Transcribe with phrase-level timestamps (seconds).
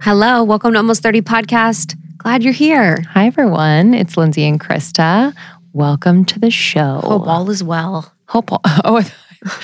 [0.00, 1.96] Hello, welcome to Almost 30 Podcast.
[2.18, 2.98] Glad you're here.
[3.10, 3.94] Hi, everyone.
[3.94, 5.34] It's Lindsey and Krista.
[5.72, 7.00] Welcome to the show.
[7.02, 8.12] Hope all is well.
[8.28, 8.60] Hope all.
[8.84, 9.00] Oh,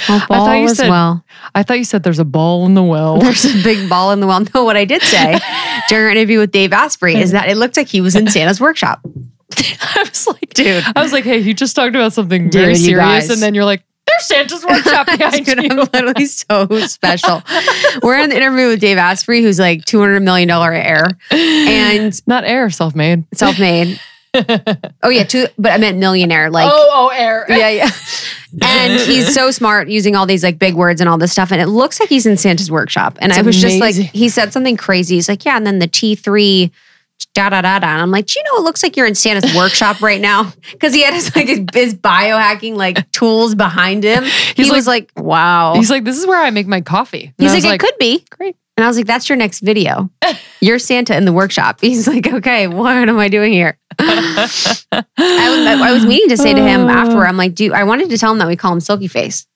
[0.07, 1.25] Hope I all thought you is said- well.
[1.55, 3.19] I thought you said there's a ball in the well.
[3.19, 4.45] There's a big ball in the well.
[4.55, 5.37] No, what I did say
[5.89, 8.61] during our interview with Dave Asprey is that it looked like he was in Santa's
[8.61, 9.01] workshop.
[9.05, 10.85] I was like, Dude.
[10.95, 13.31] I was like, hey, you just talked about something very Dude, you serious, guys.
[13.31, 15.71] and then you're like, there's Santa's workshop behind Dude, you.
[15.71, 17.43] I'm literally so special.
[18.03, 22.71] We're in the interview with Dave Asprey, who's like $200 million heir and Not heir,
[22.71, 23.25] self-made.
[23.35, 23.99] self made.
[25.03, 26.51] oh, yeah, two, but I meant millionaire.
[26.51, 27.47] Like, oh, oh, air.
[27.49, 27.91] yeah, yeah.
[28.63, 31.51] And he's so smart using all these like big words and all this stuff.
[31.53, 33.17] And it looks like he's in Santa's workshop.
[33.21, 35.15] And It's I was just like, he said something crazy.
[35.17, 35.57] He's like, yeah.
[35.57, 36.71] And then the T3
[37.35, 37.89] da da da da.
[37.89, 40.53] And I'm like, do you know, it looks like you're in Santa's workshop right now.
[40.81, 44.25] Cause he had his like his, biohacking like tools behind him.
[44.57, 45.75] he He's was like, wow.
[45.75, 47.33] He's like, this is where I make my coffee.
[47.39, 48.25] And He's I like, it could be.
[48.31, 48.57] great.
[48.77, 50.11] And I was like, that's your next video.
[50.61, 51.79] You're Santa in the workshop.
[51.81, 53.79] He's like, okay, what am I doing here?
[53.99, 54.87] I was,
[55.21, 56.93] I was meaning to say to him uh.
[56.93, 59.47] afterward, I'm like, dude, I wanted to tell him that we call him Silky Face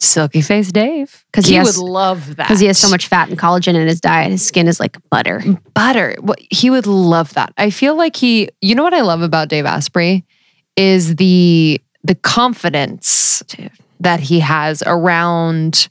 [0.00, 1.24] Silky face Dave.
[1.32, 2.46] 'Cause he he has- would love that.
[2.46, 4.30] because he has so much fat and collagen in his diet.
[4.30, 5.42] His skin is like butter.
[5.74, 6.14] butter.
[6.20, 7.52] What he would love that.
[7.58, 8.48] I feel like he.
[8.60, 10.24] You know what I love about Dave Asprey
[10.76, 13.70] is the the confidence Dude.
[14.00, 15.88] that he has around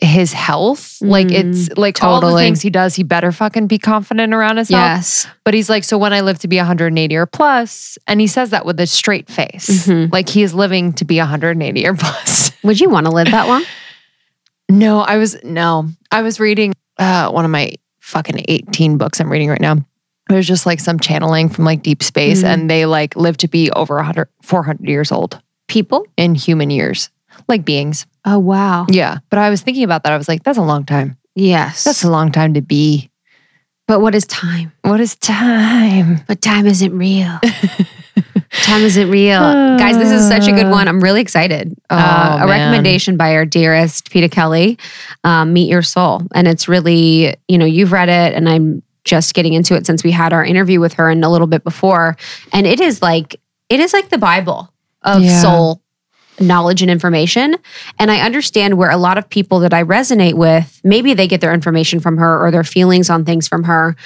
[0.00, 1.00] his health.
[1.02, 4.68] Like it's like all the things he does, he better fucking be confident around his
[4.68, 4.80] health.
[4.80, 5.26] Yes.
[5.44, 8.50] But he's like, so when I live to be 180 or plus, and he says
[8.50, 10.12] that with a straight face, Mhm.
[10.12, 12.52] like he is living to be 180 or plus.
[12.62, 13.64] Would you want to live that long?
[14.68, 15.88] No, I was no.
[16.12, 19.76] I was reading uh one of my fucking 18 books I'm reading right now.
[20.30, 22.46] It was just like some channeling from like deep space Mhm.
[22.48, 26.06] and they like live to be over 100 400 years old People?
[26.16, 27.10] in human years.
[27.48, 28.06] Like beings.
[28.24, 28.86] Oh, wow.
[28.88, 29.18] Yeah.
[29.30, 30.12] But I was thinking about that.
[30.12, 31.16] I was like, that's a long time.
[31.34, 31.84] Yes.
[31.84, 33.10] That's a long time to be.
[33.86, 34.72] but what is time?
[34.82, 36.20] What is time?
[36.26, 37.38] But time isn't real.
[38.50, 39.38] time isn't real.
[39.78, 40.88] Guys, this is such a good one.
[40.88, 41.74] I'm really excited.
[41.90, 42.48] uh, Oh, a man.
[42.48, 44.78] recommendation by our dearest Peta Kelly,
[45.24, 46.22] um, Meet Your Soul.
[46.34, 50.04] And it's really, you know, you've read it and I'm just getting into it since
[50.04, 52.16] we had our interview with her and a little bit before.
[52.52, 53.36] And it is like,
[53.70, 54.70] it is like the Bible
[55.02, 55.40] of Yeah.
[55.40, 55.80] soul
[56.40, 57.56] knowledge and information.
[57.98, 61.40] And I understand where a lot of people that I resonate with, maybe they get
[61.40, 63.96] their information from her or their feelings on things from her.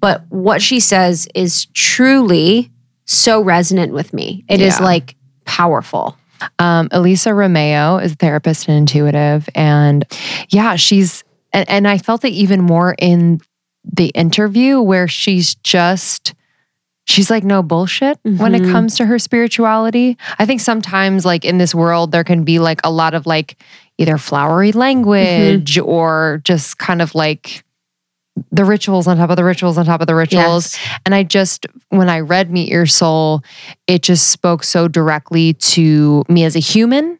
[0.00, 2.70] But what she says is truly
[3.04, 4.44] so resonant with me.
[4.48, 4.84] It is Yeah.
[4.84, 6.16] like powerful.
[6.58, 9.48] Um, Elisa Romeo is a therapist and intuitive.
[9.54, 10.06] And
[10.48, 11.22] yeah, she's,
[11.52, 13.40] and, and I felt it even more in
[13.84, 16.34] the interview where she's just,
[17.10, 18.72] she's like, no bullshit when it Mhm.
[18.72, 20.16] comes to her spirituality.
[20.38, 23.56] I think sometimes, like in this world, there can be like a lot of like
[23.98, 27.64] either flowery language or just kind of like,
[28.52, 30.72] the rituals on top of the rituals on top of the rituals.
[30.74, 31.00] Yes.
[31.04, 33.42] And I just, when I read Meet Your Soul,
[33.86, 37.18] it just spoke so directly to me as a human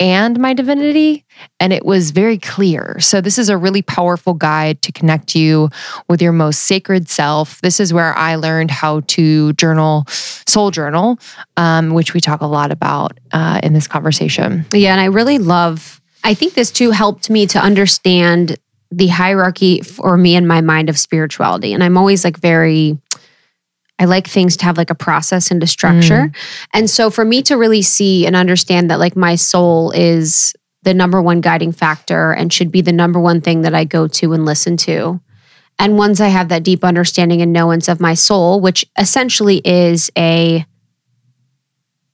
[0.00, 1.24] and my divinity.
[1.60, 2.98] And it was very clear.
[3.00, 5.68] So, this is a really powerful guide to connect you
[6.08, 7.60] with your most sacred self.
[7.60, 11.18] This is where I learned how to journal, soul journal,
[11.56, 14.64] um, which we talk a lot about uh, in this conversation.
[14.72, 16.00] Yeah, and I really love.
[16.24, 18.56] I think this too helped me to understand
[18.90, 21.72] the hierarchy for me in my mind of spirituality.
[21.72, 22.98] And I'm always like very.
[24.00, 26.28] I like things to have like a process and a structure.
[26.28, 26.36] Mm.
[26.72, 30.94] And so for me to really see and understand that like my soul is the
[30.94, 34.32] number one guiding factor and should be the number one thing that I go to
[34.32, 35.20] and listen to.
[35.78, 40.10] And once I have that deep understanding and knowance of my soul, which essentially is
[40.16, 40.64] a,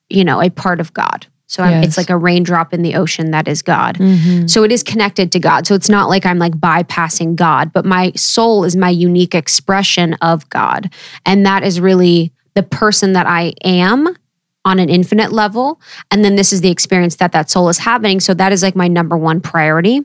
[0.09, 1.29] you know, a part of God.
[1.49, 3.99] So I'm, it's like a raindrop in the ocean that is God.
[3.99, 4.49] Mm-hmm.
[4.49, 5.67] So it is connected to God.
[5.67, 10.15] So it's not like I'm like bypassing God, but my soul is my unique expression
[10.15, 10.93] of God.
[11.25, 14.17] And that is really the person that I am
[14.65, 15.81] on an infinite level.
[16.11, 18.19] And then this is the experience that that soul is having.
[18.19, 20.01] So that is like my number one priority.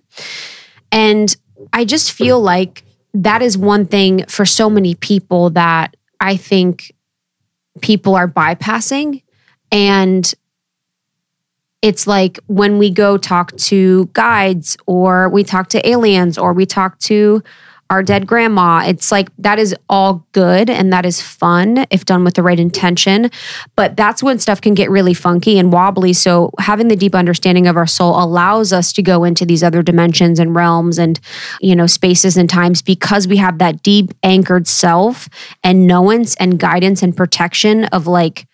[0.92, 1.36] And
[1.74, 2.84] I just feel like
[3.16, 6.94] that is one thing for so many people that I think
[7.82, 9.24] people are bypassing.
[9.72, 10.32] And
[11.82, 16.66] it's like when we go talk to guides or we talk to aliens or we
[16.66, 17.42] talk to
[17.92, 22.24] our dead grandma, it's like that is all good and that is fun if done
[22.24, 23.30] with the right intention.
[23.76, 26.14] But that's when stuff can get really funky and wobbly.
[26.14, 29.84] So, having the deep understanding of our soul allows us to go into these other
[29.84, 31.20] dimensions and realms and,
[31.60, 35.28] you know, spaces and times because we have that deep anchored self
[35.62, 38.48] and knowance and guidance and protection of like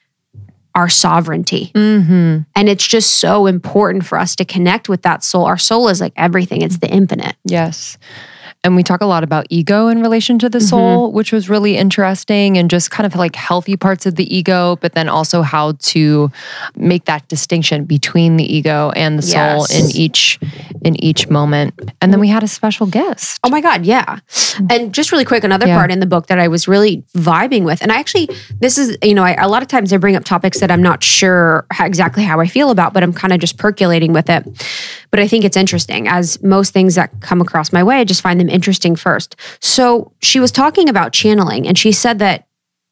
[0.78, 1.72] our sovereignty.
[1.74, 2.42] Mm-hmm.
[2.56, 5.46] And it's just so important for us to connect with that soul.
[5.46, 7.36] Our soul is like everything, it's the infinite.
[7.44, 7.98] Yes.
[8.64, 10.68] And we talk a lot about ego in relation to the Mm-hmm.
[10.68, 14.76] soul, which was really interesting and just kind of like healthy parts of the ego,
[14.82, 16.30] but then also how to
[16.76, 19.80] make that distinction between the ego and the soul Yes.
[19.80, 20.40] in each
[20.84, 21.74] in each moment.
[22.02, 23.40] And then we had a special guest.
[23.44, 24.20] Oh my God, yeah.
[24.70, 25.78] And just really quick, another Yeah.
[25.78, 28.98] part in the book that I was really vibing with, and I actually, this is,
[29.04, 31.66] you know, I, a lot of times I bring up topics that I'm not sure
[31.72, 34.44] how, exactly how I feel about, but I'm kind of just percolating with it.
[35.12, 36.08] But I think it's interesting.
[36.08, 39.36] As most things that come across my way, I just find them interesting first.
[39.60, 42.48] So she was talking about channeling, and she said that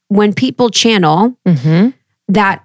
[0.08, 1.90] when people channel, Mm-hmm.
[2.30, 2.64] that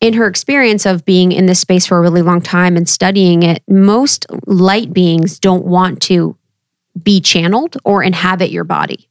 [0.00, 3.42] in her experience of being in this space for a really long time and studying
[3.42, 6.36] it, most light beings don't want to
[7.02, 9.08] be channeled or inhabit your body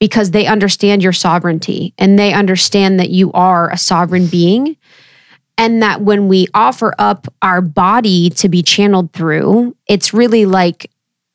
[0.00, 4.76] because they understand your sovereignty and they understand that you are a sovereign being.
[5.56, 10.88] And that when we offer up our body to be channeled through, it's really like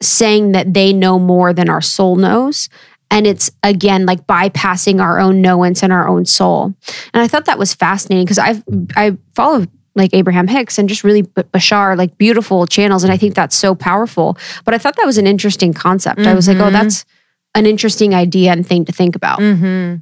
[0.03, 2.69] saying that they know more than our soul knows.
[3.11, 6.73] And it's again like bypassing our own knowance and our own soul.
[7.13, 8.63] And I thought that was fascinating because I've
[8.95, 9.65] I follow
[9.95, 13.03] like Abraham Hicks and just really Bashar, like beautiful channels.
[13.03, 14.35] And I think that's so powerful.
[14.65, 16.21] But I thought that was an interesting concept.
[16.21, 16.71] I was like, oh, Mhm.
[16.71, 17.05] that's
[17.53, 19.37] an interesting idea and thing to think about.
[19.39, 19.97] Mm-hmm.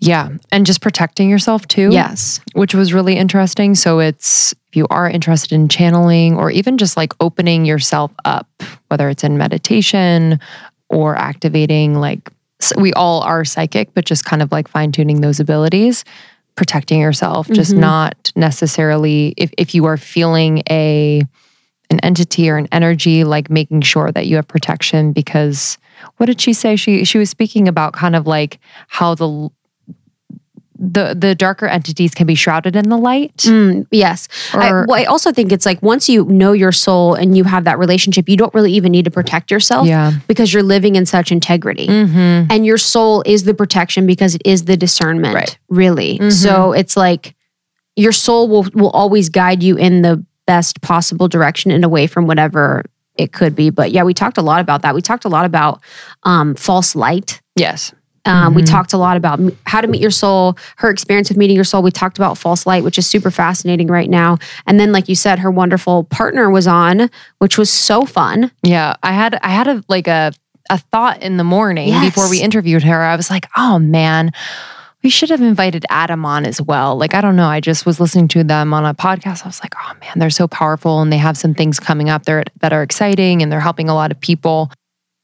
[0.00, 0.30] Yeah.
[0.52, 1.90] And just protecting yourself too.
[1.92, 2.40] Yes.
[2.54, 3.74] which was really interesting.
[3.74, 8.48] So it's if you are interested in channeling or even just like opening yourself up,
[8.88, 10.40] whether it's in meditation
[10.88, 12.30] or activating like
[12.78, 16.04] we all are psychic, but just kind of like fine tuning those abilities,
[16.56, 17.78] protecting yourself, just Mhm.
[17.78, 21.22] not necessarily if if you are feeling a
[21.90, 25.76] an entity or an energy, like making sure that you have protection because
[26.16, 26.76] what did she say?
[26.76, 28.58] She she was speaking about kind of like
[28.88, 29.50] how the
[30.76, 33.36] the the darker entities can be shrouded in the light.
[33.38, 34.28] Mm, yes.
[34.52, 37.64] I, well, I also think it's like once you know your soul and you have
[37.64, 40.12] that relationship, you don't really even need to protect yourself yeah.
[40.26, 41.86] because you're living in such integrity.
[41.86, 42.50] Mm-hmm.
[42.50, 45.58] And your soul is the protection because it is the discernment, Right.
[45.68, 46.18] really.
[46.18, 46.32] Mhm.
[46.32, 47.34] So it's like
[47.96, 52.26] your soul will will always guide you in the best possible direction and away from
[52.26, 52.84] whatever
[53.16, 53.70] it could be.
[53.70, 54.94] But yeah, we talked a lot about that.
[54.94, 55.80] We talked a lot about
[56.24, 57.40] um, false light.
[57.56, 57.92] Yes.
[58.26, 58.70] Um, We Mhm.
[58.70, 61.82] talked a lot about how to meet your soul, her experience with meeting your soul.
[61.82, 64.38] We talked about false light, which is super fascinating right now.
[64.66, 68.50] And then, like you said, her wonderful partner was on, which was so fun.
[68.62, 68.94] Yeah.
[69.02, 70.32] I had I had a like a
[70.70, 72.02] a thought in the morning Yes.
[72.14, 73.02] before we interviewed her.
[73.02, 74.30] I was like, oh man.
[75.04, 76.96] We should have invited Adam on as well.
[76.96, 77.46] Like, I don't know.
[77.46, 79.44] I just was listening to them on a podcast.
[79.44, 82.24] I was like, oh man, they're so powerful and they have some things coming up
[82.24, 84.72] there that are exciting and they're helping a lot of people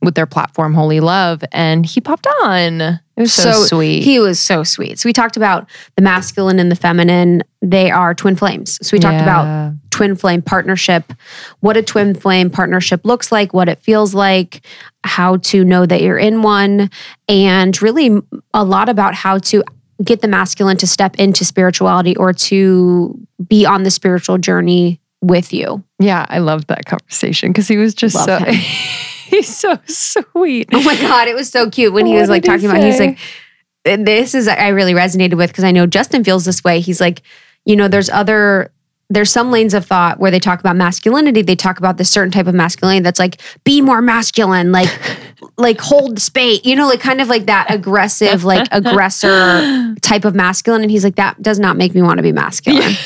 [0.03, 1.43] with their platform, Holy Love.
[1.53, 2.81] And he popped on.
[2.81, 4.03] It was so, So sweet.
[4.03, 4.99] He was so sweet.
[4.99, 7.43] So we talked about the masculine and the feminine.
[7.61, 8.79] They are twin flames.
[8.87, 11.13] So we talked about twin flame partnership,
[11.61, 14.65] what a twin flame partnership looks like, what it feels like,
[15.05, 16.91] how to know that you're in one,
[17.29, 18.23] and really
[18.55, 19.63] a lot about how to
[20.03, 25.53] get the masculine to step into spirituality or to be on the spiritual journey with
[25.53, 25.85] you.
[25.99, 28.53] Yeah, I loved that conversation because he was just Love so.
[29.37, 30.69] he's so sweet.
[30.73, 32.99] Oh my God, it was so cute when he What was like talking about, he's
[32.99, 33.19] like,
[33.85, 36.81] this is, I really resonated with because I know Justin feels this way.
[36.81, 37.23] He's like,
[37.65, 38.73] you know, there's other,
[39.09, 41.43] there's some lanes of thought where they talk about masculinity.
[41.43, 44.89] They talk about this certain type of masculinity that's like, be more masculine, like,
[45.57, 50.25] like hold the space, you know, like kind of like that aggressive, like aggressor type
[50.25, 50.83] of masculine.
[50.83, 52.97] And he's like, that does not make me want to be masculine.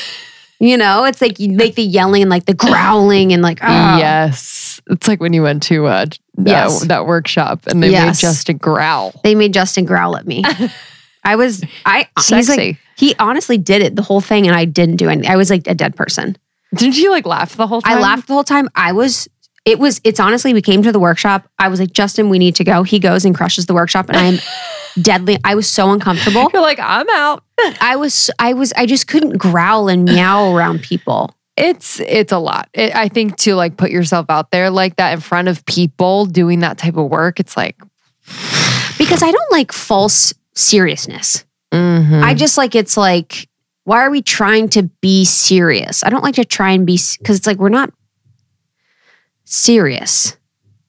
[0.59, 3.97] You know, it's like you like the yelling and like the growling and like, oh.
[3.97, 4.54] Yes.
[4.87, 6.81] It's like when you went to uh, that, Yes.
[6.85, 8.21] that workshop and they Yes.
[8.21, 9.19] made Justin growl.
[9.23, 10.43] They made Justin growl at me.
[11.23, 14.97] I was, I, he's like, he honestly did it the whole thing and I didn't
[14.97, 15.29] do anything.
[15.31, 16.37] I was like a dead person.
[16.75, 17.97] Didn't you like laugh the whole time?
[17.97, 18.69] I laughed the whole time.
[18.75, 19.27] I was,
[19.65, 21.47] it was, it's honestly, we came to the workshop.
[21.57, 22.83] I was like, Justin, we need to go.
[22.83, 24.37] He goes and crushes the workshop and I am
[25.01, 25.39] deadly.
[25.43, 26.47] I was so uncomfortable.
[26.53, 27.43] You're like, I'm out.
[27.81, 31.33] I was, I was, I just couldn't growl and meow around people.
[31.57, 32.69] It's it's a lot.
[32.73, 36.25] It, I think to like put yourself out there like that in front of people
[36.25, 37.77] doing that type of work, it's like
[38.97, 41.45] because I don't like false seriousness.
[41.71, 42.23] mhm.
[42.23, 43.47] I just like it's like,
[43.85, 46.03] why are we trying to be serious?
[46.03, 47.91] I don't like to try and be because it's like we're not
[49.45, 50.35] serious.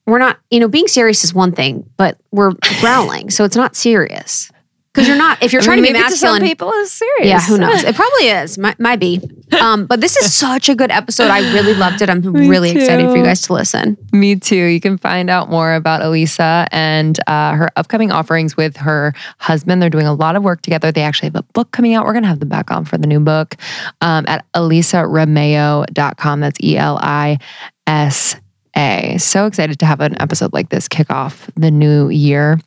[0.07, 3.75] We're not, you know, being serious is one thing, but we're growling, so it's not
[3.75, 4.51] serious.
[4.97, 6.91] Because you're not, if you're I trying mean, to be maybe to masculine, people is
[6.91, 7.29] serious.
[7.29, 7.85] yeah, who knows?
[7.85, 9.21] It probably is, might, might be.
[9.61, 11.31] Um, but this is such a good episode.
[11.31, 12.09] I really loved it.
[12.09, 13.99] I'm Me really excited for you guys to listen.
[14.13, 14.57] Me too.
[14.57, 19.83] You can find out more about Elisa and uh, her upcoming offerings with her husband.
[19.83, 20.91] They're doing a lot of work together.
[20.91, 22.07] They actually have a book coming out.
[22.07, 23.55] We're going to have them back on for the new book
[24.01, 26.41] um, at elisaromeo.com.
[26.41, 27.39] That's E L I
[27.87, 28.37] S
[28.77, 29.17] A.
[29.19, 32.59] So excited to have an episode like this kick off the new year.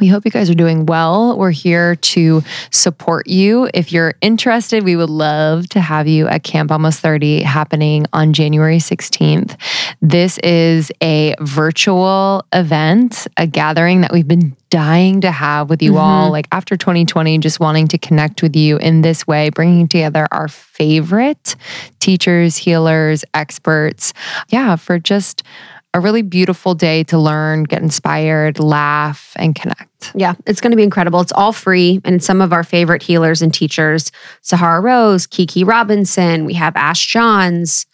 [0.00, 1.36] We hope you guys are doing well.
[1.36, 3.68] We're here to support you.
[3.74, 8.32] If you're interested, we would love to have you at Camp Almost 30 happening on
[8.32, 9.56] January 16th.
[10.00, 15.92] This is a virtual event, a gathering that we've been dying to have with you
[15.92, 16.00] mm-hmm.
[16.00, 16.30] all.
[16.30, 20.48] Like after 2020, just wanting to connect with you in this way, bringing together our
[20.48, 21.56] favorite
[21.98, 24.14] teachers, healers, experts.
[24.48, 25.42] Yeah, for just
[25.92, 29.89] a really beautiful day to learn, get inspired, laugh, and connect.
[30.14, 31.20] Yeah, it's going to be incredible.
[31.20, 32.00] It's all free.
[32.04, 34.10] And some of our favorite healers and teachers
[34.42, 37.86] Sahara Rose, Kiki Robinson, we have Ash Johns,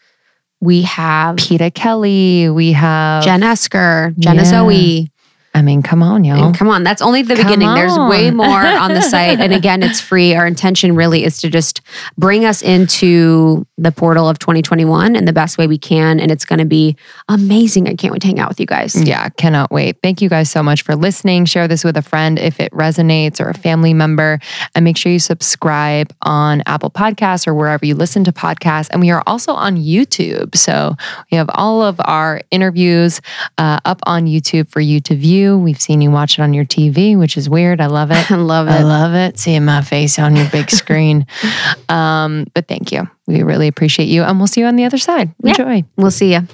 [0.60, 4.50] we have Peta Kelly, we have Jen Esker, Jenna yeah.
[4.50, 5.10] Zoe.
[5.56, 6.52] I mean, come on, y'all.
[6.52, 6.84] come on.
[6.84, 7.68] That's only the come beginning.
[7.68, 7.74] On.
[7.74, 9.40] There's way more on the site.
[9.40, 10.34] And again, it's free.
[10.34, 11.80] Our intention really is to just
[12.18, 16.20] bring us into the portal of 2021 in the best way we can.
[16.20, 16.94] And it's going to be
[17.30, 17.88] amazing.
[17.88, 19.02] I can't wait to hang out with you guys.
[19.02, 19.96] Yeah, cannot wait.
[20.02, 21.46] Thank you guys so much for listening.
[21.46, 24.38] Share this with a friend if it resonates or a family member.
[24.74, 28.90] And make sure you subscribe on Apple Podcasts or wherever you listen to podcasts.
[28.90, 30.54] And we are also on YouTube.
[30.54, 30.96] So
[31.32, 33.22] we have all of our interviews
[33.56, 35.58] uh, up on YouTube for you to view you.
[35.58, 37.80] We've seen you watch it on your TV, which is weird.
[37.80, 38.30] I love it.
[38.30, 38.72] I love it.
[38.72, 39.38] I love it.
[39.38, 41.26] Seeing my face on your big screen.
[41.88, 43.08] um, but thank you.
[43.26, 44.22] We really appreciate you.
[44.22, 45.34] And we'll see you on the other side.
[45.42, 45.74] Enjoy.
[45.76, 45.82] Yeah.
[45.96, 46.46] We'll see you.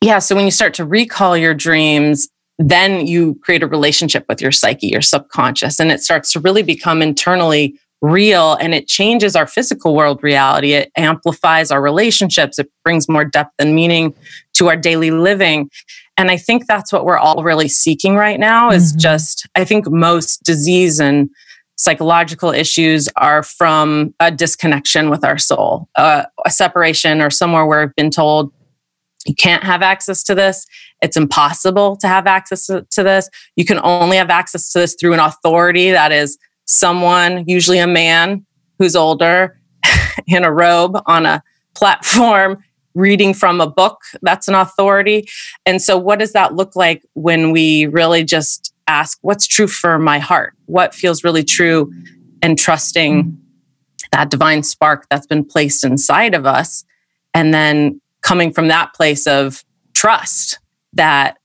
[0.00, 0.18] Yeah.
[0.18, 2.28] So when you start to recall your dreams,
[2.58, 6.62] then you create a relationship with your psyche, your subconscious, and it starts to really
[6.62, 10.72] become internally real and it changes our physical world reality.
[10.72, 12.58] It amplifies our relationships.
[12.58, 14.12] It brings more depth and meaning
[14.62, 15.68] to our daily living.
[16.16, 19.00] And I think that's what we're all really seeking right now is mm-hmm.
[19.00, 21.28] just, I think most disease and
[21.76, 27.86] psychological issues are from a disconnection with our soul, uh, a separation or somewhere where
[27.86, 28.52] we've been told
[29.26, 30.66] you can't have access to this.
[31.00, 33.28] It's impossible to have access to, to this.
[33.56, 37.86] You can only have access to this through an authority that is someone, usually a
[37.86, 38.46] man
[38.78, 39.58] who's older,
[40.26, 41.42] in a robe on a
[41.74, 42.62] platform
[42.94, 45.28] reading from a book that's an authority.
[45.66, 49.98] And so what does that look like when we really just ask what's true for
[49.98, 50.54] my heart?
[50.66, 51.92] What feels really true
[52.42, 53.38] and trusting
[54.10, 56.84] that divine spark that's been placed inside of us?
[57.34, 60.58] And then coming from that place of trust
[60.92, 61.38] that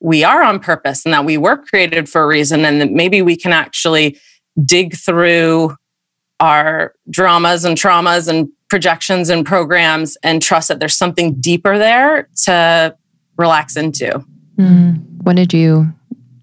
[0.00, 3.22] we are on purpose and that we were created for a reason and that maybe
[3.22, 4.18] we can actually
[4.64, 5.74] dig through
[6.40, 12.28] our dramas and traumas and projections and programs and trust that there's something deeper there
[12.34, 12.92] to
[13.38, 14.20] relax into.
[14.58, 15.00] Mm.
[15.22, 15.92] When did you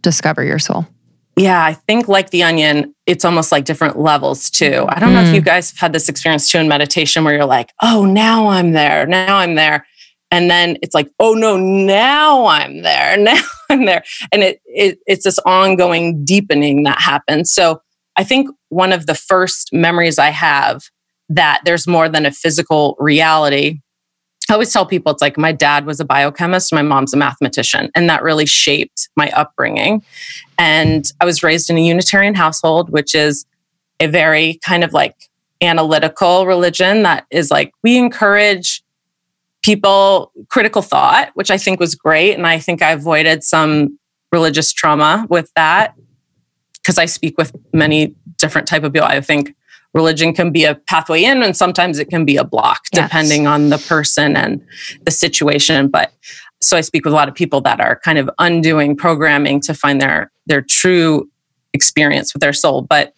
[0.02, 0.88] discover your soul?
[1.36, 4.86] Yeah, I think like the onion, it's almost like different levels too.
[4.88, 5.16] I don't mm.
[5.16, 5.36] know if mm.
[5.36, 8.72] you guys have had this experience too in meditation where you're like, oh, now I'm
[8.72, 9.06] there.
[9.06, 9.86] Now I'm there.
[10.32, 13.18] And then it's like, oh no, now I'm there.
[13.22, 14.06] Now I'm there.
[14.32, 17.52] And it, it it's this ongoing deepening that happens.
[17.52, 17.82] So
[18.16, 20.84] I think one of the first memories I have
[21.36, 23.80] that there's more than a physical reality.
[24.50, 27.90] I always tell people it's like my dad was a biochemist, my mom's a mathematician,
[27.96, 30.04] and that really shaped my upbringing.
[30.58, 33.46] And I was raised in a Unitarian household, which is
[34.00, 35.16] a very kind of like
[35.62, 38.84] analytical religion that is like we encourage
[39.64, 42.34] people critical thought, which I think was great.
[42.34, 43.98] And I think I avoided some
[44.32, 45.94] religious trauma with that
[46.74, 49.08] because I speak with many different type of people.
[49.08, 49.56] I think
[49.94, 53.04] religion can be a pathway in and sometimes it can be a block yes.
[53.04, 54.62] depending on the person and
[55.04, 55.90] the situation.
[55.90, 56.14] But
[56.62, 59.74] so i speak with a lot of people that are kind of undoing programming to
[59.74, 61.30] find their their true
[61.74, 62.84] experience with their soul.
[62.84, 63.14] But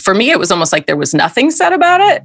[0.00, 2.22] for me it was almost like there was nothing said about it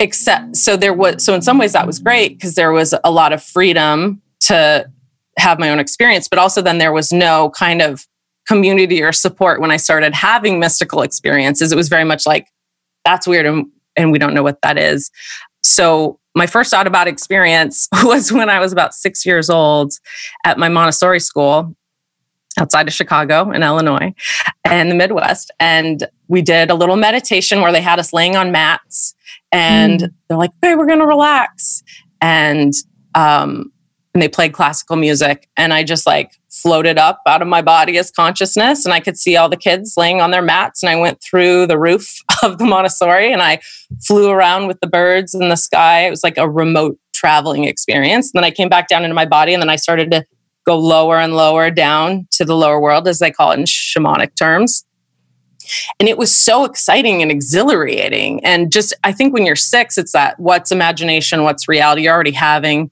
[0.00, 3.10] except so there was so in some ways that was great because there was a
[3.10, 4.86] lot of freedom to
[5.38, 8.06] have my own experience but also then there was no kind of
[8.46, 11.72] community or support when i started having mystical experiences.
[11.72, 12.48] It was very much like
[13.04, 15.10] that's weird and, and we don't know what that is.
[15.62, 19.92] So my first out about experience was when I was about six years old
[20.44, 21.74] at my Montessori school
[22.58, 24.14] outside of Chicago in Illinois
[24.64, 25.50] and the Midwest.
[25.58, 29.14] And we did a little meditation where they had us laying on mats
[29.50, 30.12] and mm.
[30.28, 31.82] they're like, okay, we're going to relax.
[32.20, 32.72] And,
[33.14, 33.72] um,
[34.12, 35.48] and they played classical music.
[35.56, 36.32] And I just like
[36.62, 39.94] floated up out of my body as consciousness and I could see all the kids
[39.96, 43.60] laying on their mats and I went through the roof of the Montessori and I
[44.06, 46.06] flew around with the birds in the sky.
[46.06, 48.30] It was like a remote traveling experience.
[48.32, 50.24] And then I came back down into my body and then I started to
[50.64, 54.34] go lower and lower down to the lower world as they call it in shamanic
[54.36, 54.84] terms.
[55.98, 58.44] And it was so exciting and exhilarating.
[58.44, 62.02] And just, I think when you're six, it's that what's imagination, what's reality.
[62.02, 62.90] You're already having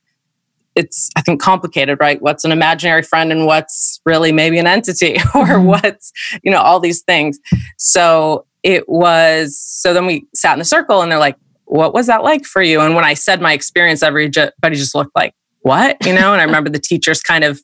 [0.75, 2.21] it's I think complicated, right?
[2.21, 5.67] What's an imaginary friend and what's really maybe an entity or mm-hmm.
[5.67, 6.13] what's,
[6.43, 7.39] you know, all these things.
[7.79, 12.07] So it was so then we sat in the circle and they're like, "What was
[12.07, 15.97] that like for you?" And when I said my experience, everybody just looked like, "What?"
[16.07, 17.61] You know, and I remember the teachers kind of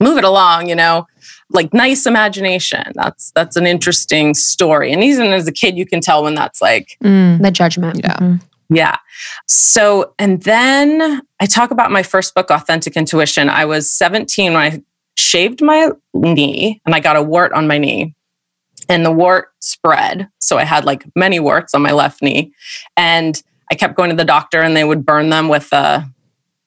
[0.00, 1.06] move it along, you know,
[1.50, 2.84] like nice imagination.
[2.94, 4.92] That's that's an interesting story.
[4.92, 8.00] And even as a kid, you can tell when that's like mm, the judgment.
[8.02, 8.16] Yeah.
[8.16, 8.46] Mm-hmm.
[8.74, 8.96] Yeah.
[9.46, 13.48] So, and then I talk about my first book, Authentic Intuition.
[13.48, 14.82] I was 17 when I
[15.16, 18.14] shaved my knee and I got a wart on my knee.
[18.88, 20.28] And the wart spread.
[20.40, 22.52] So I had like many warts on my left knee.
[22.98, 26.02] And I kept going to the doctor and they would burn them with uh,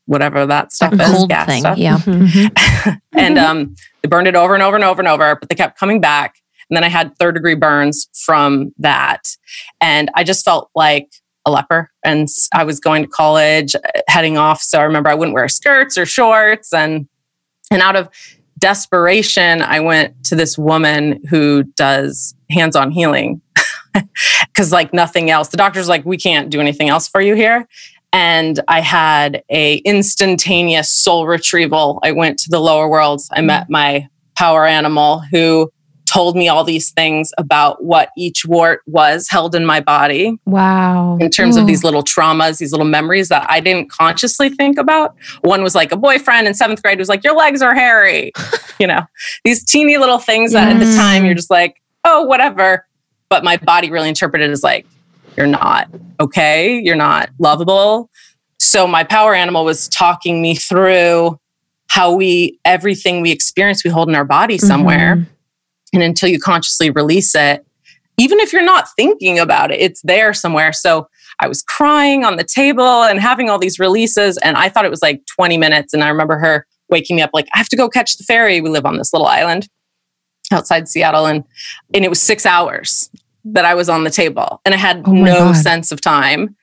[0.07, 1.15] whatever that stuff that is.
[1.15, 1.59] Cold gas thing.
[1.59, 1.77] Stuff.
[1.77, 1.97] Yeah.
[1.97, 2.95] Mm-hmm.
[3.17, 5.77] and um, they burned it over and over and over and over, but they kept
[5.77, 6.37] coming back.
[6.69, 9.27] And then I had third degree burns from that.
[9.79, 11.11] And I just felt like
[11.47, 11.89] a leper.
[12.03, 14.61] And I was going to college uh, heading off.
[14.61, 16.73] So I remember I wouldn't wear skirts or shorts.
[16.73, 17.07] And
[17.71, 18.09] and out of
[18.59, 23.41] desperation I went to this woman who does hands-on healing.
[24.55, 25.49] Cuz like nothing else.
[25.49, 27.67] The doctor's like we can't do anything else for you here.
[28.13, 31.99] And I had a instantaneous soul retrieval.
[32.03, 33.29] I went to the lower worlds.
[33.31, 35.69] I met my power animal who
[36.07, 40.39] told me all these things about what each wart was held in my body.
[40.45, 41.17] Wow.
[41.19, 45.15] In terms of these little traumas, these little memories that I didn't consciously think about.
[45.41, 48.31] One was like a boyfriend in seventh grade was like, Your legs are hairy.
[48.79, 49.01] you know,
[49.43, 52.87] these teeny little things that at the time you're just like, Oh, whatever.
[53.29, 54.87] But my body really interpreted as like,
[55.35, 56.79] You're not okay.
[56.79, 58.09] You're not lovable.
[58.59, 61.39] So my power animal was talking me through
[61.89, 65.17] how we, everything we experience, we hold in our body somewhere.
[65.17, 65.33] Mm-hmm
[65.97, 67.65] and until you consciously release it,
[68.17, 70.71] even if you're not thinking about it, it's there somewhere.
[70.73, 71.07] So
[71.39, 74.37] I was crying on the table and having all these releases.
[74.37, 75.93] And I thought it was like 20 minutes.
[75.93, 78.61] And I remember her waking me up, like, I have to go catch the ferry.
[78.61, 79.67] We live on this little island
[80.51, 81.25] outside Seattle.
[81.25, 81.43] And,
[81.93, 83.09] and it was six hours
[83.43, 85.55] that I was on the table and I had oh no God.
[85.55, 86.55] sense of time.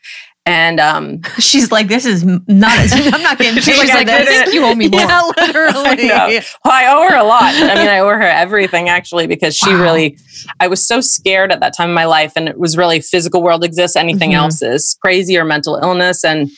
[0.46, 2.46] And um, she's like, "This is not.
[2.48, 4.52] I'm not getting paid she's like, this.
[4.52, 6.10] You owe me more." Yeah, literally.
[6.10, 7.54] I well, I owe her a lot.
[7.54, 9.82] I mean, I owe her everything actually because she wow.
[9.82, 10.18] really.
[10.60, 13.42] I was so scared at that time in my life, and it was really physical
[13.42, 13.96] world exists.
[13.96, 14.44] Anything mm-hmm.
[14.44, 16.50] else is crazy or mental illness, and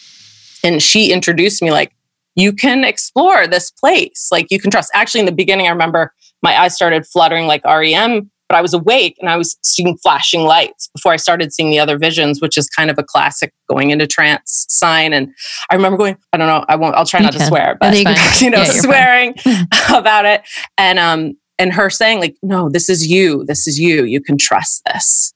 [0.65, 1.93] and she introduced me like,
[2.35, 4.29] you can explore this place.
[4.33, 4.91] Like you can trust.
[4.95, 8.75] Actually, in the beginning, I remember my eyes started fluttering like REM but I was
[8.75, 12.57] awake and I was seeing flashing lights before I started seeing the other visions, which
[12.57, 15.13] is kind of a classic going into trance sign.
[15.13, 15.35] And
[15.71, 17.97] I remember going, I don't know, I won't, I'll try not to swear, but
[18.41, 19.35] you know, yeah, swearing
[19.91, 20.43] about it.
[20.79, 23.45] And, um, and her saying like, no, this is you.
[23.45, 24.05] This is you.
[24.05, 25.33] You can trust this.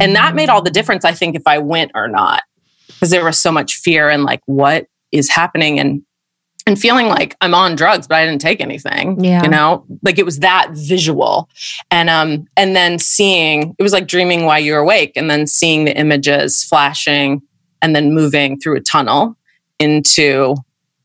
[0.00, 2.42] And that made all the difference, I think, if I went or not,
[2.88, 5.78] because there was so much fear and like, what is happening?
[5.78, 6.02] And
[6.68, 9.24] and feeling like I'm on drugs, but I didn't take anything.
[9.24, 9.42] Yeah.
[9.42, 11.48] You know, like it was that visual.
[11.90, 15.86] And um, and then seeing it was like dreaming while you're awake, and then seeing
[15.86, 17.40] the images flashing
[17.80, 19.36] and then moving through a tunnel
[19.78, 20.54] into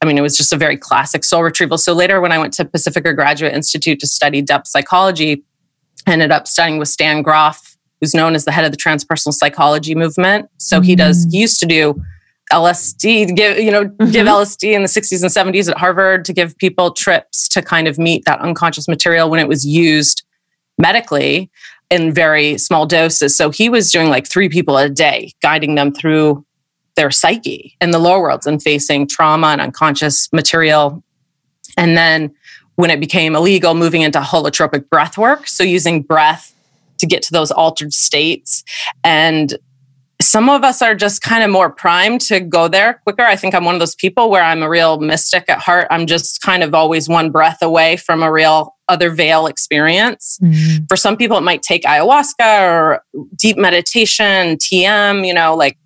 [0.01, 1.77] I mean, it was just a very classic soul retrieval.
[1.77, 5.45] So later when I went to Pacifica Graduate Institute to study depth psychology,
[6.05, 9.31] I ended up studying with Stan Grof, who's known as the head of the transpersonal
[9.31, 10.49] psychology movement.
[10.57, 10.83] So mm-hmm.
[10.83, 12.03] he does, he used to do
[12.53, 14.11] LSD, give you know, mm-hmm.
[14.11, 17.87] give LSD in the 60s and 70s at Harvard to give people trips to kind
[17.87, 20.23] of meet that unconscious material when it was used
[20.77, 21.49] medically
[21.89, 23.35] in very small doses.
[23.35, 26.45] So he was doing like three people a day, guiding them through
[26.95, 31.03] their psyche in the lower worlds and facing trauma and unconscious material.
[31.77, 32.33] And then
[32.75, 35.47] when it became illegal, moving into holotropic breath work.
[35.47, 36.53] So using breath
[36.99, 38.63] to get to those altered states
[39.03, 39.57] and
[40.23, 43.23] some of us are just kind of more primed to go there quicker.
[43.23, 45.87] I think I'm one of those people where I'm a real mystic at heart.
[45.91, 50.39] I'm just kind of always one breath away from a real other veil experience.
[50.41, 50.85] Mm-hmm.
[50.85, 53.03] For some people, it might take ayahuasca or
[53.35, 55.77] deep meditation, TM, you know, like,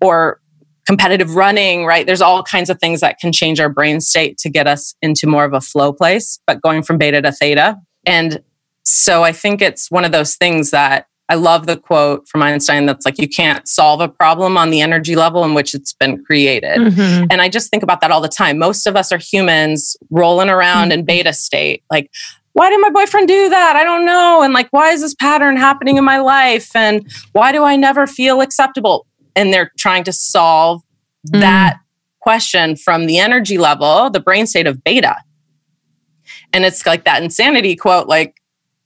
[0.00, 0.40] or
[0.86, 2.06] competitive running, right?
[2.06, 5.26] There's all kinds of things that can change our brain state to get us into
[5.26, 7.78] more of a flow place, but going from beta to theta.
[8.04, 8.42] And
[8.82, 12.84] so I think it's one of those things that I love the quote from Einstein
[12.84, 16.22] that's like, you can't solve a problem on the energy level in which it's been
[16.22, 16.78] created.
[16.78, 17.28] Mm-hmm.
[17.30, 18.58] And I just think about that all the time.
[18.58, 20.98] Most of us are humans rolling around mm-hmm.
[20.98, 21.84] in beta state.
[21.90, 22.10] Like,
[22.52, 23.76] why did my boyfriend do that?
[23.76, 24.42] I don't know.
[24.42, 26.68] And like, why is this pattern happening in my life?
[26.76, 29.06] And why do I never feel acceptable?
[29.34, 30.82] And they're trying to solve
[31.28, 31.40] mm-hmm.
[31.40, 31.78] that
[32.20, 35.16] question from the energy level, the brain state of beta.
[36.52, 38.36] And it's like that insanity quote, like,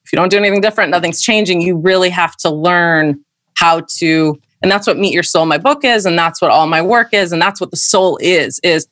[0.07, 1.61] if you don't do anything different, nothing's changing.
[1.61, 5.85] You really have to learn how to, and that's what Meet Your Soul, my book
[5.85, 8.87] is, and that's what all my work is, and that's what the soul is, is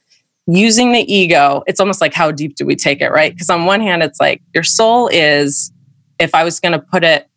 [0.49, 3.33] using the ego, it's almost like how deep do we take it, right?
[3.33, 5.73] Because on one hand, it's like your soul is,
[6.19, 7.29] if I was going to put it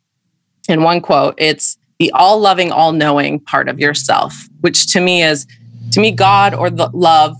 [0.68, 5.22] in one quote, it's the all loving, all knowing part of yourself, which to me
[5.22, 5.46] is,
[5.92, 7.38] to me, God or the love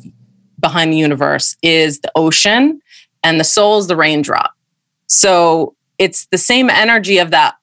[0.60, 2.80] behind the universe is the ocean
[3.24, 4.54] and the soul is the raindrop.
[5.08, 7.56] So it's the same energy of that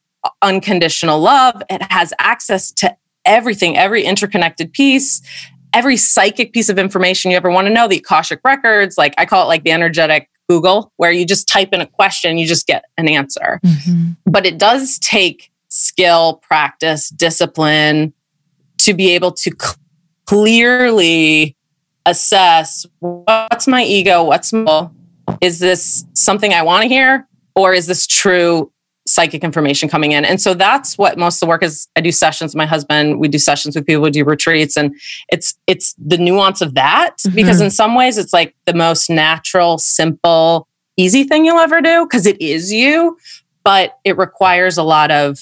[0.42, 1.62] unconditional love.
[1.70, 5.22] It has access to everything, every interconnected piece,
[5.72, 8.96] every psychic piece of information you ever want to know, the Akashic records.
[8.96, 12.38] Like I call it like the energetic Google, where you just type in a question,
[12.38, 13.60] you just get an answer.
[13.64, 14.10] Mm-hmm.
[14.26, 18.12] But it does take skill, practice, discipline
[18.78, 19.76] to be able to cl-
[20.26, 21.56] clearly
[22.06, 24.88] assess what's my ego, what's my,
[25.40, 28.70] is this something I want to hear, or is this true
[29.06, 30.24] psychic information coming in.
[30.24, 31.88] And so that's what most of the work is.
[31.94, 33.20] I do sessions with my husband.
[33.20, 34.02] We do sessions with people.
[34.02, 34.94] We do retreats, and
[35.28, 37.34] it's it's the nuance of that Mhm.
[37.34, 42.06] because in some ways it's like the most natural, simple, easy thing you'll ever do
[42.06, 43.18] because it is you,
[43.62, 45.38] but it requires a lot of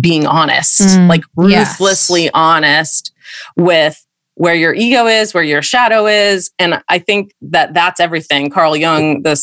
[0.00, 1.80] being honest, Mm, like yes.
[1.80, 3.12] ruthlessly honest
[3.56, 4.00] with
[4.34, 8.50] where your ego is, where your shadow is, and I think that that's everything.
[8.50, 9.34] Carl Jung, the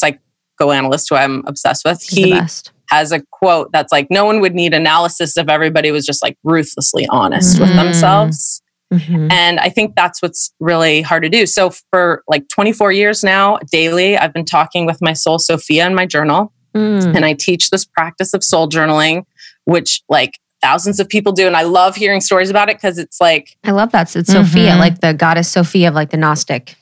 [0.60, 2.42] psychoanalyst who I'm obsessed with, He's he
[2.90, 6.38] has a quote that's like, no one would need analysis if everybody was just like
[6.44, 7.76] ruthlessly honest with Mhm.
[7.76, 8.62] themselves.
[8.94, 9.32] Mhm.
[9.32, 11.46] And I think that's what's really hard to do.
[11.48, 15.96] So for like 24 years now, daily, I've been talking with my soul, Sophia, in
[15.96, 16.54] my journal.
[16.76, 17.16] Mm.
[17.16, 19.24] And I teach this practice of soul journaling,
[19.66, 21.48] which like thousands of people do.
[21.48, 24.10] And I love hearing stories about it because it's like, I love that.
[24.10, 24.80] So it's Sophia, Mhm.
[24.80, 26.76] like the goddess Sophia of like the Gnostic.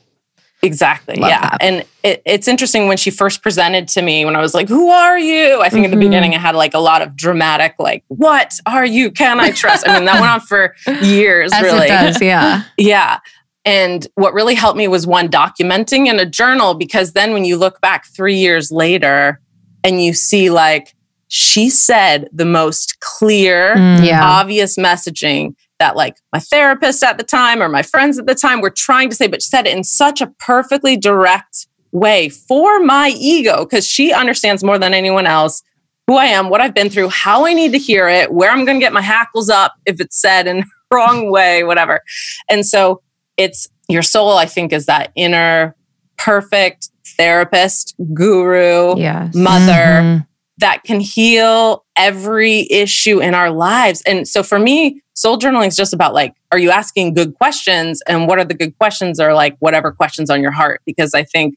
[0.64, 1.16] Exactly.
[1.16, 1.42] Love yeah.
[1.42, 1.58] that.
[1.62, 4.90] And it, it's interesting when she first presented to me when I was like, Who
[4.90, 5.60] are you?
[5.62, 8.86] I think in the beginning I had like a lot of dramatic, like, What are
[8.86, 9.10] you?
[9.12, 9.88] Can I trust?
[9.88, 11.86] I mean, that went on for years, As really.
[11.86, 12.64] it does, yeah.
[12.78, 13.20] Yeah.
[13.66, 17.58] And what really helped me was one documenting in a journal because then when you
[17.58, 19.40] look back three years later
[19.84, 20.96] and you see like
[21.28, 24.06] she said the most clear, Mm.
[24.06, 24.24] Yeah.
[24.24, 28.62] obvious messaging that like my therapist at the time or my friends at the time
[28.62, 33.10] were trying to say, but said it in such a perfectly direct way for my
[33.18, 35.62] ego because she understands more than anyone else
[36.08, 38.64] who I am, what I've been through, how I need to hear it, where I'm
[38.66, 40.66] going to get my hackles up if it's said in the
[40.96, 42.02] wrong way, whatever.
[42.50, 43.02] And so
[43.38, 45.76] it's your soul, I think, is that inner
[46.18, 49.34] perfect therapist, guru, Yes.
[49.36, 50.28] mother Mhm.
[50.60, 54.02] that can heal every issue in our lives.
[54.06, 58.02] And so for me, soul journaling is just about like, are you asking good questions?
[58.08, 59.20] And what are the good questions?
[59.20, 60.82] Or like whatever questions on your heart?
[60.86, 61.56] Because I think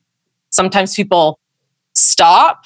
[0.50, 1.38] sometimes people
[1.94, 2.64] stop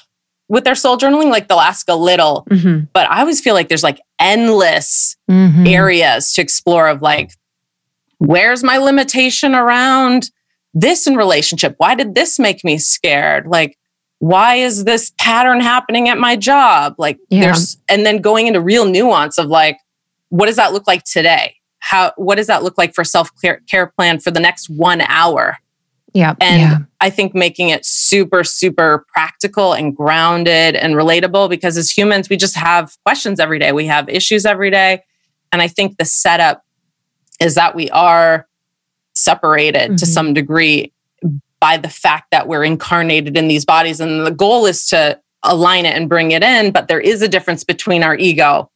[0.48, 2.88] with their soul journaling, like they'll ask a little, Mhm.
[2.92, 5.68] but I always feel like there's like endless Mhm.
[5.68, 7.30] areas to explore of like
[8.18, 10.30] where's my limitation around
[10.74, 13.78] this in relationship why did this make me scared like
[14.18, 17.42] why is this pattern happening at my job like Yeah.
[17.42, 19.78] there's and then going into real nuance of like
[20.30, 23.30] what does that look like today how what does that look like for self
[23.70, 25.56] care plan for the next 1 hour
[26.12, 26.34] Yeah.
[26.40, 26.78] and Yeah.
[27.00, 32.36] I think making it super, super practical and grounded and relatable because as humans, we
[32.36, 33.70] just have questions every day.
[33.70, 35.02] We have issues every day.
[35.52, 36.64] And I think the setup
[37.40, 38.48] is that we are
[39.14, 40.08] separated to Mhm.
[40.08, 40.92] some degree
[41.60, 44.00] by the fact that we're incarnated in these bodies.
[44.00, 46.72] And the goal is to align it and bring it in.
[46.72, 48.70] But there is a difference between our ego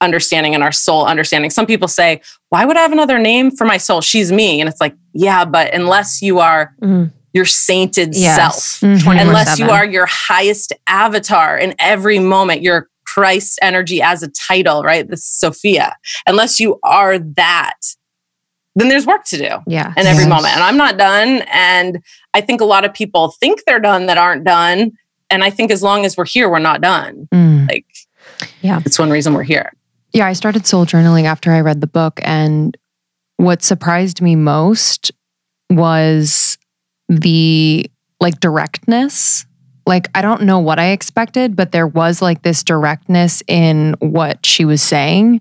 [0.00, 1.50] understanding and our soul understanding.
[1.50, 4.00] Some people say, why would I have another name for my soul?
[4.00, 4.60] She's me.
[4.60, 7.12] And it's like, yeah, but unless you are Mm.
[7.32, 8.36] your sainted Yes.
[8.36, 9.20] self, Mhm.
[9.20, 14.82] unless you are your highest avatar in every moment, your Christ energy as a title,
[14.82, 15.08] right?
[15.08, 15.96] This Sophia.
[16.26, 17.74] Unless you are that,
[18.76, 19.92] then there's work to do Yeah.
[19.96, 20.28] in every Yes.
[20.28, 20.54] moment.
[20.54, 21.42] And I'm not done.
[21.52, 22.02] And
[22.34, 24.92] I think a lot of people think they're done that aren't done.
[25.28, 27.28] And I think as long as we're here, we're not done.
[27.34, 27.68] Mm.
[27.68, 27.86] Like,
[28.62, 28.80] Yeah.
[28.84, 29.72] it's one reason we're here.
[30.12, 32.20] Yeah, I started soul journaling after I read the book.
[32.22, 32.76] And
[33.36, 35.12] what surprised me most
[35.70, 36.58] was
[37.08, 39.46] the like directness.
[39.86, 44.44] Like, I don't know what I expected, but there was like this directness in what
[44.44, 45.40] she was saying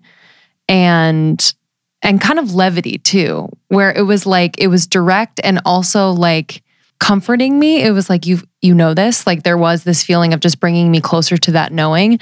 [0.67, 1.53] and
[2.01, 6.63] and kind of levity too, where it was like it was direct and also like
[6.99, 7.81] comforting me.
[7.81, 10.89] It was like you you know this, like there was this feeling of just bringing
[10.89, 12.19] me closer to that knowing.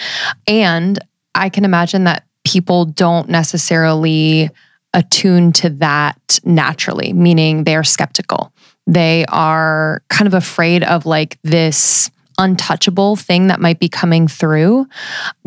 [0.47, 0.97] And
[1.35, 4.49] I can imagine that people don't necessarily
[4.93, 8.51] attune to that naturally, meaning they are skeptical.
[8.87, 14.85] They are kind of afraid of like this untouchable thing that might be coming through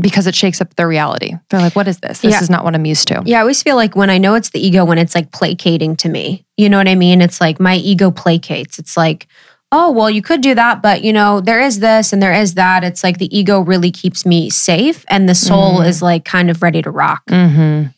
[0.00, 1.32] because it shakes up their reality.
[1.48, 2.20] They're like, what is this?
[2.20, 2.40] This Yeah.
[2.42, 3.22] is not what I'm used to.
[3.24, 5.96] Yeah, I always feel like when I know it's the ego, when it's like placating
[5.98, 7.22] to me, you know what I mean?
[7.22, 8.78] It's like my ego placates.
[8.78, 9.28] It's like,
[9.72, 12.54] oh, well, you could do that, but you know, there is this and there is
[12.54, 12.82] that.
[12.84, 15.86] It's like the ego really keeps me safe and the soul Mm.
[15.86, 17.22] is like kind of ready to rock.
[17.26, 17.88] Mm-hmm.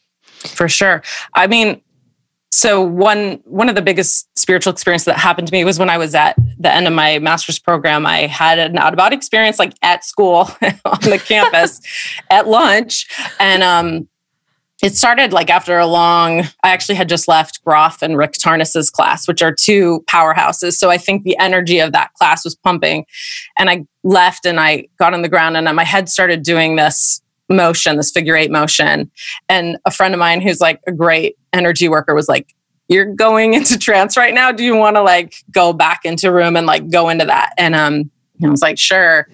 [0.48, 1.02] for sure.
[1.35, 1.80] I mean,
[2.50, 5.96] so one one of the biggest spiritual experiences that happened to me was when I
[5.96, 8.04] was at the end of my master's program.
[8.04, 10.50] I had an out of body experience, like at school
[10.85, 11.80] on the campus
[12.30, 13.06] at lunch,
[13.40, 14.06] and um,
[14.83, 16.40] it started like after a long.
[16.62, 20.75] I actually had just left Grof and Rick Tarnas's class, which are two powerhouses.
[20.75, 23.07] So I think the energy of that class was pumping,
[23.59, 27.23] and I left and I got on the ground and my head started doing this
[27.49, 29.11] motion, this figure eight motion.
[29.49, 32.55] And a friend of mine who's like a great energy worker was like,
[32.88, 34.53] You're going into trance right now.
[34.53, 37.53] Do you want to like go back into room and like go into that?
[37.57, 38.11] And um
[38.45, 39.29] I was like, sure.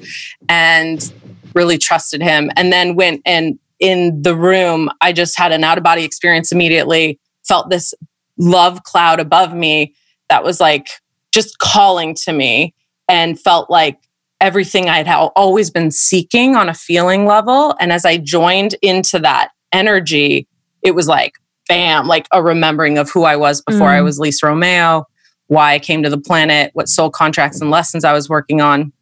[0.49, 1.13] And
[1.55, 2.51] really trusted him.
[2.57, 6.53] And then went and in the room, I just had an out of body experience
[6.53, 7.95] immediately, felt this
[8.39, 9.95] love cloud above me
[10.29, 10.89] that was like
[11.33, 12.75] just calling to me
[13.09, 13.99] and felt like
[14.41, 17.75] everything I'd ha- always been seeking on a feeling level.
[17.81, 20.47] And as I joined into that energy,
[20.83, 21.35] it was like,
[21.69, 24.05] bam, like a remembering of who I was before I Mm.
[24.05, 25.05] was Lisa Romeo,
[25.49, 28.93] why I came to the planet, what soul contracts and lessons I was working on.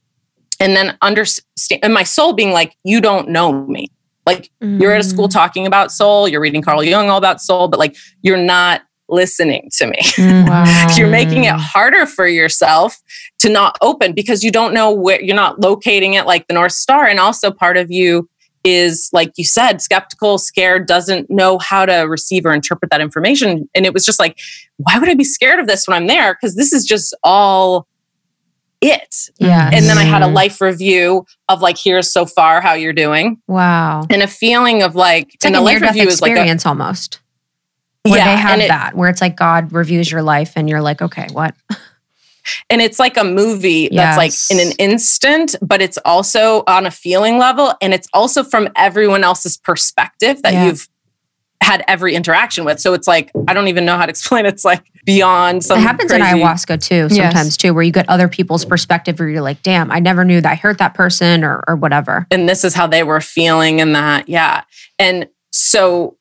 [0.59, 3.89] And then understand, and my soul being like, you don't know me.
[4.27, 5.33] Like you're at a school Mm.
[5.33, 9.71] talking about soul, you're reading Carl Jung all about soul, but like you're not listening
[9.77, 9.99] to me.
[10.49, 10.87] Wow.
[10.97, 12.97] you're making it harder for yourself
[13.39, 16.73] to not open because you don't know where you're not locating it like the North
[16.73, 17.07] Star.
[17.07, 18.29] And also part of you
[18.65, 23.69] is, like you said, skeptical, scared, doesn't know how to receive or interpret that information.
[23.77, 24.37] And it was just like,
[24.79, 26.35] why would I be scared of this when I'm there?
[26.35, 27.87] Because this is just all
[28.81, 29.31] it.
[29.39, 29.71] Yeah.
[29.73, 30.35] And then I had a Mhm.
[30.35, 33.39] life review of like, here's so far how you're doing.
[33.49, 34.03] Wow.
[34.11, 36.33] And a feeling of like, It's like and a a life review is like a,
[36.35, 37.21] experience almost.
[38.03, 40.83] Where Yeah, they have it- that, where it's like God reviews your life and you're
[40.83, 41.55] like, okay, what?
[42.71, 46.91] and it's like a movie that's like in an instant but it's also on a
[46.93, 50.67] feeling level and it's also from everyone else's perspective that Yeah.
[50.67, 50.89] you've
[51.63, 54.49] had every interaction with so it's like i don't even know how to explain it.
[54.51, 57.17] it's like beyond some it happens in ayahuasca too, Yes.
[57.17, 60.41] sometimes too, where you get other people's perspective where you're like, damn, I never knew
[60.41, 62.27] that I hurt that person or, or whatever.
[62.33, 64.65] and this is how they were feeling and that yeah
[64.99, 66.17] and so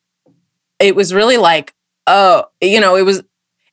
[0.79, 1.73] it was really like
[2.07, 3.23] oh you know it was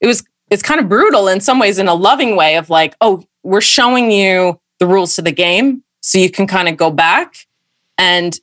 [0.00, 2.94] it was it's kind of brutal in some ways in a loving way of like
[3.00, 6.90] oh we're showing you the rules to the game so you can kind of go
[6.90, 7.36] back
[7.98, 8.40] and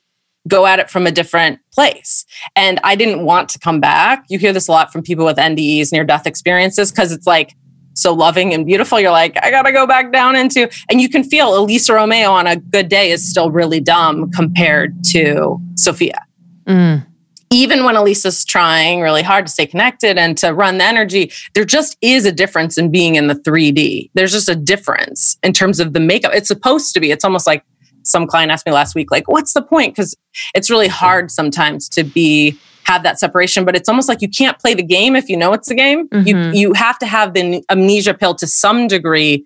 [0.48, 2.24] go at it from a different place
[2.56, 5.36] and i didn't want to come back you hear this a lot from people with
[5.36, 7.54] ndes near death experiences because it's like
[7.94, 11.22] so loving and beautiful you're like i gotta go back down into and you can
[11.22, 16.18] feel elisa romeo on a good day is still really dumb compared to sophia
[16.66, 17.04] Mm.
[17.50, 21.64] even when Elisa's trying really hard to stay connected and to run the energy, there
[21.64, 24.10] just is a difference in being in the 3D.
[24.14, 26.30] There's just a difference in terms of the makeup.
[26.32, 27.10] It's supposed to be.
[27.10, 27.64] It's almost like
[28.02, 29.94] some client asked me last week, like, what's the point?
[29.94, 30.16] Because
[30.54, 34.58] it's really hard sometimes to be have that separation, but it's almost like you can't
[34.58, 36.08] play the game if you know it's a game.
[36.08, 36.26] Mhm.
[36.26, 39.44] You you have to have the amnesia pill to some degree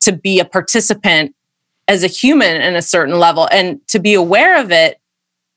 [0.00, 1.34] to be a participant
[1.88, 3.48] as a human in a certain level.
[3.50, 4.98] And to be aware of it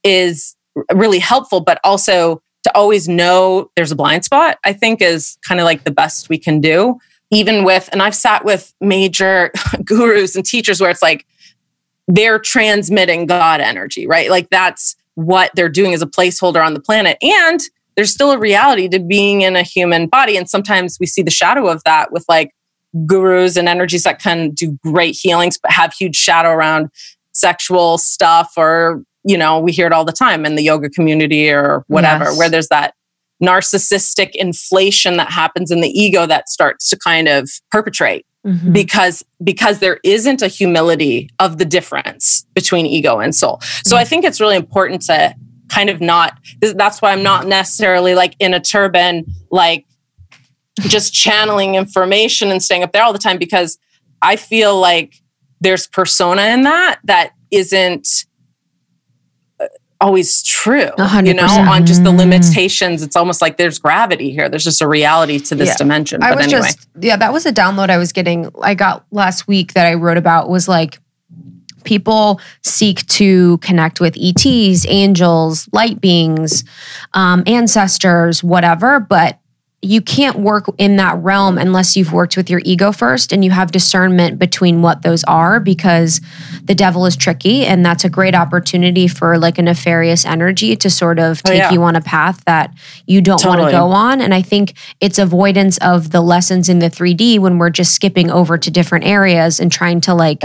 [0.04, 0.56] is
[0.94, 5.60] really helpful, but also to always know there's a blind spot, I think is kind
[5.60, 7.00] of like the best we can do.
[7.32, 9.52] Even with, and I've sat with major
[9.86, 11.26] gurus and teachers where it's like
[12.14, 14.30] they're transmitting God energy, right?
[14.30, 17.18] Like that's what they're doing as a placeholder on the planet.
[17.22, 17.60] And
[17.96, 20.38] there's still a reality to being in a human body.
[20.38, 22.52] And sometimes we see the shadow of that with like
[23.06, 26.90] gurus and energies that can do great healings, but have huge shadow around
[27.34, 31.52] sexual stuff or you know, we hear it all the time in the yoga community
[31.52, 32.38] or whatever, Yes.
[32.40, 32.96] where there's that
[33.42, 38.74] narcissistic inflation that happens in the ego that starts to kind of perpetrate Mhm.
[38.74, 43.60] because because there isn't a humility of the difference between ego and soul.
[43.86, 45.36] So I think it's really important to
[45.70, 49.86] kind of not that's why I'm not necessarily like in a turban like
[50.80, 53.78] just channeling information and staying up there all the time because
[54.24, 55.22] I feel like
[55.60, 58.26] there's persona in that that isn't
[60.02, 60.90] always true.
[60.98, 62.18] A hundred You know, on just the Mm.
[62.18, 64.50] limitations, it's almost like there's gravity here.
[64.50, 65.78] There's just a reality to this Yeah.
[65.78, 66.22] dimension.
[66.24, 68.50] I But was anyway, just yeah, that was a download I was getting.
[68.62, 71.00] I got last week that I wrote about was like
[71.84, 76.64] people seek to connect with ETs, angels, light beings,
[77.14, 79.40] um, ancestors, whatever, but
[79.84, 83.50] you can't work in that realm unless you've worked with your ego first and you
[83.50, 86.22] have discernment between what those are because
[86.66, 90.90] the devil is tricky and that's a great opportunity for like a nefarious energy to
[90.90, 91.72] sort of Oh, take yeah.
[91.72, 92.72] you on a path that
[93.08, 94.22] you don't want to go on.
[94.22, 98.30] And i think it's avoidance of the lessons in the 3d when we're just skipping
[98.30, 100.44] over to different areas and trying to like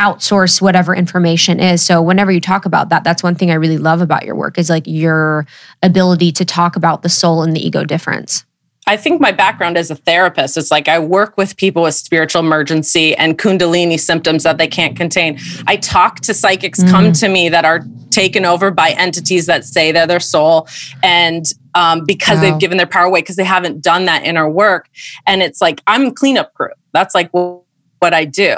[0.00, 1.80] outsource whatever information is.
[1.82, 4.58] So whenever you talk about that that's one thing i really love about your work
[4.58, 5.46] is like your
[5.84, 8.44] ability to talk about the soul and the ego difference
[8.86, 12.40] I think my background as a therapist is like I work with people with spiritual
[12.40, 15.38] emergency and kundalini symptoms that they can't contain.
[15.68, 19.92] I talk to psychics come to me that are taken over by entities that say
[19.92, 20.66] they're their soul
[21.02, 22.42] and um, because Wow.
[22.42, 24.88] they've given their power away because they haven't done that inner work.
[25.26, 26.70] And it's like I'm cleanup crew.
[26.92, 27.64] That's like what
[28.12, 28.56] I do.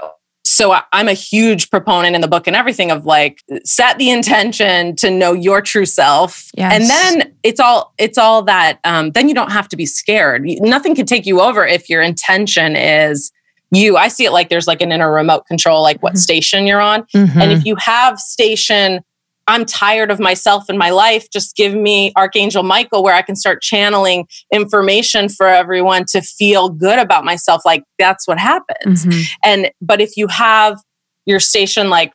[0.54, 4.08] So I- I'm a huge proponent in the book and everything of like set the
[4.10, 6.72] intention to know your true self, Yes.
[6.72, 8.78] and then it's all it's all that.
[8.84, 10.44] Um, then you don't have to be scared.
[10.60, 13.32] Nothing can take you over if your intention is
[13.72, 13.96] you.
[13.96, 16.18] I see it like there's like an inner remote control, like what Mhm.
[16.18, 19.00] station you're on, and if you have station.
[19.46, 21.26] I'm tired of myself and my life.
[21.32, 26.68] Just give me Archangel Michael where I can start channeling information for everyone to feel
[26.68, 27.62] good about myself.
[27.64, 29.04] Like that's what happens.
[29.04, 29.24] Mhm.
[29.44, 30.78] And but if you have
[31.26, 32.12] your station like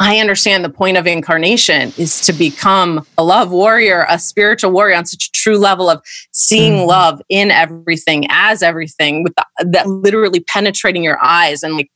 [0.00, 4.96] I understand the point of incarnation is to become a love warrior, a spiritual warrior
[4.96, 6.86] on such a true level of seeing Mhm.
[6.86, 11.90] love in everything as everything with the, that literally penetrating your eyes and like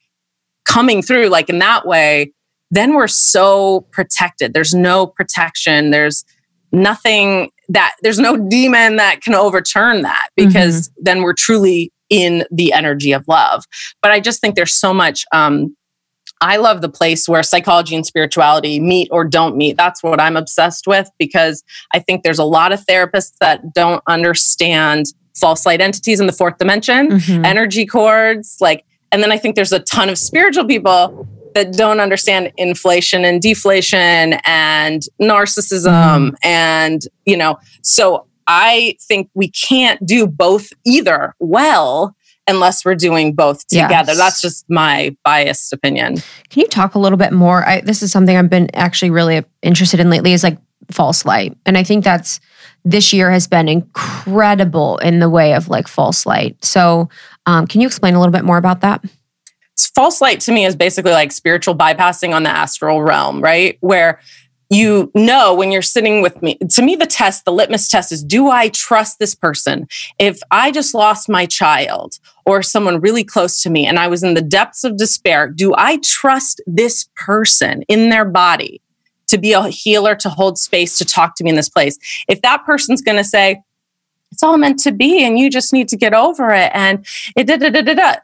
[0.65, 2.33] coming through like in that way
[2.73, 4.55] then we're so protected.
[4.55, 5.91] There's no protection.
[5.93, 6.25] There's
[6.73, 12.73] nothing that there's no demon that can overturn that because then we're truly in the
[12.73, 13.65] energy of love.
[14.03, 15.77] But i just think there's so much um
[16.41, 19.77] i love the place where psychology and spirituality meet or don't meet.
[19.77, 21.63] That's what i'm obsessed with because
[21.95, 25.07] i think there's a lot of therapists that don't understand
[25.39, 27.47] false light entities in the fourth dimension Mhm.
[27.47, 32.01] energy cords like and then i think there's a ton of spiritual people that don't
[32.01, 40.27] understand inflation and deflation and narcissism and you know so i think we can't do
[40.27, 42.15] both either well
[42.49, 43.89] unless we're doing both Yes.
[43.89, 46.17] together that's just my biased opinion
[46.51, 47.65] Can you talk a little bit more?
[47.67, 50.59] I, this is something I've been actually really interested in lately is like
[50.91, 51.57] false light.
[51.65, 52.41] And I think that's
[52.85, 56.63] this year has been incredible in the way of like false light.
[56.63, 57.09] So,
[57.47, 59.03] um, can you explain a little bit more about that?
[59.95, 63.79] False light to me is basically like spiritual bypassing on the astral realm, right?
[63.81, 64.21] Where
[64.73, 68.25] you know when you're sitting with me, to me, the test, the litmus test is
[68.25, 69.87] do I trust this person?
[70.19, 74.23] If I just lost my child or someone really close to me and I was
[74.23, 78.81] in the depths of despair, do I trust this person in their body
[79.27, 81.99] to be a healer, to hold space, to talk to me in this place?
[82.27, 83.63] If that person's going to say,
[84.31, 87.05] it's all meant to be and you just need to get over it and
[87.37, 88.15] it da da da da da.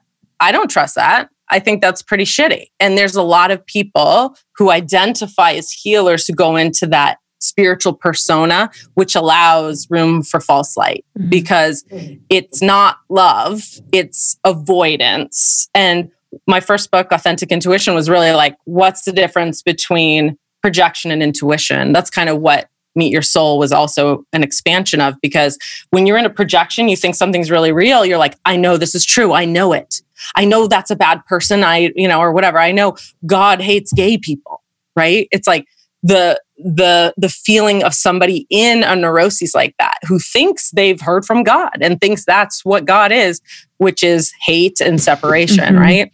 [0.40, 1.28] I don't trust that.
[1.50, 2.66] I think that's pretty shitty.
[2.78, 7.92] And there's a lot of people who identify as healers who go into that spiritual
[7.92, 11.28] persona, which allows room for false light mm-hmm.
[11.30, 12.16] because mm-hmm.
[12.28, 15.68] it's not love, it's avoidance.
[15.74, 16.10] And
[16.46, 21.92] my first book, Authentic Intuition, was really like, what's the difference between projection and intuition?
[21.92, 25.56] That's kind of what Meet Your Soul was also an expansion of because
[25.90, 28.04] when you're in a projection, you think something's really real.
[28.04, 29.32] You're like, I know this is true.
[29.32, 30.02] I know it.
[30.34, 31.64] I know that's a bad person.
[31.64, 32.58] I, you know, or whatever.
[32.58, 34.62] I know God hates gay people,
[34.96, 35.28] right?
[35.30, 35.64] It's like
[36.02, 41.24] the the the feeling of somebody in a neurosis like that who thinks they've heard
[41.24, 43.40] from God and thinks that's what God is,
[43.78, 45.80] which is hate and separation, Mhm.
[45.80, 46.12] right?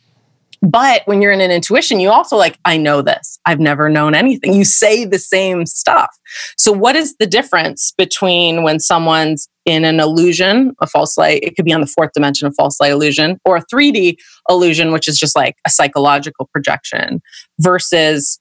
[0.65, 3.39] But when you're in an intuition, you also like, I know this.
[3.45, 4.55] I've never known anything.
[4.55, 6.11] You say the same stuff.
[6.57, 11.43] So, what is the difference between when someone's in an illusion, a false light?
[11.43, 14.17] It could be on the fourth dimension, a false light illusion, or a 3D
[14.49, 17.21] illusion, which is just like a psychological projection,
[17.61, 18.41] versus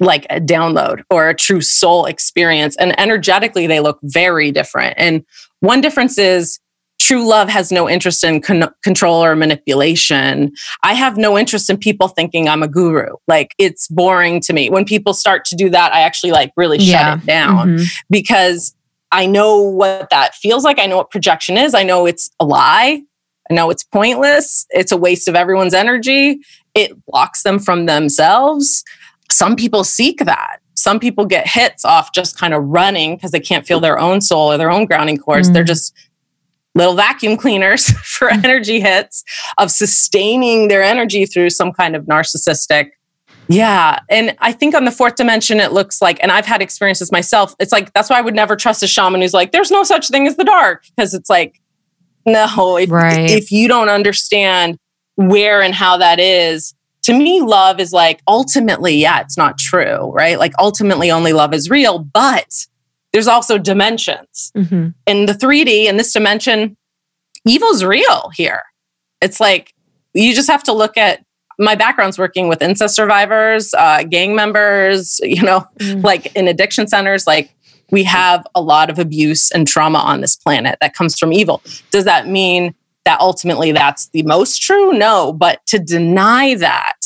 [0.00, 2.76] like a download or a true soul experience.
[2.76, 4.94] And energetically, they look very different.
[4.96, 5.24] And
[5.60, 6.58] one difference is
[7.02, 10.52] true love has no interest in con- control or manipulation.
[10.84, 13.08] I have no interest in people thinking I'm a guru.
[13.26, 14.70] Like it's boring to me.
[14.70, 17.14] When people start to do that, I actually like really Yeah.
[17.14, 17.86] shut it down Mhm.
[18.08, 18.74] because
[19.10, 20.78] I know what that feels like.
[20.78, 21.74] I know what projection is.
[21.74, 23.02] I know it's a lie.
[23.50, 24.64] I know it's pointless.
[24.70, 26.38] It's a waste of everyone's energy.
[26.74, 28.84] It blocks them from themselves.
[29.30, 30.58] Some people seek that.
[30.74, 34.20] Some people get hits off just kind of running because they can't feel their own
[34.20, 35.50] soul or their own grounding cords.
[35.50, 35.52] Mm.
[35.54, 35.92] They're just
[36.74, 38.44] little vacuum cleaners for mm.
[38.44, 39.24] energy hits
[39.58, 42.90] of sustaining their energy through some kind of narcissistic
[43.48, 43.98] yeah.
[44.08, 47.54] And I think on the fourth dimension, it looks like, and I've had experiences myself.
[47.58, 50.08] It's like, that's why I would never trust a shaman who's like, there's no such
[50.08, 50.84] thing as the dark.
[50.96, 51.60] Because it's like,
[52.24, 53.30] no, if, Right.
[53.30, 54.78] if you don't understand
[55.16, 60.12] where and how that is, to me, love is like ultimately, yeah, it's not true,
[60.12, 60.38] right?
[60.38, 62.66] Like ultimately, only love is real, but
[63.12, 64.50] there's also dimensions.
[64.54, 66.76] hmm In the 3D, in this dimension,
[67.46, 68.62] evil's real here.
[69.20, 69.72] It's like
[70.14, 71.24] you just have to look at
[71.58, 76.02] my background's working with incest survivors, uh, gang members, you know, Mm.
[76.02, 77.54] like in addiction centers, like
[77.90, 81.62] we have a lot of abuse and trauma on this planet that comes from evil.
[81.90, 84.92] Does that mean that ultimately that's the most true?
[84.94, 86.96] No, but to deny that,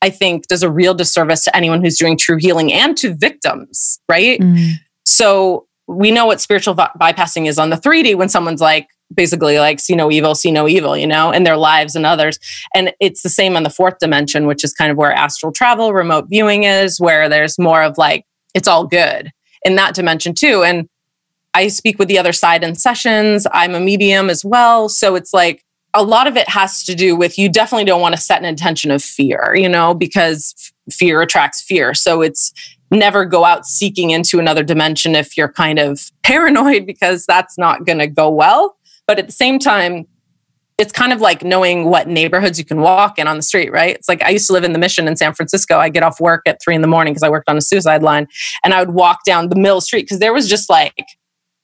[0.00, 3.98] I think does a real disservice to anyone who's doing true healing and to victims,
[4.08, 4.38] right?
[4.40, 4.74] Mm.
[5.08, 9.80] So we know what spiritual bypassing is on the 3D when someone's like, basically like,
[9.80, 12.38] see no evil, see no evil, you know, in their lives and others.
[12.74, 15.94] And it's the same on the fourth dimension, which is kind of where astral travel,
[15.94, 19.30] remote viewing is, where there's more of like, it's all good
[19.64, 20.62] in that dimension too.
[20.62, 20.90] And
[21.54, 23.46] I speak with the other side in sessions.
[23.54, 24.90] I'm a medium as well.
[24.90, 28.14] So it's like, a lot of it has to do with you definitely don't want
[28.14, 31.94] to set an intention of fear, you know, because f- fear attracts fear.
[31.94, 32.52] So it's
[32.90, 37.84] never go out seeking into another dimension if you're kind of paranoid because that's not
[37.84, 38.76] going to go well.
[39.06, 40.06] But at the same time,
[40.78, 43.96] it's kind of like knowing what neighborhoods you can walk in on the street, right?
[43.96, 45.76] It's like I used to live in the Mission in San Francisco.
[45.78, 48.02] I get off work at three in the morning because I worked on a suicide
[48.02, 48.28] line,
[48.62, 50.94] and I would walk down the middle street because there was just like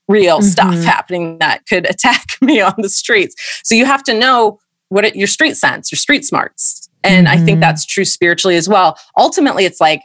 [0.09, 0.85] real stuff Mhm.
[0.85, 3.37] happening that could attack me on the streets.
[3.63, 4.59] So you have to know
[4.89, 7.61] what it, your street sense, your street smarts, and I think Mhm.
[7.61, 8.99] that's true spiritually as well.
[9.17, 10.01] Ultimately, it's like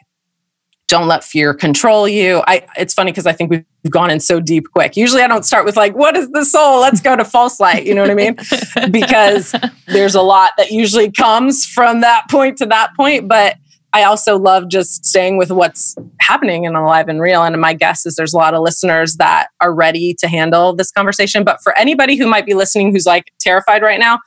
[0.89, 2.43] don't let fear control you.
[2.47, 4.97] I it's funny because I think we've gone in so deep quick.
[4.97, 6.81] Usually I don't start with like, what is the soul?
[6.81, 7.85] Let's go to false light.
[7.85, 8.35] You know what I mean?
[8.91, 9.55] because
[9.87, 13.27] there's a lot that usually comes from that point to that point.
[13.27, 13.55] But
[13.93, 17.43] I also love just staying with what's happening in alive and real.
[17.43, 20.91] And my guess is there's a lot of listeners that are ready to handle this
[20.91, 21.43] conversation.
[21.43, 24.19] But for anybody who might be listening who's like terrified right now,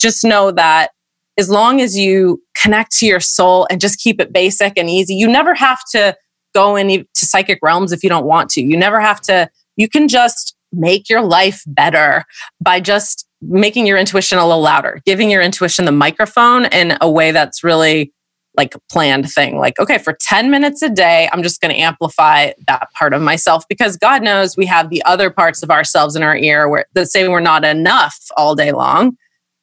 [0.00, 0.90] just know that
[1.38, 5.14] as long as you connect to your soul and just keep it basic and easy,
[5.14, 6.14] you never have to
[6.54, 8.60] go into psychic realms if you don't want to.
[8.60, 12.24] You never have to, you can just make your life better
[12.60, 17.08] by just making your intuition a little louder, giving your intuition the microphone in a
[17.08, 18.12] way that's really
[18.56, 19.58] like a planned thing.
[19.58, 23.22] Like, okay, for 10 minutes a day, I'm just going to amplify that part of
[23.22, 26.86] myself because God knows we have the other parts of ourselves in our ear where,
[26.94, 29.16] that say we're not enough all day long.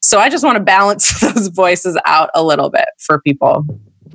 [0.06, 3.66] So I just want to balance those voices out a little bit for people.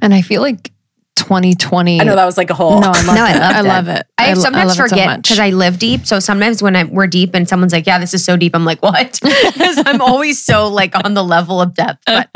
[0.00, 0.70] And I feel like
[1.16, 2.00] 2020.
[2.00, 2.80] I know that was like a whole.
[2.80, 3.40] No, I love No, I it.
[3.42, 4.06] I love it.
[4.16, 5.22] I, lo- sometimes love forget much.
[5.22, 6.06] because I live deep.
[6.06, 8.64] So sometimes when I, we're deep and someone's like, "Yeah, this is so deep," I'm
[8.64, 9.18] like, "What?"
[9.52, 12.04] Because I'm always so like on the level of depth.
[12.06, 12.30] But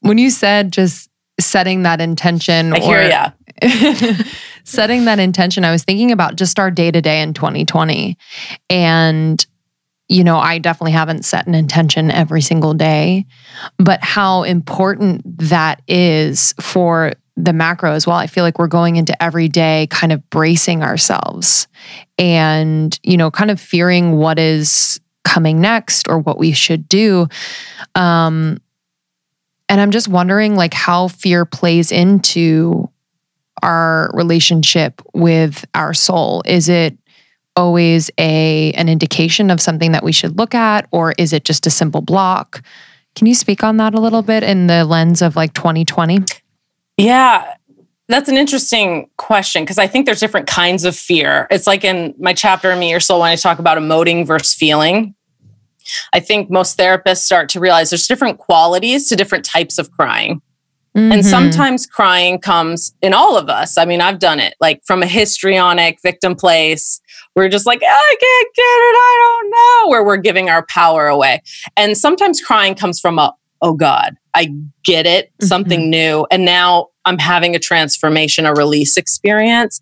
[0.00, 1.10] when you said just
[1.40, 3.30] setting that intention I hear or ya.
[4.64, 8.16] setting that intention, I was thinking about just our day to day in 2020.
[8.70, 9.44] And,
[10.08, 13.26] you know, I definitely haven't set an intention every single day,
[13.78, 18.16] but how important that is for the macro as well.
[18.16, 21.68] I feel like we're going into every day kind of bracing ourselves
[22.18, 27.28] and, you know, kind of fearing what is coming next or what we should do.
[27.94, 28.58] Um,
[29.68, 32.90] and I'm just wondering like how fear plays into
[33.62, 36.42] our relationship with our soul.
[36.46, 36.96] Is it
[37.58, 41.66] always a an indication of something that we should look at or is it just
[41.66, 42.62] a simple block?
[43.16, 46.20] Can you speak on that a little bit in the lens of like 2020?
[46.96, 47.54] Yeah,
[48.06, 51.48] that's an interesting question because I think there's different kinds of fear.
[51.50, 54.54] It's like in my chapter, in Meet Your Soul, when I talk about emoting versus
[54.54, 55.14] feeling.
[56.12, 60.42] I think most therapists start to realize there's different qualities to different types of crying.
[60.98, 61.24] And Mhm.
[61.24, 63.78] sometimes crying comes in all of us.
[63.78, 67.00] I mean, I've done it like from a histrionic victim place.
[67.36, 68.96] We're just like, I can't get it.
[68.96, 69.90] I don't know.
[69.90, 71.42] Where we're giving our power away.
[71.76, 73.32] And sometimes crying comes from a,
[73.62, 74.48] oh God, I
[74.84, 76.26] get it, something new.
[76.30, 79.80] And now I'm having a transformation, a release experience.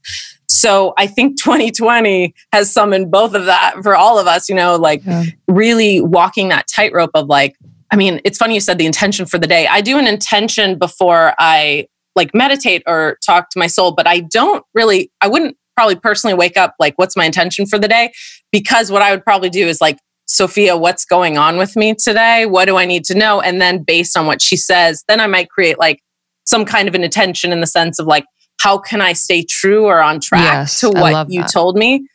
[0.49, 4.77] So I think 2020 has summoned both of that for all of us, you know,
[4.77, 5.25] like Yeah.
[5.49, 7.57] really walking that tightrope of like,
[7.97, 9.67] I mean, it's funny you said the intention for the day.
[9.67, 14.21] I do an intention before I like meditate or talk to my soul, but I
[14.21, 18.13] don't really, I wouldn't probably personally wake up like, what's my intention for the day?
[18.53, 22.45] Because what I would probably do is like, Sophia, what's going on with me today?
[22.45, 23.41] What do I need to know?
[23.41, 26.01] And then based on what she says, then I might create like
[26.45, 28.27] some kind of an intention in the sense of like,
[28.61, 31.51] how can I stay true or on track Yes, to what you that.
[31.51, 32.07] told me?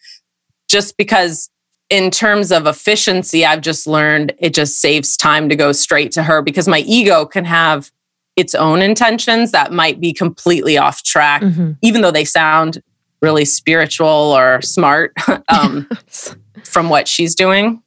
[0.69, 1.49] Just because
[1.91, 6.23] in terms of efficiency, I've just learned it just saves time to go straight to
[6.23, 7.91] her because my ego can have
[8.37, 11.77] its own intentions that might be completely off track, Mhm.
[11.83, 12.81] even though they sound
[13.21, 15.13] really spiritual or smart.
[15.49, 15.87] um,
[16.63, 17.81] from what she's doing.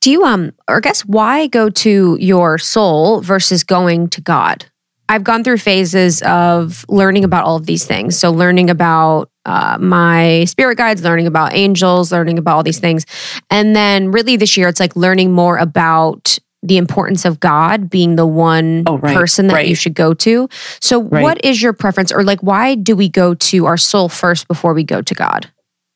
[0.00, 4.64] Do you um or guess why go to your soul versus going to God?
[5.10, 8.16] I've gone through phases of learning about all of these things.
[8.18, 13.04] So learning about uh, my spirit guides, learning about angels, learning about all these things,
[13.50, 18.16] and then really this year it's like learning more about the importance of God being
[18.16, 19.68] the one Oh, right, person that right.
[19.68, 20.48] you should go to.
[20.80, 21.22] So Right.
[21.22, 24.74] what is your preference or like why do we go to our soul first before
[24.74, 25.50] we go to God?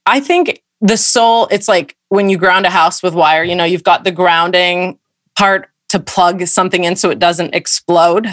[0.07, 3.65] I think the soul, it's like when you ground a house with wire, you know,
[3.65, 4.99] you've got the grounding
[5.37, 8.27] part to plug something in so it doesn't explode.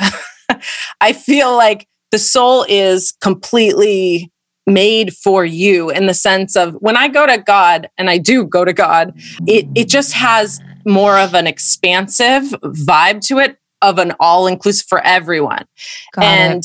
[1.02, 4.32] I feel like the soul is completely
[4.70, 8.46] made for you in the sense of when I go to God and I do
[8.46, 9.14] go to God,
[9.48, 14.88] it it just has more of an expansive vibe to it of an all inclusive
[14.88, 15.66] for everyone.
[16.14, 16.64] Got and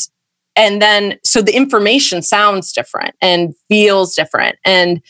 [0.56, 5.00] and then so the information sounds different and feels different and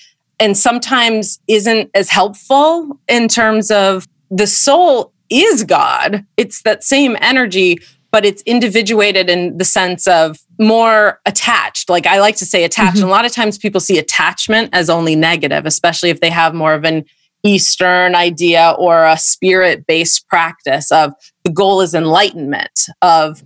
[0.41, 6.25] and sometimes isn't as helpful in terms of the soul is god.
[6.37, 7.79] It's that same energy
[8.15, 11.89] but it's individuated in the sense of more attached.
[11.89, 12.97] Like i like to say attached.
[12.97, 16.55] And a lot of times people see attachment as only negative especially if they have
[16.55, 17.05] more of an
[17.45, 21.13] eastern idea or a spirit based practice of
[21.45, 23.45] the goal is enlightenment of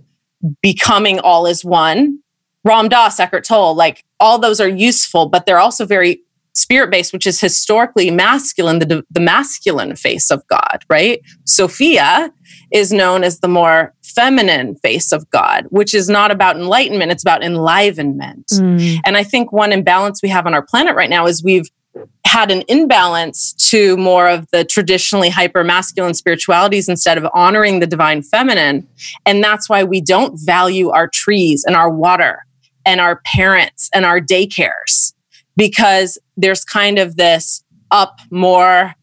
[0.61, 2.19] becoming all is one.
[2.63, 6.21] Ram Dass, Eckhart Tolle, like all those are useful, but they're also very
[6.59, 11.21] spirit based, which is historically masculine, the, the masculine face of God, right?
[11.45, 12.31] Sophia
[12.71, 17.23] is known as the more feminine face of God, which is not about enlightenment, it's
[17.23, 18.47] about enlivenment.
[18.53, 18.99] Mm.
[19.05, 21.69] And I think one imbalance we have on our planet right now is we've
[22.25, 27.87] had an imbalance to more of the traditionally hyper masculine spiritualities instead of honoring the
[27.87, 28.87] divine feminine.
[29.25, 32.45] And that's why we don't value our trees and our water
[32.85, 35.13] and our parents and our daycares
[35.59, 38.95] because there's kind of this up more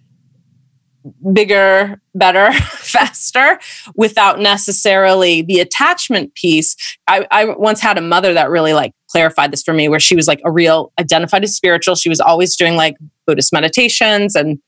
[1.32, 3.60] bigger, better, faster
[3.94, 6.74] without necessarily the attachment piece.
[7.06, 10.16] I, I once had a mother that really like clarified this for me where she
[10.16, 11.94] was like a real identified as spiritual.
[11.94, 12.96] She was always doing like
[13.26, 14.58] Buddhist meditations and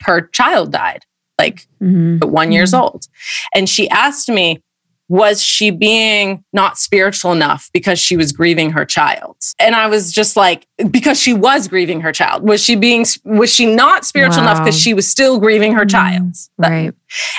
[0.00, 1.00] her child died
[1.38, 2.24] like Mhm.
[2.24, 3.06] one years old.
[3.54, 4.62] And she asked me,
[5.08, 9.36] was she being not spiritual enough because she was grieving her child?
[9.58, 12.42] And I was just like, because she was grieving her child.
[12.48, 16.34] Was she being, was she not spiritual enough because she was still grieving her child?
[16.56, 16.92] Right.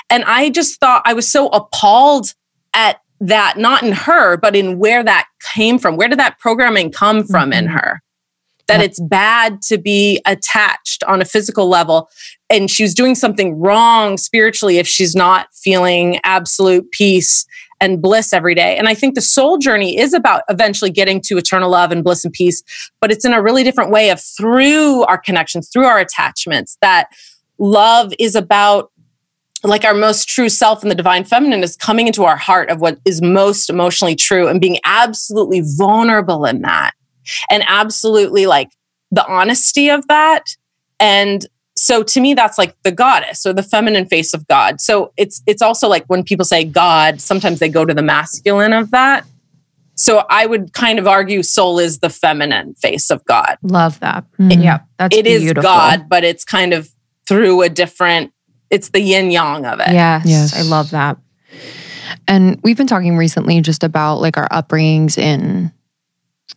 [0.09, 2.33] And I just thought I was so appalled
[2.73, 5.95] at that, not in her, but in where that came from.
[5.95, 7.71] Where did that programming come from in Mhm.
[7.79, 8.01] her?
[8.67, 12.09] That it's bad to be attached on a physical level.
[12.49, 17.45] And she's doing something wrong spiritually if she's not feeling absolute peace
[17.81, 18.77] and bliss every day.
[18.77, 22.23] And I think the soul journey is about eventually getting to eternal love and bliss
[22.23, 22.63] and peace,
[23.01, 27.09] but it's in a really different way of through our connections, through our attachments, that
[27.59, 28.91] love is about
[29.63, 32.81] like our most true self and the divine feminine is coming into our heart of
[32.81, 36.93] what is most emotionally true and being absolutely vulnerable in that
[37.49, 38.69] and absolutely like
[39.11, 40.43] the honesty of that
[40.99, 41.45] and
[41.77, 45.41] so to me that's like the goddess or the feminine face of god so it's
[45.45, 49.25] it's also like when people say god sometimes they go to the masculine of that
[49.95, 54.23] so i would kind of argue soul is the feminine face of god Love that.
[54.39, 54.63] Mm.
[54.63, 54.79] Yeah.
[54.97, 55.63] That's it is beautiful.
[55.63, 56.89] god but it's kind of
[57.27, 58.31] through a different
[58.69, 60.55] it's the yin yang of it Yes, Yes.
[60.57, 61.17] I love that.
[62.27, 65.71] And we've been talking recently just about like our upbringings in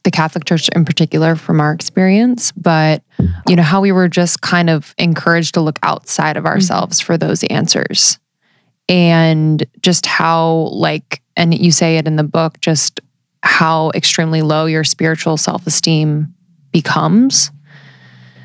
[0.05, 3.03] the Catholic Church in particular from our experience, but
[3.47, 7.17] you know, how we were just kind of encouraged to look outside of ourselves for
[7.17, 8.19] those answers.
[8.89, 13.01] And just how, like, and you say it in the book, just
[13.43, 16.35] how extremely low your spiritual self esteem
[16.73, 17.51] becomes.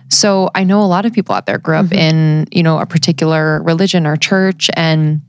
[0.09, 1.97] So I know a lot of people out there grew up Mhm.
[1.97, 5.21] in, you know, a particular religion or church and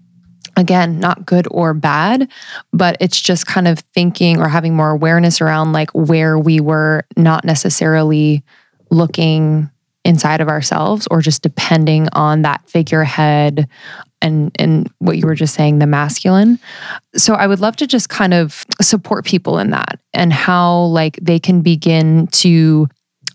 [0.57, 2.31] again, not good or bad,
[2.73, 7.05] but it's just kind of thinking or having more awareness around like where we were
[7.17, 8.43] not necessarily
[8.91, 9.71] looking
[10.05, 13.67] inside of ourselves or just depending on that figurehead
[14.21, 16.59] and and what you were just saying the masculine
[17.17, 21.19] so i would love to just kind of support people in that and how like
[21.23, 22.87] they can begin to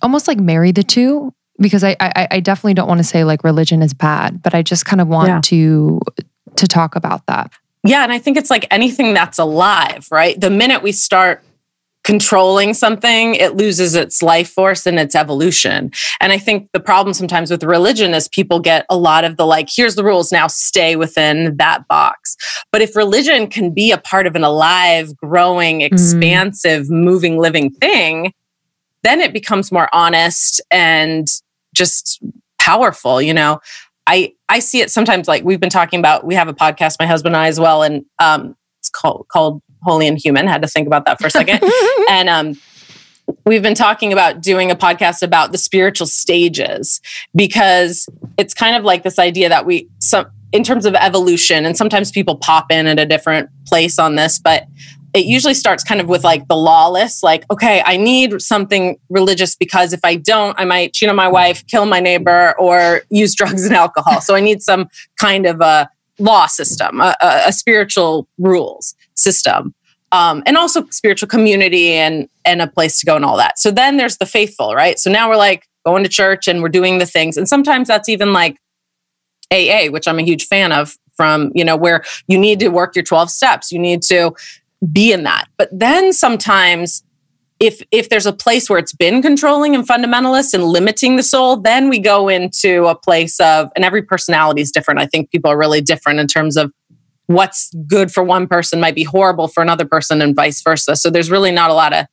[0.04, 3.44] almost like marry the two because i i, I definitely don't want to say like
[3.44, 5.42] religion is bad but i just kind of want Yeah.
[5.46, 6.00] to
[6.60, 7.52] to talk about that
[7.84, 10.40] Yeah, and I think it's like anything that's alive, right?
[10.40, 11.44] The minute we start
[12.04, 15.92] controlling something, it loses its life force and its evolution.
[16.20, 19.46] And I think the problem sometimes with religion is people get a lot of the
[19.46, 22.36] like, here's the rules, now stay within that box.
[22.72, 25.86] But if religion can be a part of an alive, growing, mm.
[25.86, 28.34] expansive, moving, living thing,
[29.04, 31.28] then it becomes more honest and
[31.74, 32.22] just
[32.60, 33.60] powerful, you know.
[34.10, 37.06] I I see it sometimes like we've been talking about we have a podcast my
[37.06, 40.48] husband and I as well and um it's called called Holy and Human.
[40.48, 41.64] Had to think about that for a second.
[42.10, 42.58] and um
[43.46, 47.00] we've been talking about doing a podcast about the spiritual stages
[47.36, 51.78] because it's kind of like this idea that we some in terms of evolution and
[51.78, 54.66] sometimes people pop in at a different place on this but
[55.14, 59.56] it usually starts kind of with like the lawless like okay i need something religious
[59.56, 63.34] because if i don't i might cheat on my wife kill my neighbor or use
[63.36, 64.22] drugs and alcohol.
[64.22, 64.90] So i need some
[65.20, 65.90] kind of a
[66.20, 69.74] law system a, a, spiritual rules system
[70.12, 73.60] um, and also spiritual community and and a place to go and all that.
[73.60, 74.98] So then there's the faithful right?
[74.98, 77.38] So now we're like going to church and we're doing the things.
[77.38, 78.58] And sometimes that's even like
[79.52, 82.96] aa which i'm a huge fan of from you know where you need to work
[82.96, 83.72] your 12 steps.
[83.72, 84.34] You need to
[84.92, 85.48] be in that.
[85.58, 87.04] But then sometimes
[87.60, 91.58] if if there's a place where it's been controlling and fundamentalist and limiting the soul,
[91.58, 95.00] then we go into a place of and every personality is different.
[95.00, 96.72] I think people are really different in terms of
[97.28, 100.96] what's good for one person might be horrible for another person and vice versa.
[100.96, 102.06] So there's really not a lot of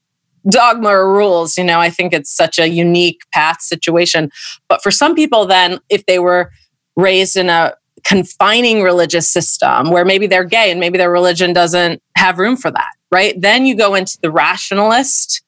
[0.50, 1.80] dogma or rules, you know.
[1.80, 4.30] I think it's such a unique path situation.
[4.68, 6.50] But for some people then if they were
[6.96, 7.74] raised in a
[8.05, 12.70] confining religious system where maybe they're gay and maybe their religion doesn't have room for
[12.70, 13.40] that, right?
[13.40, 15.42] Then you go into the rationalist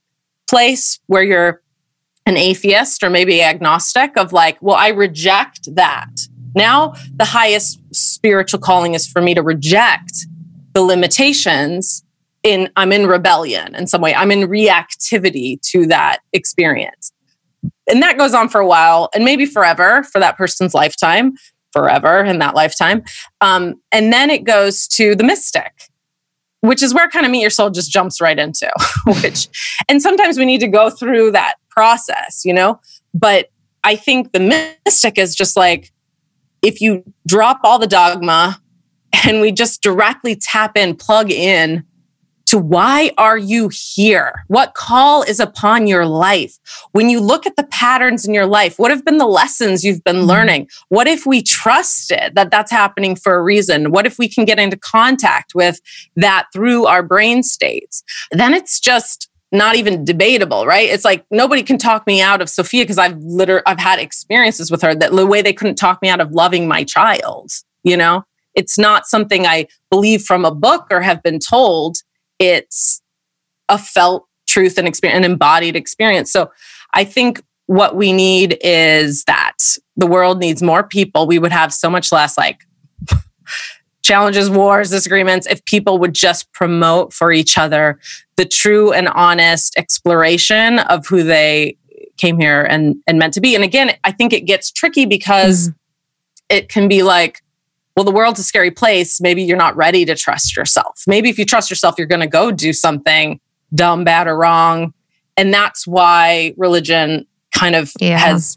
[0.48, 1.62] place where you're
[2.26, 6.10] an atheist or maybe agnostic of like, well, I reject that.
[6.54, 10.26] Now, the highest spiritual calling is for me to reject
[10.74, 12.04] the limitations
[12.42, 14.14] in I'm in rebellion in some way.
[14.14, 17.12] I'm in reactivity to that experience.
[17.88, 21.34] And that goes on for a while and maybe forever for that person's lifetime
[21.72, 23.02] forever in that lifetime.
[23.40, 25.72] Um, and then it goes to the mystic,
[26.60, 28.70] which is where kind of meet your soul just jumps right into,
[29.06, 29.48] which,
[29.88, 32.80] and sometimes we need to go through that process, you know?
[33.14, 33.50] But
[33.84, 34.40] I think the
[34.84, 35.92] mystic is just like,
[36.62, 38.60] if you drop all the dogma
[39.24, 41.84] and we just directly tap in, plug in
[42.48, 44.44] to why are you here?
[44.46, 46.58] What call is upon your life?
[46.92, 50.02] When you look at the patterns in your life, what have been the lessons you've
[50.02, 50.26] been mm-hmm.
[50.26, 50.68] learning?
[50.88, 53.90] What if we trusted that that's happening for a reason?
[53.90, 55.78] What if we can get into contact with
[56.16, 58.02] that through our brain states?
[58.30, 60.88] Then it's just not even debatable, right?
[60.88, 64.70] It's like nobody can talk me out of Sophia because I've literally I've had experiences
[64.70, 67.50] with her that the way they couldn't talk me out of loving my child,
[67.82, 68.24] you know?
[68.54, 71.98] It's not something I believe from a book or have been told
[72.38, 73.02] it's
[73.68, 76.32] a felt truth and experience, an embodied experience.
[76.32, 76.50] So
[76.94, 79.56] I think what we need is that
[79.96, 81.26] the world needs more people.
[81.26, 82.64] We would have so much less like
[84.02, 88.00] challenges, wars, disagreements if people would just promote for each other
[88.36, 91.76] the true and honest exploration of who they
[92.16, 93.54] came here and and meant to be.
[93.54, 95.74] And again, I think it gets tricky because mm.
[96.48, 97.42] it can be like
[97.98, 99.20] well, the world's a scary place.
[99.20, 101.02] Maybe you're not ready to trust yourself.
[101.08, 103.40] Maybe if you trust yourself, you're going to go do something
[103.74, 104.94] dumb, bad, or wrong.
[105.36, 108.18] And that's why religion kind of yeah.
[108.18, 108.56] has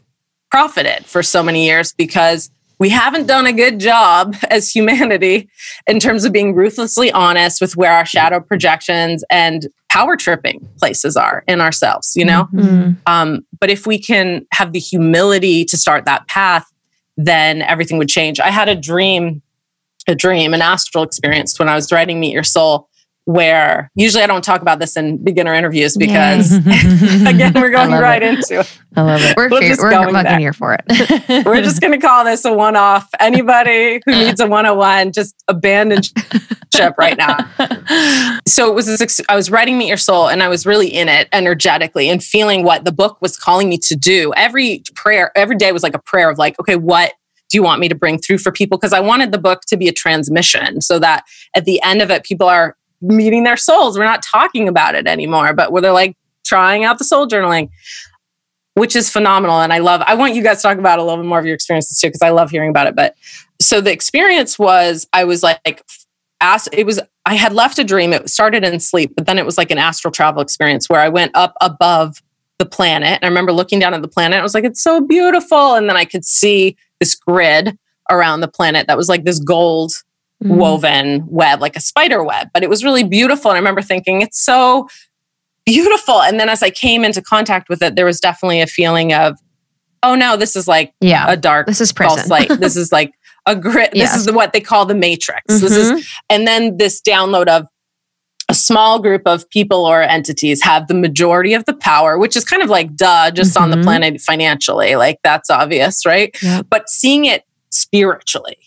[0.52, 5.50] profited for so many years because we haven't done a good job as humanity
[5.88, 11.16] in terms of being ruthlessly honest with where our shadow projections and power tripping places
[11.16, 12.48] are in ourselves, you know?
[12.52, 12.92] Mm-hmm.
[13.06, 16.71] Um, but if we can have the humility to start that path,
[17.16, 18.40] then everything would change.
[18.40, 19.42] I had a dream,
[20.06, 22.88] a dream, an astral experience when I was writing Meet Your Soul,
[23.24, 28.22] where usually I don't talk about this in beginner interviews because again, we're going right
[28.22, 28.34] it.
[28.34, 28.78] into it.
[28.96, 29.36] I love it.
[29.36, 30.84] We're, we're, just we're fucking here for it.
[31.46, 33.08] we're just going to call this a one off.
[33.20, 36.02] Anybody who needs a 101, just abandon
[36.74, 37.36] ship right now.
[38.46, 41.08] So it was, this, I was writing Meet Your Soul and I was really in
[41.08, 44.32] it energetically and feeling what the book was calling me to do.
[44.36, 47.12] Every prayer, every day was like a prayer of like, okay, what
[47.52, 48.78] do you want me to bring through for people?
[48.78, 52.10] Because I wanted the book to be a transmission so that at the end of
[52.10, 53.98] it, people are meeting their souls.
[53.98, 57.68] We're not talking about it anymore, but where they're like trying out the soul journaling,
[58.74, 59.60] which is phenomenal.
[59.60, 61.44] And I love, I want you guys to talk about a little bit more of
[61.44, 62.96] your experiences too, because I love hearing about it.
[62.96, 63.14] But
[63.60, 65.84] so the experience was, I was like,
[66.40, 68.12] asked, it was, I had left a dream.
[68.12, 71.08] It started in sleep, but then it was like an astral travel experience where I
[71.08, 72.20] went up above
[72.58, 73.18] the planet.
[73.20, 74.38] And I remember looking down at the planet.
[74.38, 75.74] I was like, it's so beautiful.
[75.74, 77.78] And then I could see this grid
[78.10, 79.92] around the planet that was like this gold
[80.42, 80.56] mm.
[80.56, 83.50] woven web, like a spider web, but it was really beautiful.
[83.50, 84.88] And I remember thinking, it's so
[85.64, 86.22] beautiful.
[86.22, 89.38] And then as I came into contact with it, there was definitely a feeling of,
[90.02, 92.48] oh no, this is like yeah, a dark this is false light.
[92.60, 93.12] this is like
[93.46, 93.92] a grit.
[93.92, 95.42] This is what they call the matrix.
[95.48, 95.60] Mm-hmm.
[95.60, 96.00] This is, mm-hmm.
[96.30, 97.66] and then this download of
[98.48, 102.44] a small group of people or entities have the majority of the power, which is
[102.44, 103.84] kind of like duh, just on the Mhm.
[103.84, 104.96] planet financially.
[104.96, 106.36] Like that's obvious, right?
[106.68, 108.58] But seeing it spiritually,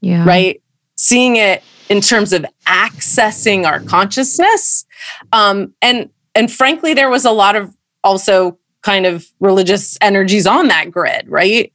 [0.00, 0.24] Yeah.
[0.24, 0.62] right?
[0.96, 4.84] Seeing it in terms of accessing our consciousness.
[5.32, 10.68] Um, and and frankly, there was a lot of also kind of religious energies on
[10.68, 11.72] that grid, right?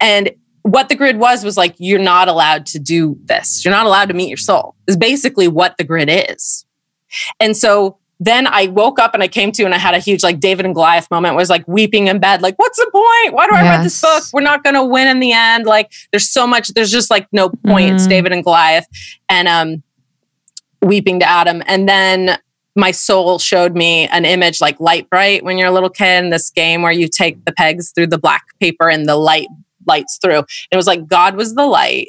[0.00, 0.30] And
[0.62, 3.64] what the grid was was like, you're not allowed to do this.
[3.64, 6.66] You're not allowed to meet your soul, is basically what the grid is.
[7.40, 10.22] And so then I woke up and I came to and I had a huge
[10.24, 13.34] like David and Goliath moment was like weeping in bed, like, what's the point?
[13.34, 14.24] Why do I read this book?
[14.32, 15.66] We're not gonna win in the end.
[15.66, 17.94] Like there's so much, there's just like no point.
[17.94, 18.08] It's Mhm.
[18.10, 18.86] David and Goliath.
[19.28, 19.82] And um
[20.82, 21.62] weeping to Adam.
[21.66, 22.38] And then
[22.76, 26.50] my soul showed me an image like Lite-Brite when you're a little kid in this
[26.50, 29.48] game where you take the pegs through the black paper and the light
[29.86, 30.44] lights through.
[30.70, 32.08] It was like God was the light,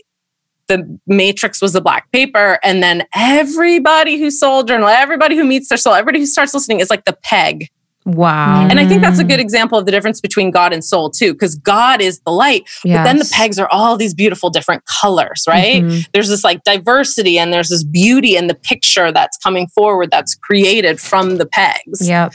[0.70, 5.67] the matrix was the black paper, and then everybody who soul journal, everybody who meets
[5.67, 7.67] their soul, everybody who starts listening is like the peg.
[8.05, 8.67] Wow.
[8.70, 11.34] And I think that's a good example of the difference between God and soul too,
[11.34, 15.43] because God is the light, but then the pegs are all these beautiful different colors,
[15.47, 15.84] right?
[15.84, 16.07] Mhm.
[16.13, 20.34] there's this like diversity and there's this beauty in the picture that's coming forward that's
[20.34, 22.07] created from the pegs.
[22.07, 22.34] Yep.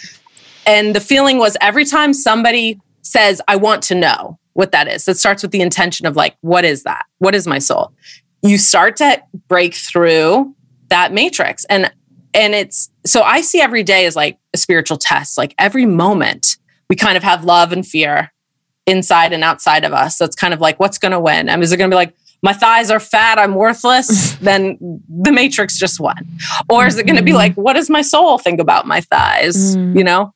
[0.66, 5.09] And the feeling was every time somebody says, I want to know what that is,
[5.09, 7.05] it starts with the intention of like, what is that?
[7.18, 7.93] What is my soul?
[8.45, 10.55] You start to break through
[10.88, 11.64] that matrix.
[11.66, 11.90] And
[12.32, 15.38] and it's so I see every day as like a spiritual test.
[15.38, 16.57] Like every moment
[16.90, 18.32] we kind of have love and fear
[18.86, 20.18] inside and outside of us.
[20.18, 21.49] That's kind of like what's gonna win?
[21.49, 24.76] I mean, is it gonna be like my thighs are fat, I'm worthless, then
[25.09, 26.26] the matrix just won.
[26.68, 27.36] Or is it going to be Mhm.
[27.36, 29.74] like, what does my soul think about my thighs?
[29.78, 29.97] Mm.
[29.97, 30.34] You know,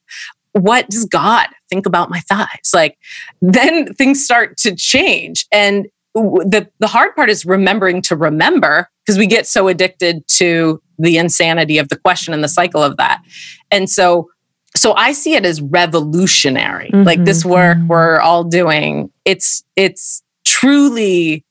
[0.52, 2.70] what does God think about my thighs?
[2.72, 2.96] Like,
[3.42, 5.44] then things start to change.
[5.52, 10.82] And the, the hard part is remembering to remember because we get so addicted to
[10.98, 13.22] the insanity of the question and the cycle of that.
[13.70, 14.28] And so,
[14.76, 16.90] so I see it as revolutionary.
[16.92, 17.86] Like this work Mhm.
[17.88, 21.44] we're all doing, it's, it's truly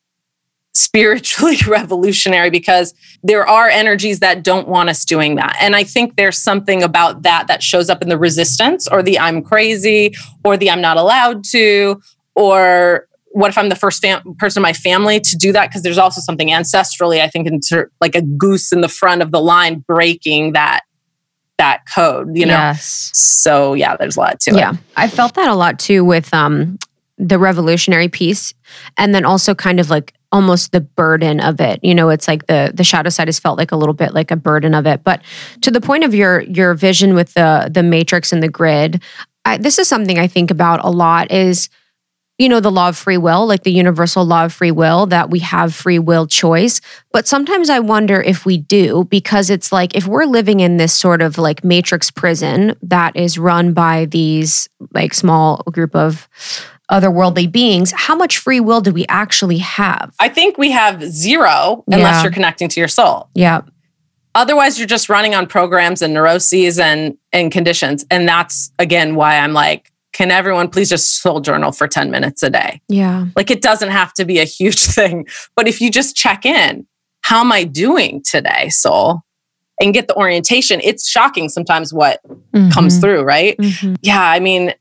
[0.74, 2.94] spiritually revolutionary because
[3.24, 5.58] there are energies that don't want us doing that.
[5.60, 9.18] And I think there's something about that that shows up in the resistance or the
[9.18, 12.00] I'm crazy or the I'm not allowed to
[12.36, 13.08] or
[13.38, 15.70] what if I'm the first fam- person in my family to do that?
[15.70, 19.22] Because there's also something ancestrally, I think, in ter- like a goose in the front
[19.22, 20.82] of the line breaking that
[21.60, 22.54] that code, you know.
[22.54, 23.12] Yes.
[23.14, 24.58] So yeah, there's a lot to it.
[24.58, 24.74] Yeah.
[24.96, 26.80] I felt that a lot too with um
[27.20, 28.56] the revolutionary piece
[28.98, 31.80] and then also kind of like almost the burden of it.
[31.84, 34.32] You know, it's like the the shadow side has felt like a little bit like
[34.32, 35.04] a burden of it.
[35.04, 35.22] But
[35.62, 39.04] to the point of your your vision with the the matrix and the grid,
[39.46, 41.70] I, this is something I think about a lot is
[42.38, 45.30] you know the law of free will like the universal law of free will that
[45.30, 46.82] we have free will choice
[47.12, 50.94] but sometimes i wonder if we do because it's like if we're living in this
[50.94, 56.28] sort of like matrix prison that is run by these like small group of
[56.92, 61.84] otherworldly beings how much free will do we actually have I think we have zero
[61.88, 62.24] unless Yeah.
[62.24, 63.30] you're connecting to your soul.
[63.34, 63.62] yeah
[64.36, 69.38] otherwise you're just running on programs and neuroses and and conditions and that's again why
[69.40, 72.82] i'm like can everyone please just soul journal for 10 minutes a day?
[72.90, 73.26] Yeah.
[73.36, 76.86] Like it doesn't have to be a huge thing but if you just check in
[77.22, 79.22] how am i doing today soul?
[79.80, 80.82] And get the orientation.
[80.84, 82.20] It's shocking sometimes what
[82.74, 83.02] comes Mhm.
[83.02, 83.56] through right?
[83.60, 83.96] Mhm.
[84.02, 84.74] yeah i mean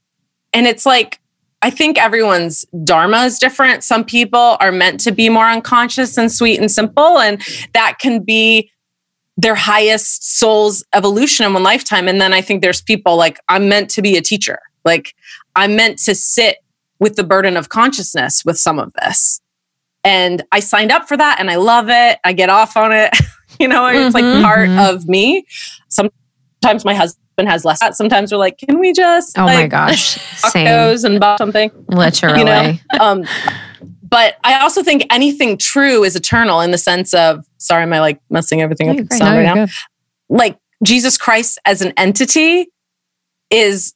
[0.55, 1.21] and it's like
[1.61, 3.85] i think everyone's dharma is different.
[3.85, 7.43] Some people are meant to be more unconscious and sweet and simple and
[7.75, 8.71] that can be
[9.37, 12.09] their highest soul's evolution in one lifetime.
[12.09, 15.15] And then i think there's people like i'm meant to be a teacher like
[15.57, 16.59] i'm meant to sit
[16.99, 19.43] with the burden of consciousness with some of this.
[20.05, 22.19] And i signed up for that and i love it.
[22.25, 23.11] I get off on it.
[23.59, 24.43] You know it's like Mhm.
[24.43, 24.95] part Mhm.
[24.95, 25.47] of me.
[25.89, 30.19] Sometimes my husband has less sometimes we're like can we just oh my gosh.
[30.55, 31.71] those and buy something?
[31.89, 32.39] Literally.
[32.39, 32.75] You know?
[33.01, 33.25] Um
[34.09, 38.01] but i also think anything true is eternal in the sense of sorry am i
[38.01, 39.19] like messing everything up you're with great.
[39.19, 39.65] sound No, right now?
[39.67, 39.71] good.
[40.29, 42.69] like jesus christ as an entity
[43.51, 43.95] is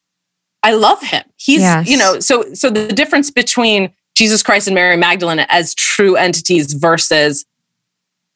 [0.62, 1.88] i love him he's Yes.
[1.88, 6.72] you know so so the difference between jesus christ and mary magdalene as true entities
[6.74, 7.44] versus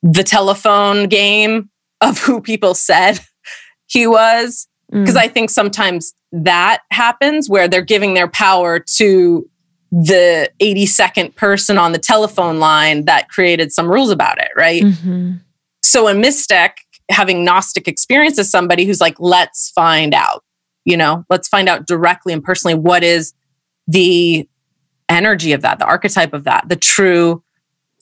[0.02, 1.70] the telephone game
[2.00, 3.20] of who people said
[3.86, 5.18] he was because Mm.
[5.18, 9.48] I think sometimes that happens where they're giving their power to
[9.90, 14.82] the 82nd person on the telephone line that created some rules about it, right?
[14.82, 15.40] Mhm.
[15.82, 16.76] So a mystic
[17.10, 20.44] having Gnostic experience as somebody who's like, let's find out,
[20.84, 23.32] you know, let's find out directly and personally what is
[23.86, 24.48] the
[25.08, 27.42] energy of that, the archetype of that, the true.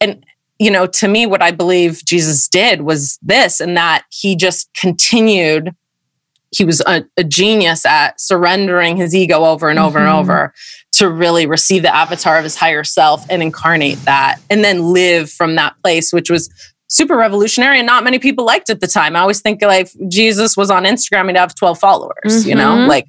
[0.01, 0.25] And
[0.59, 4.73] you know, to me, what I believe Jesus did was this, and that he just
[4.75, 5.75] continued.
[6.55, 10.03] He was a, a genius at surrendering his ego over and over Mhm.
[10.03, 10.55] and over
[10.93, 15.31] to really receive the avatar of his higher self and incarnate that, and then live
[15.33, 16.49] from that place, which was
[16.93, 19.17] super revolutionary and not many people liked at the time.
[19.17, 22.87] I always think like Jesus was on Instagram and have 12 followers, you know, Mhm.
[22.87, 23.07] like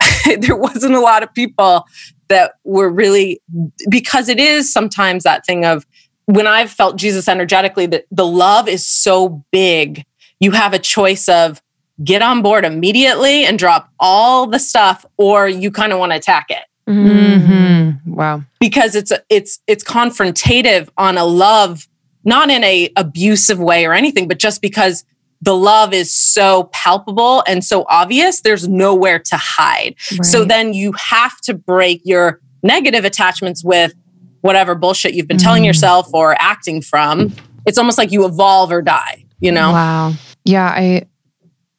[0.40, 1.86] there wasn't a lot of people
[2.28, 3.40] that were really
[3.88, 5.86] because it is sometimes that thing of
[6.26, 10.04] when I've felt Jesus energetically, that the love is so big,
[10.40, 11.62] you have a choice of
[12.02, 16.16] get on board immediately and drop all the stuff, or you kind of want to
[16.16, 18.00] attack it Mhm.
[18.06, 18.42] Wow.
[18.60, 21.86] because it's it's it's confrontative on a love,
[22.24, 25.04] not in a abusive way or anything, but just because
[25.42, 29.94] the love is so palpable and so obvious, there's nowhere to hide.
[30.22, 33.92] So then you have to break your negative attachments with
[34.40, 35.66] whatever bullshit you've been telling Mm.
[35.66, 37.34] yourself or acting from.
[37.66, 39.72] It's almost like you evolve or die, you know?
[39.72, 40.12] Wow.
[40.44, 40.82] Yeah, I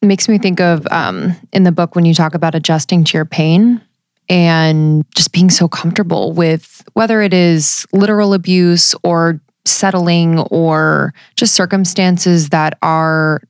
[0.01, 3.17] it makes me think of um in the book when you talk about adjusting to
[3.17, 3.81] your pain
[4.29, 11.53] and just being so comfortable with whether it is literal abuse or settling or just
[11.53, 13.41] circumstances that are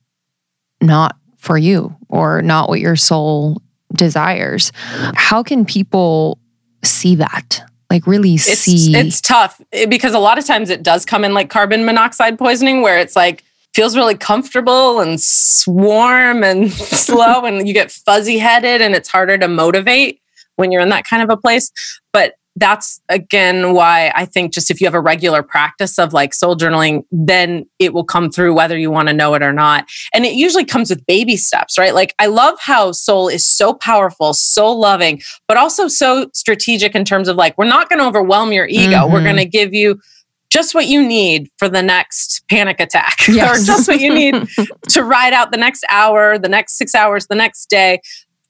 [0.80, 3.62] not for you or not what your soul
[3.92, 4.72] desires.
[5.14, 6.38] How can people
[6.82, 7.62] see that?
[7.90, 11.34] Like really It's see it's tough because a lot of times it does come in
[11.34, 13.44] like carbon monoxide poisoning where it's like
[13.74, 15.20] feels really comfortable and
[15.68, 20.20] warm and slow and you get fuzzy headed and it's harder to motivate
[20.56, 21.70] when you're in that kind of a place.
[22.12, 26.32] But that's again why I think just if you have a regular practice of like
[26.32, 29.86] soul journaling, then it will come through whether you want to know it or not.
[30.14, 31.94] And it usually comes with baby steps, right?
[31.94, 37.04] Like I love how soul is so powerful, so loving, but also so strategic in
[37.04, 39.06] terms of like, we're not going to overwhelm your ego.
[39.06, 39.24] We're Mhm.
[39.24, 40.00] going to give you
[40.48, 43.62] just what you need for the next panic attack Yes.
[43.62, 44.34] or just what you need
[44.90, 48.00] to ride out the next hour, the next six hours, the next day.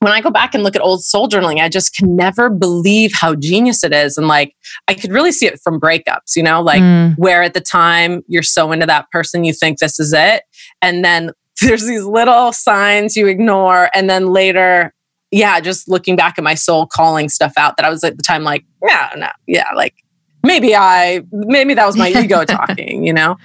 [0.00, 3.12] When I go back and look at old soul journaling, I just can never believe
[3.14, 4.18] how genius it is.
[4.18, 4.54] And like,
[4.88, 8.22] I could really see it from breakups, you know, like Mm, where at the time
[8.28, 10.44] you're so into that person, you think this is it.
[10.82, 11.30] And then
[11.62, 13.88] there's these little signs you ignore.
[13.94, 14.94] And then later,
[15.30, 18.22] yeah, just looking back at my soul calling stuff out that I was at the
[18.22, 19.94] time like, yeah, no, yeah, like
[20.42, 23.38] maybe I, maybe that was my ego talking, you know?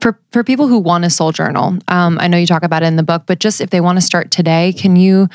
[0.00, 2.86] for for people who want a soul journal, um, I know you talk about it
[2.86, 5.28] in the book, but just if they want to start today, can you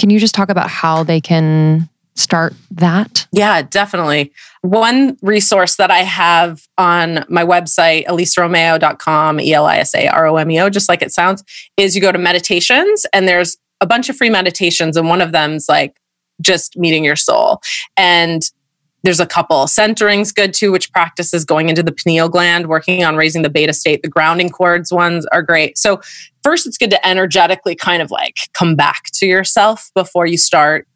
[0.00, 3.26] can you just talk about how they can start that?
[3.32, 4.32] Yeah, definitely.
[4.62, 10.26] One resource that I have on my website, elisaromeo.com, E L I S A R
[10.26, 11.44] O M E O, just like it sounds,
[11.76, 14.96] is you go to meditations and there's a bunch of free meditations.
[14.96, 16.00] And one of them's like
[16.40, 17.60] just meeting your soul.
[17.96, 18.42] And
[19.02, 19.66] there's a couple.
[19.66, 23.72] Centering's good too, which practices going into the pineal gland, working on raising the beta
[23.72, 24.02] state.
[24.02, 25.78] The grounding cords ones are great.
[25.78, 26.00] So,
[26.42, 30.86] first, it's good to energetically kind of like come back to yourself before you start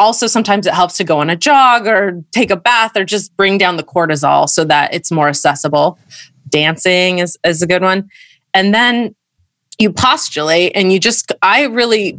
[0.00, 3.36] also sometimes it helps to go on a jog or take a bath or just
[3.36, 5.98] bring down the cortisol so that it's more accessible
[6.48, 8.08] dancing is, is a good one
[8.54, 9.14] and then
[9.78, 12.18] you postulate and you just i really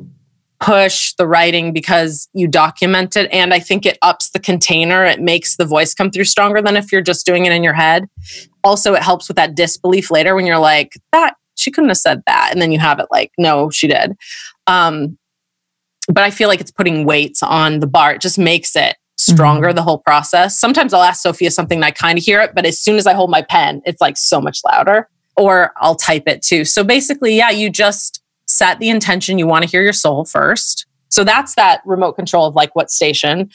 [0.59, 5.21] push the writing because you document it and i think it ups the container it
[5.21, 8.05] makes the voice come through stronger than if you're just doing it in your head
[8.63, 12.21] also it helps with that disbelief later when you're like that she couldn't have said
[12.27, 14.17] that and then you have it like no she did
[14.67, 15.17] um,
[16.07, 18.13] but I feel like it's putting weights on the bar.
[18.13, 20.59] It just makes it stronger, the whole process.
[20.59, 23.05] Sometimes I'll ask Sophia something and I kind of hear it, but as soon as
[23.05, 26.65] I hold my pen, it's like so much louder, or I'll type it too.
[26.65, 30.85] So basically, yeah, you just set the intention you want to hear your soul first.
[31.09, 33.49] So that's that remote control of like what station.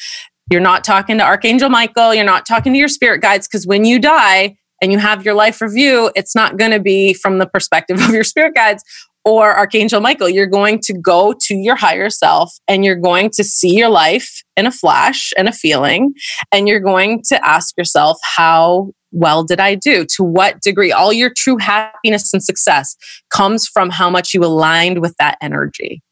[0.51, 3.85] You're not talking to Archangel Michael, you're not talking to your spirit guides, because when
[3.85, 7.47] you die, and you have your life review, it's not going to be from the
[7.47, 8.85] perspective of your spirit guides
[9.25, 10.29] or Archangel Michael.
[10.29, 14.43] You're going to go to your higher self and you're going to see your life
[14.59, 16.13] in a flash and a feeling.
[16.53, 20.05] And you're going to ask yourself, how well did I do?
[20.17, 20.93] To what degree?
[20.93, 22.97] All your true happiness and success
[23.31, 26.03] comes from how much you aligned with that energy.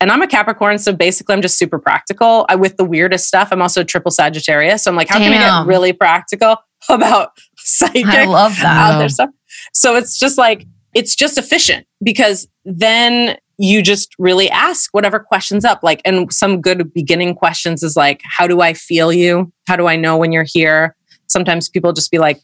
[0.00, 2.44] And I'm a Capricorn, so basically I'm just super practical.
[2.48, 3.48] I with the weirdest stuff.
[3.52, 4.82] I'm also a triple Sagittarius.
[4.82, 6.56] So I'm like, how can I get really practical
[6.88, 8.94] about psychic I love that.
[8.94, 9.30] out there stuff.
[9.72, 15.64] So it's just like it's just efficient because then you just really ask whatever questions
[15.64, 15.80] up.
[15.82, 19.52] Like, and some good beginning questions is like, how do I feel you?
[19.68, 20.96] How do I know when you're here?
[21.32, 22.40] Sometimes people just be like,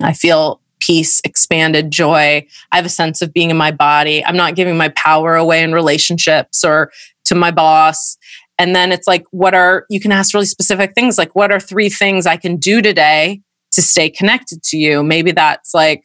[0.00, 2.46] I feel peace, expanded joy.
[2.72, 4.24] I have a sense of being in my body.
[4.24, 6.92] I'm not giving my power away in relationships or
[7.24, 8.16] to my boss.
[8.58, 11.60] And then it's like, what are, you can ask really specific things like, what are
[11.60, 13.40] three things I can do today
[13.72, 15.02] to stay connected to you.
[15.02, 16.04] Maybe that's like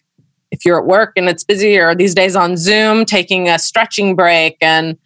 [0.51, 4.15] if you're at work and it's busy or these days on Zoom, taking a stretching
[4.15, 4.97] break and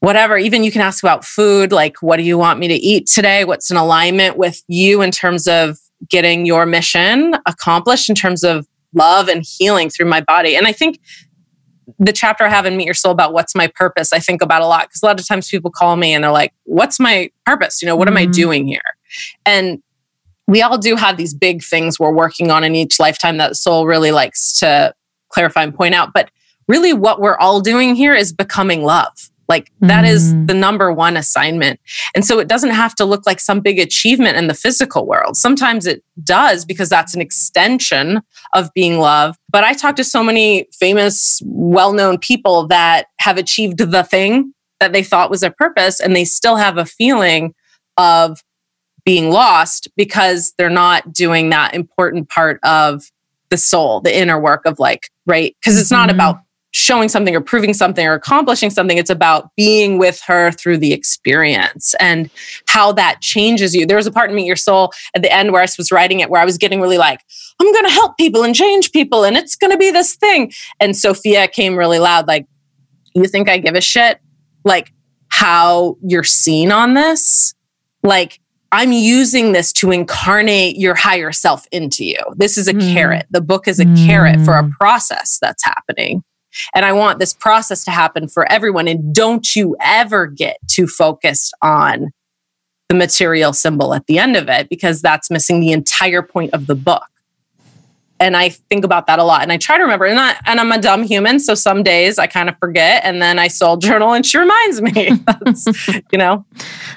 [0.00, 0.36] whatever.
[0.36, 3.44] Even you can ask about food, like, what do you want me to eat today?
[3.44, 5.78] What's in alignment with you in terms of
[6.08, 10.56] getting your mission accomplished in terms of love and healing through my body?
[10.56, 11.00] And I think
[11.98, 14.62] the chapter I have in Meet Your Soul about what's my purpose, I think about
[14.62, 17.30] a lot because a lot of times people call me and they're like, what's my
[17.44, 17.82] purpose?
[17.82, 18.16] You know, what mm-hmm.
[18.16, 18.32] am I mm-hmm.
[18.32, 18.80] doing here?
[19.44, 19.82] And
[20.46, 23.86] we all do have these big things we're working on in each lifetime that soul
[23.86, 24.92] really likes to
[25.28, 26.10] clarify and point out.
[26.12, 26.30] But
[26.66, 29.30] really, what we're all doing here is becoming love.
[29.50, 30.08] Like that mm.
[30.08, 31.80] is the number one assignment.
[32.14, 35.36] And so it doesn't have to look like some big achievement in the physical world.
[35.36, 38.22] Sometimes it does because that's an extension
[38.54, 39.36] of being love.
[39.50, 44.54] But I talk to so many famous, well known people that have achieved the thing
[44.78, 47.52] that they thought was their purpose and they still have a feeling
[47.96, 48.42] of
[49.04, 53.10] being lost because they're not doing that important part of
[53.48, 55.56] the soul, the inner work of like, right?
[55.60, 56.16] Because it's not mm-hmm.
[56.16, 56.40] about
[56.72, 58.98] showing something or proving something or accomplishing something.
[58.98, 62.30] It's about being with her through the experience and
[62.68, 63.86] how that changes you.
[63.86, 66.20] There was a part in Meet Your Soul at the end where I was writing
[66.20, 67.20] it where I was getting really like,
[67.60, 70.52] I'm going to help people and change people and it's going to be this thing.
[70.78, 72.46] And Sophia came really loud, like,
[73.14, 74.20] You think I give a shit?
[74.64, 74.92] Like,
[75.28, 77.54] how you're seen on this?
[78.02, 78.40] Like,
[78.72, 82.18] I'm using this to incarnate your higher self into you.
[82.36, 82.92] This is a mm.
[82.92, 83.26] carrot.
[83.30, 84.06] The book is a mm.
[84.06, 84.70] carrot for a mm.
[84.72, 86.22] process that's happening.
[86.74, 88.88] And I want this process to happen for everyone.
[88.88, 92.12] And don't you ever get too focused on
[92.88, 96.66] the material symbol at the end of it because that's missing the entire point of
[96.66, 97.04] the book.
[98.20, 99.42] And I think about that a lot.
[99.42, 101.40] And I try to remember, and, I, and I'm a dumb human.
[101.40, 103.02] So some days I kind of forget.
[103.02, 105.10] And then I soul journal and she reminds me.
[106.12, 106.44] you know?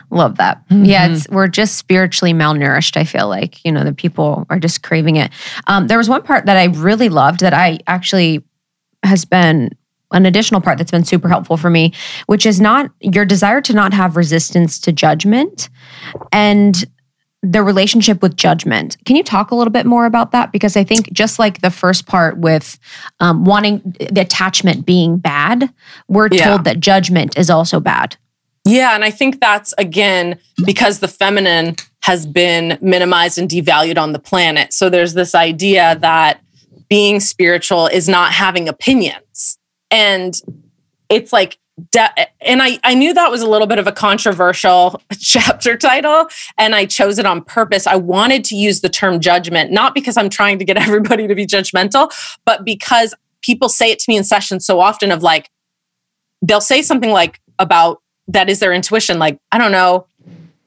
[0.09, 0.67] Love that.
[0.67, 0.85] Mm-hmm.
[0.85, 2.97] Yeah, it's, we're just spiritually malnourished.
[2.97, 5.31] I feel like, you know, the people are just craving it.
[5.67, 8.43] Um, there was one part that I really loved that I actually
[9.03, 9.69] has been
[10.11, 11.93] an additional part that's been super helpful for me,
[12.27, 15.69] which is not your desire to not have resistance to judgment
[16.31, 16.85] and
[17.41, 18.95] the relationship with judgment.
[19.05, 20.53] Can you talk a little bit more about that?
[20.53, 22.79] Because I think just like the first part with
[23.19, 23.81] um, wanting
[24.11, 25.71] the attachment being bad,
[26.07, 26.45] we're yeah.
[26.45, 28.15] told that judgment is also bad.
[28.65, 28.95] Yeah.
[28.95, 34.19] And I think that's again because the feminine has been minimized and devalued on the
[34.19, 34.71] planet.
[34.71, 36.39] So there's this idea that
[36.93, 39.57] being spiritual is not having opinions.
[39.89, 40.39] And
[41.09, 41.57] it's like,
[42.39, 46.75] and I, I knew that was a little bit of a controversial chapter title, and
[46.75, 47.87] I chose it on purpose.
[47.87, 51.33] I wanted to use the term judgment, not because I'm trying to get everybody to
[51.33, 52.11] be judgmental,
[52.45, 55.49] but because people say it to me in sessions so often of like,
[56.43, 60.05] they'll say something like about that is their intuition, like, I don't know,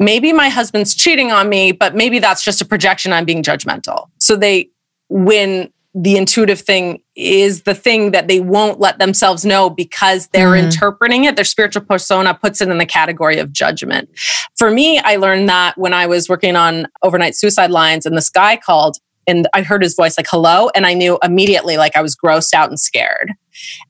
[0.00, 3.12] maybe my husband's cheating on me, but maybe that's just a projection.
[3.12, 4.08] I'm being judgmental.
[4.18, 4.70] So they,
[5.08, 10.52] when the intuitive thing is the thing that they won't let themselves know because they're
[10.52, 10.66] mm-hmm.
[10.66, 11.36] interpreting it.
[11.36, 14.10] Their spiritual persona puts it in the category of judgment.
[14.58, 18.28] For me, I learned that when I was working on overnight suicide lines and this
[18.28, 22.02] guy called and I heard his voice like hello and I knew immediately like I
[22.02, 23.32] was grossed out and scared.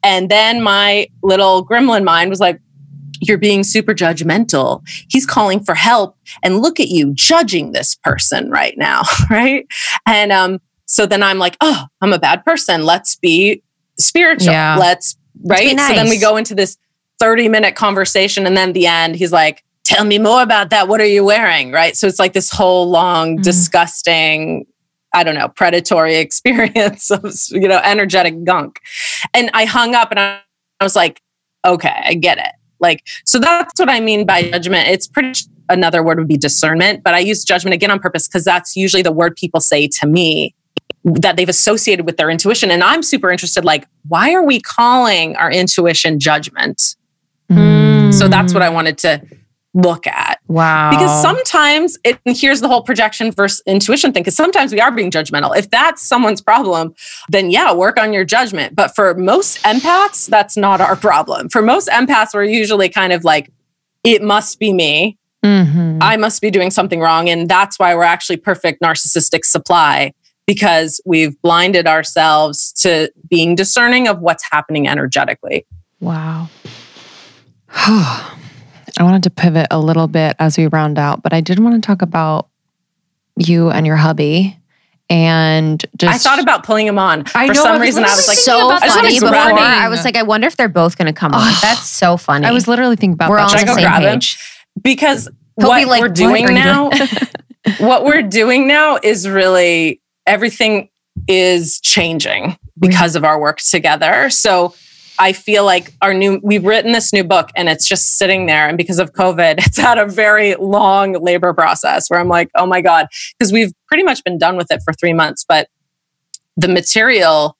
[0.04, 2.60] And then my little gremlin mind was like
[3.20, 4.86] you're being super judgmental.
[5.08, 9.66] He's calling for help and look at you judging this person right now, right?
[10.06, 12.84] And um so then I'm like, oh, I'm a bad person.
[12.84, 13.62] Let's be
[13.98, 14.52] spiritual.
[14.52, 14.76] Yeah.
[14.78, 15.74] Let's, right?
[15.74, 15.88] Nice.
[15.88, 16.78] So then we go into this
[17.18, 18.46] 30 minute conversation.
[18.46, 20.88] And then the end, he's like, tell me more about that.
[20.88, 21.72] What are you wearing?
[21.72, 21.96] Right.
[21.96, 23.42] So it's like this whole long, mm.
[23.42, 24.66] disgusting,
[25.12, 28.80] I don't know, predatory experience of, you know, energetic gunk.
[29.34, 30.40] And I hung up and I,
[30.80, 31.20] I was like,
[31.64, 32.52] okay, I get it.
[32.78, 34.88] Like, so that's what I mean by judgment.
[34.88, 38.44] It's pretty, another word would be discernment, but I use judgment again on purpose because
[38.44, 40.54] that's usually the word people say to me
[41.06, 42.70] that they've associated with their intuition.
[42.70, 46.96] And I'm super interested, like, why are we calling our intuition judgment?
[47.48, 48.12] Mm.
[48.12, 49.22] So that's what I wanted to
[49.72, 50.40] look at.
[50.48, 50.90] Wow.
[50.90, 54.90] Because sometimes, it, and here's the whole projection versus intuition thing, because sometimes we are
[54.90, 55.56] being judgmental.
[55.56, 56.94] If that's someone's problem,
[57.28, 58.74] then yeah, work on your judgment.
[58.74, 61.50] But for most empaths, that's not our problem.
[61.50, 63.52] For most empaths, we're usually kind of like,
[64.02, 65.18] it must be me.
[65.44, 65.98] Mm-hmm.
[66.00, 67.28] I must be doing something wrong.
[67.28, 70.12] And that's why we're actually perfect narcissistic supply
[70.46, 75.66] because we've blinded ourselves to being discerning of what's happening energetically.
[76.00, 76.48] Wow.
[78.98, 81.82] I wanted to pivot a little bit as we round out, but I did want
[81.82, 82.48] to talk about
[83.36, 84.58] you and your hubby.
[85.08, 87.24] And just I thought about pulling him on.
[87.34, 89.34] I For know, some reason, I was like, so funny before.
[89.36, 91.52] I was like, I wonder if they're both going to come on.
[91.62, 92.46] That's so funny.
[92.46, 93.52] I was literally thinking about we're that.
[93.52, 94.38] all on the same page.
[94.80, 95.28] Because
[95.58, 96.90] He'll what be like, we're doing now,
[97.78, 100.88] what we're doing now is really everything
[101.28, 102.80] is changing mm-hmm.
[102.80, 104.30] because of our work together.
[104.30, 104.74] So
[105.18, 108.68] I feel like our new, we've written this new book and it's just sitting there.
[108.68, 112.66] And because of COVID, it's had a very long labor process where I'm like, oh
[112.66, 113.06] my God,
[113.38, 115.68] because we've pretty much been done with it for three months, but
[116.56, 117.56] the material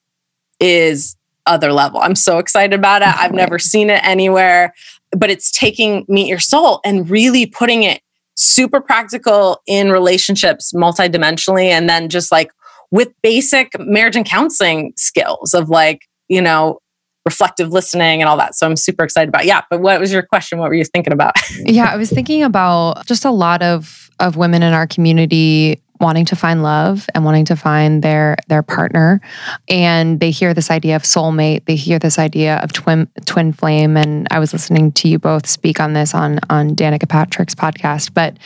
[0.61, 2.01] is other level.
[2.01, 3.09] I'm so excited about it.
[3.09, 4.75] I've never seen it anywhere,
[5.12, 8.01] but it's taking Meet Your Soul and really putting it
[8.35, 12.51] super practical in relationships multidimensionally and then just like
[12.91, 16.78] with basic marriage and counseling skills of like, you know,
[17.26, 18.55] reflective listening and all that.
[18.55, 19.45] So I'm super excited about.
[19.45, 20.59] Yeah, but what was your question?
[20.59, 21.34] What were you thinking about?
[21.59, 26.24] yeah, I was thinking about just a lot of of women in our community wanting
[26.26, 29.20] to find love and wanting to find their their partner
[29.68, 33.97] and they hear this idea of soulmate they hear this idea of twin twin flame
[33.97, 38.12] and I was listening to you both speak on this on on Danica Patrick's podcast
[38.12, 38.37] but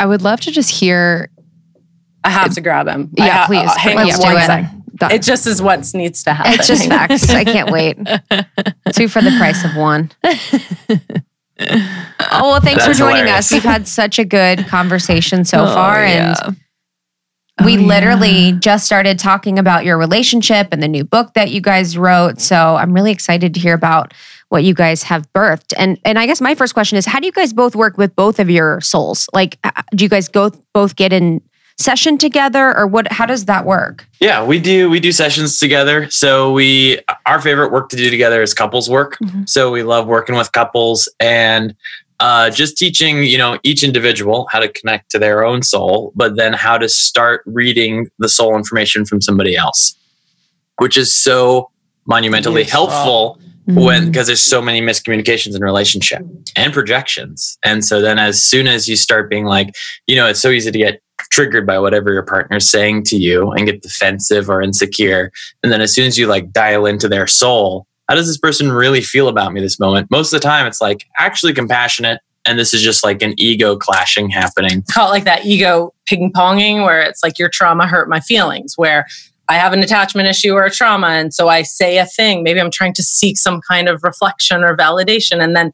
[0.00, 1.28] I would love to just hear
[2.24, 3.10] I have to grab him.
[3.16, 3.70] Yeah, ha- please.
[3.76, 4.46] hang Let's on do one it.
[4.46, 4.70] sec.
[4.96, 5.10] Done.
[5.12, 6.54] It just is what needs to happen.
[6.54, 7.28] It's just facts.
[7.30, 7.96] I can't wait.
[8.94, 10.10] Two for the price of one.
[11.58, 13.46] Oh, well, thanks That's for joining hilarious.
[13.46, 13.52] us.
[13.52, 16.04] We've had such a good conversation so Oh, far.
[16.04, 16.34] yeah.
[16.46, 16.56] And
[17.64, 17.86] we Oh, yeah.
[17.86, 22.40] literally just started talking about your relationship and the new book that you guys wrote.
[22.42, 24.12] So I'm really excited to hear about
[24.50, 25.72] what you guys have birthed.
[25.78, 28.14] And and I guess my first question is how do you guys both work with
[28.14, 29.26] both of your souls?
[29.32, 31.40] Like uh, do you guys go both get in
[31.78, 34.06] session together or what how does that work?
[34.20, 36.08] Yeah, we do we do sessions together.
[36.10, 39.18] So we our favorite work to do together is couples work.
[39.22, 39.48] Mhm.
[39.48, 41.74] So we love working with couples and
[42.18, 46.36] uh, just teaching you know each individual how to connect to their own soul, but
[46.36, 49.94] then how to start reading the soul information from somebody else,
[50.78, 51.70] which is so
[52.06, 52.86] monumentally Useful.
[52.88, 53.80] helpful Mm-hmm.
[53.80, 56.22] when because there's so many miscommunications in relationship
[56.54, 59.74] and projections and so then as soon as you start being like
[60.06, 61.02] you know it's so easy to get
[61.36, 65.30] triggered by whatever your partner's saying to you and get defensive or insecure
[65.62, 68.72] and then as soon as you like dial into their soul how does this person
[68.72, 72.58] really feel about me this moment most of the time it's like actually compassionate and
[72.58, 76.82] this is just like an ego clashing happening call it like that ego ping ponging
[76.86, 79.04] where it's like your trauma hurt my feelings where
[79.48, 81.06] I have an attachment issue or a trauma.
[81.06, 82.42] And so I say a thing.
[82.42, 85.40] Maybe I'm trying to seek some kind of reflection or validation.
[85.40, 85.72] And then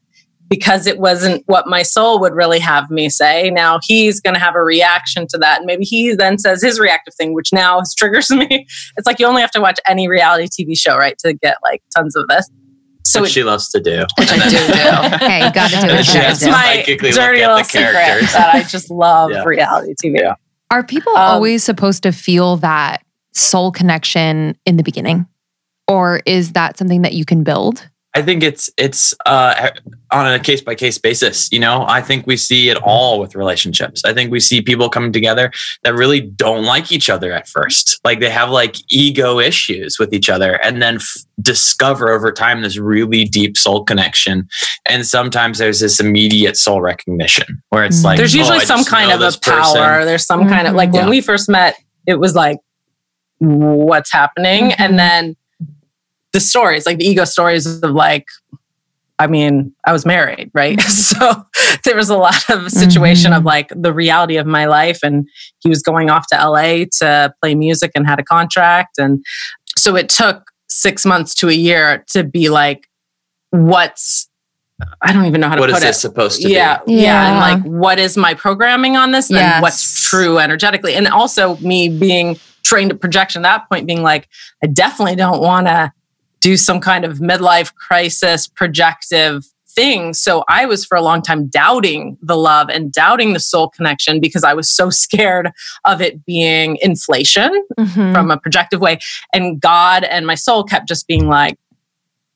[0.49, 4.39] because it wasn't what my soul would really have me say, now he's going to
[4.39, 5.57] have a reaction to that.
[5.59, 8.65] And maybe he then says his reactive thing, which now triggers me.
[8.97, 11.81] It's like you only have to watch any reality TV show, right, to get like
[11.95, 12.49] tons of this.
[13.05, 15.17] So which it, she loves to do Which I do do.
[15.25, 15.91] Hey, you gotta do it.
[15.91, 16.51] what she you gotta do.
[16.51, 17.93] my psychically look dirty little secret
[18.31, 19.43] that I just love Yeah.
[19.43, 20.19] reality TV.
[20.21, 20.35] Yeah.
[20.71, 25.25] Are people Um, always supposed to feel that soul connection in the beginning?
[25.87, 27.89] Or is that something that you can build?
[28.15, 29.71] I think it's it's uh,
[30.11, 31.51] on a case by case basis.
[31.51, 34.03] You know, I think we see it all with relationships.
[34.05, 35.51] I think we see people coming together
[35.83, 37.99] that really don't like each other at first.
[38.03, 42.61] Like they have like ego issues with each other, and then f- discover over time
[42.61, 44.47] this really deep soul connection.
[44.85, 48.03] And sometimes there's this immediate soul recognition where it's Mm.
[48.05, 49.81] like There's oh, usually I some kind of a this person.
[49.81, 50.05] power.
[50.05, 52.59] There's some kind of like when we first met, it was like,
[53.39, 54.69] what's happening?
[54.69, 54.75] Mhm.
[54.77, 55.35] And then
[56.33, 58.25] the stories, like the ego stories of like,
[59.19, 60.81] I mean, I was married, right?
[60.81, 61.45] so
[61.85, 63.37] there was a lot of situation Mhm.
[63.37, 64.99] of like the reality of my life.
[65.03, 65.27] And
[65.59, 68.97] he was going off to LA to play music and had a contract.
[68.97, 69.23] And
[69.77, 72.87] so it took six months to a year to be like,
[73.51, 74.27] what's,
[75.03, 76.49] I don't even know how to What is put it What is this supposed to
[76.49, 76.93] yeah, be?
[76.95, 77.29] yeah, yeah.
[77.29, 79.27] and like what is my programming on this?
[79.27, 79.61] Then Yes.
[79.61, 83.45] what's true energetically, and also me being trained to projection.
[83.45, 84.27] At that point, being like,
[84.63, 85.91] I definitely don't want to
[86.43, 90.13] do some kind of midlife crisis projective thing.
[90.13, 94.19] So I was for a long time doubting the love and doubting the soul connection
[94.19, 95.51] because I was so scared
[95.85, 98.13] of it being inflation Mhm.
[98.13, 98.99] from a projective way.
[99.33, 101.55] And God and my soul kept just being like,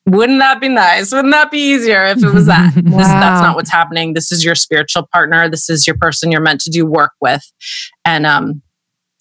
[0.06, 1.12] wouldn't that be nice?
[1.12, 2.72] Wouldn't that be easier if it was that?
[2.82, 4.14] This- that's not what's happening.
[4.14, 5.50] This is your spiritual partner.
[5.50, 7.42] This is your person you're meant to do work with.
[8.06, 8.62] And um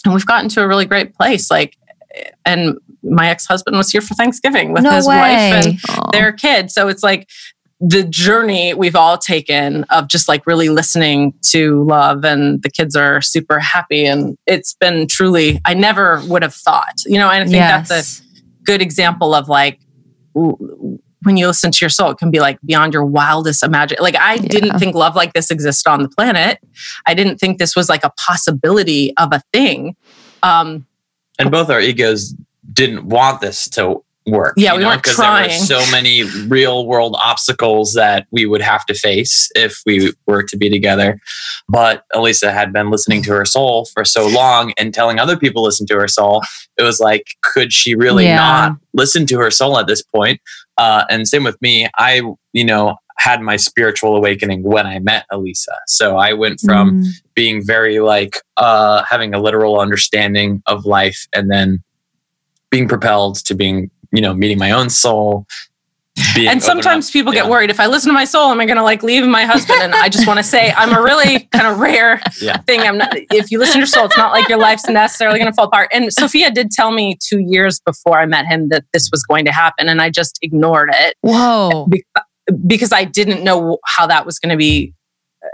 [0.05, 1.51] and we've gotten to a really great place.
[1.51, 1.75] Like
[2.45, 2.77] and
[3.09, 5.17] my ex-husband was here for Thanksgiving with no his way.
[5.17, 6.09] wife and Aw.
[6.11, 6.71] their kid.
[6.71, 7.29] So it's like
[7.79, 12.95] the journey we've all taken of just like really listening to love and the kids
[12.95, 16.95] are super happy and it's been truly I never would have thought.
[17.05, 18.23] You know, and I think that's a
[18.63, 19.79] good example of like
[20.33, 23.97] when you listen to your soul, it can be like beyond your wildest imagine.
[23.99, 24.47] Like I Yeah.
[24.47, 26.59] didn't think love like this existed on the planet.
[27.05, 29.95] I didn't think this was like a possibility of a thing.
[30.43, 30.85] Um,
[31.39, 32.33] and both our egos
[32.73, 34.53] didn't want this to work.
[34.57, 35.47] Yeah, we weren't 'cause trying.
[35.49, 40.11] There were so many real world obstacles that we would have to face if we
[40.25, 41.17] were to be together.
[41.69, 45.63] But Elisa had been listening to her soul for so long and telling other people
[45.63, 46.41] listen to her soul.
[46.77, 48.35] It was like, could she really Yeah.
[48.35, 50.41] not listen to her soul at this point?
[50.77, 51.87] Uh, and same with me.
[51.97, 52.21] I,
[52.51, 55.71] you know, had my spiritual awakening when I met Elisa.
[55.87, 57.07] So I went from Mm.
[57.33, 61.81] being very like uh having a literal understanding of life and then
[62.69, 65.45] being propelled to being you know meeting my own soul
[66.33, 67.13] being and sometimes up.
[67.13, 69.23] people get worried if I listen to my soul, am I going to like leave
[69.27, 69.83] my husband?
[69.83, 72.57] And I just want to say, I'm a really kind of rare Yeah.
[72.61, 72.79] thing.
[72.81, 75.51] I'm not, if you listen to your soul, it's not like your life's necessarily going
[75.51, 75.89] to fall apart.
[75.93, 79.45] And Sophia did tell me two years before I met him that this was going
[79.45, 79.89] to happen.
[79.89, 81.87] And I just ignored it Whoa.
[82.65, 84.95] because I didn't know how that was going to be.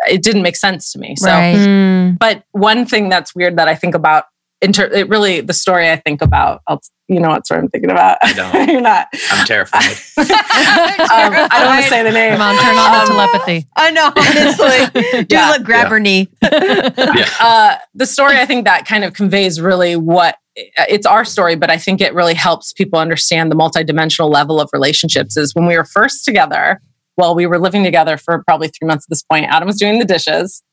[0.10, 1.15] It didn't make sense to me.
[1.18, 1.56] So, Right.
[1.57, 2.18] Mm.
[2.19, 4.27] but one thing that's weird that I think about,
[4.64, 7.91] inter- it really, the story I think about, I'll, you know what story I'm thinking
[7.91, 8.18] about?
[8.23, 8.69] I don't.
[8.69, 9.07] You're not.
[9.31, 9.84] i'm terrified
[10.18, 12.31] Um, I don't want to say the name.
[12.38, 13.68] Come on, turn on the Um, telepathy.
[13.76, 15.23] I know, honestly.
[15.26, 15.49] do Yeah.
[15.52, 15.90] look, grab Yeah.
[15.90, 16.30] her knee.
[16.41, 21.69] uh, the story I think that kind of conveys really what it's our story, but
[21.72, 25.35] I think it really helps people understand the multidimensional level of relationships.
[25.35, 26.80] Is when we were first together.
[27.15, 29.45] Well, we were living together for probably three months at this point.
[29.45, 30.64] Adam was doing the dishes.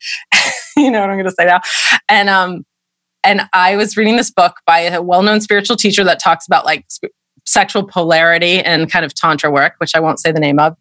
[0.75, 1.61] you know what I'm going to say now,
[2.09, 2.65] and um,
[3.23, 6.85] and I was reading this book by a well-known spiritual teacher that talks about like
[6.89, 7.13] sp-
[7.45, 10.75] sexual polarity and kind of tantra work, which I won't say the name of.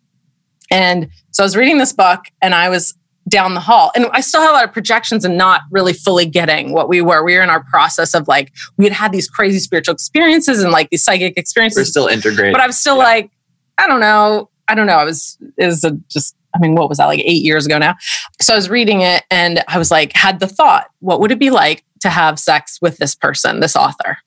[0.70, 2.94] And so I was reading this book, and I was
[3.28, 3.92] down the hall.
[3.94, 7.00] And I still had a lot of projections and not really fully getting what we
[7.00, 7.22] were.
[7.24, 10.72] We were in our process of like, we had had these crazy spiritual experiences and
[10.72, 11.78] like these psychic experiences.
[11.78, 12.52] we're still integrating.
[12.52, 13.04] But I was still Yeah.
[13.04, 13.30] like,
[13.78, 14.50] I don't know.
[14.68, 14.96] I don't know.
[14.96, 17.94] I was, is a just, I mean, what was that, like eight years ago now?
[18.40, 21.38] So I was reading it and I was like, had the thought, what would it
[21.38, 24.18] be like to have sex with this person, this author?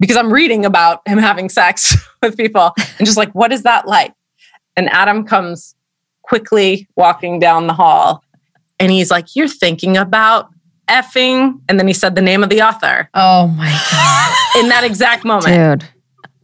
[0.00, 3.86] Because I'm reading about him having sex with people and just like, what is that
[3.86, 4.12] like?
[4.76, 5.74] And Adam comes
[6.22, 8.22] quickly walking down the hall
[8.78, 10.50] and he's like, You're thinking about
[10.88, 11.60] effing.
[11.68, 14.62] And then he said the name of the author Oh my God.
[14.62, 15.80] in that exact moment.
[15.80, 15.88] Dude.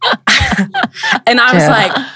[1.27, 2.07] And I was like,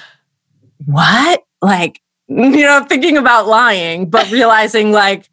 [0.86, 1.44] what?
[1.61, 5.30] Like, you know, thinking about lying, but realizing like,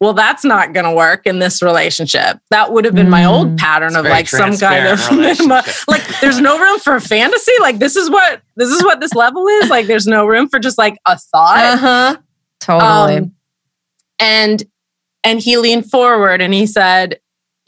[0.00, 2.38] well, that's not going to work in this relationship.
[2.50, 3.58] That would have been my old Mm.
[3.58, 5.88] pattern It's of like some kind of transparent relationship.
[5.88, 6.20] like.
[6.20, 7.52] There's no room for fantasy.
[7.60, 9.68] Like this is what this is what this level is.
[9.70, 11.58] Like there's no room for just like a thought.
[11.58, 12.16] Uh huh.
[12.60, 13.16] Totally.
[13.18, 13.34] Um,
[14.18, 14.62] and
[15.24, 17.20] and he leaned forward and he said,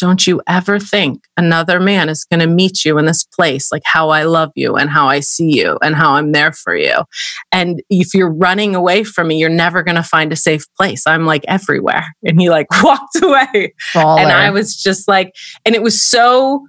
[0.02, 3.82] "Don't you ever think another man is going to meet you in this place like
[3.84, 7.04] how I love you and how I see you and how I'm there for you.
[7.52, 11.06] And if you're running away from me, you're never going to find a safe place.
[11.06, 13.74] I'm like everywhere." And he like walked away.
[13.94, 15.34] And I was just like,
[15.64, 16.66] and it was so,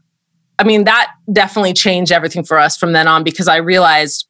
[0.60, 4.28] I mean, that definitely changed everything for us from then on because I realized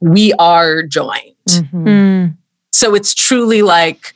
[0.00, 1.36] we are joined.
[1.48, 1.70] Mhm.
[1.72, 2.36] Mm.
[2.72, 4.14] So it's truly like,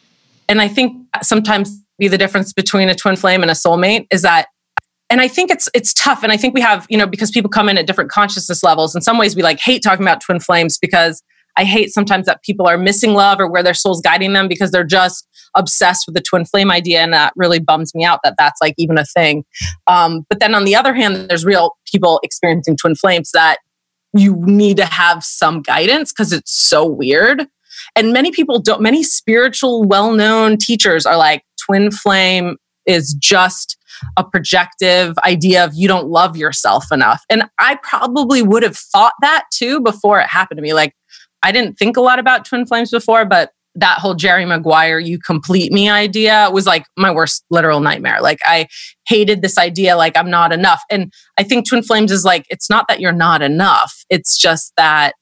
[0.49, 4.23] and I think sometimes be the difference between a twin flame and a soulmate is
[4.23, 4.49] that,
[5.11, 6.23] and I think it's it's tough.
[6.23, 8.95] And I think we have, you know, because people come in at different consciousness levels.
[8.95, 11.23] In some ways, we like hate talking about twin flames because
[11.57, 14.71] I hate sometimes that people are missing love or where their soul's guiding them because
[14.71, 15.27] they're just
[15.57, 18.75] obsessed with the twin flame idea, and that really bums me out that that's like
[18.79, 19.45] even a thing.
[19.87, 23.59] Um, but then on the other hand, there's real people experiencing twin flames that
[24.15, 27.47] you need to have some guidance because it's so weird.
[27.97, 33.77] And many people don't, many spiritual, well known teachers are like, twin flame is just
[34.17, 37.23] a projective idea of you don't love yourself enough.
[37.29, 40.73] And I probably would have thought that too before it happened to me.
[40.73, 40.95] Like,
[41.43, 45.19] I didn't think a lot about twin flames before, but that whole Jerry Maguire, you
[45.19, 48.21] complete me idea was like my worst literal nightmare.
[48.21, 48.67] Like, I
[49.09, 50.83] hated this idea, like, I'm not enough.
[50.91, 54.73] And I think twin flames is like, it's not that you're not enough, it's just
[54.77, 55.13] that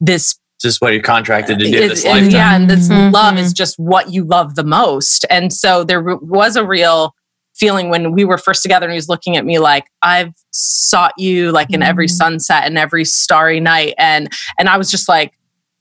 [0.00, 3.12] this just what you're contracted to do it- this lifetime Yeah, and this Mhm.
[3.12, 5.24] love is just what you love the most.
[5.30, 7.14] And so there was a real
[7.56, 11.12] feeling when we were first together and he was looking at me like I've sought
[11.18, 12.10] you like in every Mhm.
[12.12, 15.32] sunset and every starry night and and I was just like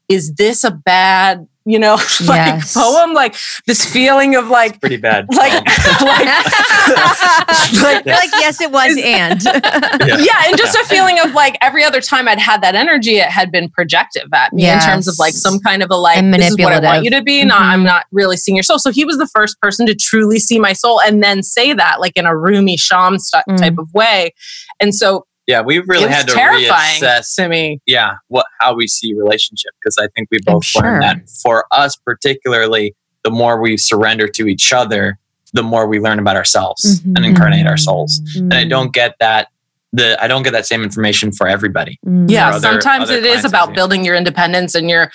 [0.09, 1.93] is this a bad you know
[2.25, 2.73] like Yes.
[2.73, 3.35] poem like
[3.67, 5.53] this feeling of like pretty bad like
[6.01, 6.27] like
[7.83, 10.17] like, like, yes, it was, and yeah.
[10.17, 13.29] yeah, and just a feeling of like every other time I'd had that energy, it
[13.29, 16.33] had been projective at me in terms of like some kind of a like, And
[16.33, 17.43] this is what I want you to be.
[17.45, 17.65] Not, Mhm.
[17.65, 18.79] I'm not really seeing your soul.
[18.79, 21.99] So he was the first person to truly see my soul and then say that
[21.99, 23.57] like in a Rumi sham st- Mm.
[23.57, 24.31] type of way.
[24.79, 27.81] And so yeah we've really it had to terrifying reassess to me.
[27.85, 30.81] yeah what how we see relationship because i think we both sure.
[30.83, 35.17] learned that for us particularly the more we surrender to each other
[35.53, 37.13] the more we learn about ourselves Mhm.
[37.17, 39.47] and incarnate our souls and i don't get that
[39.91, 41.97] the I don't get that same information for everybody.
[42.05, 42.29] Mm.
[42.29, 45.11] Yeah, other- sometimes other it is about building your independence and your,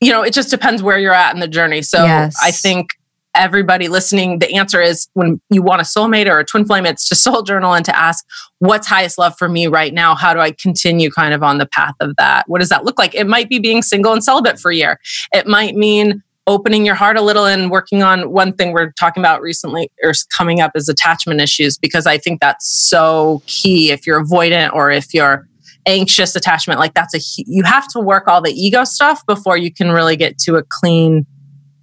[0.00, 1.82] you know, it just depends where you're at in the journey.
[1.82, 2.36] So Yes.
[2.40, 2.90] I think
[3.34, 7.08] everybody listening, the answer is when you want a soulmate or a twin flame, it's
[7.08, 8.24] to soul journal and to ask,
[8.58, 10.14] what's highest love for me right now?
[10.14, 12.48] How do I continue kind of on the path of that?
[12.48, 13.14] What does that look like?
[13.14, 15.00] It might be being single and celibate for a year.
[15.32, 19.20] It might mean opening your heart a little and working on one thing we're talking
[19.20, 24.06] about recently or coming up is attachment issues because I think that's so key if
[24.06, 25.46] you're avoidant or if you're
[25.86, 29.72] anxious attachment like that's a you have to work all the ego stuff before you
[29.72, 31.26] can really get to a clean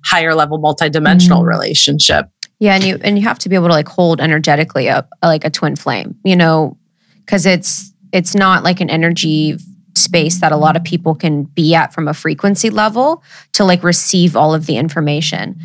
[0.06, 1.48] higher level multidimensional Mm.
[1.48, 5.10] relationship Yeah, and you and you have to be able to like hold energetically up
[5.24, 6.78] like a twin flame, you know,
[7.26, 9.58] because it's it's not like an energy
[9.96, 13.24] space that a lot of people can be at from a frequency level
[13.54, 15.60] to like receive all of the information.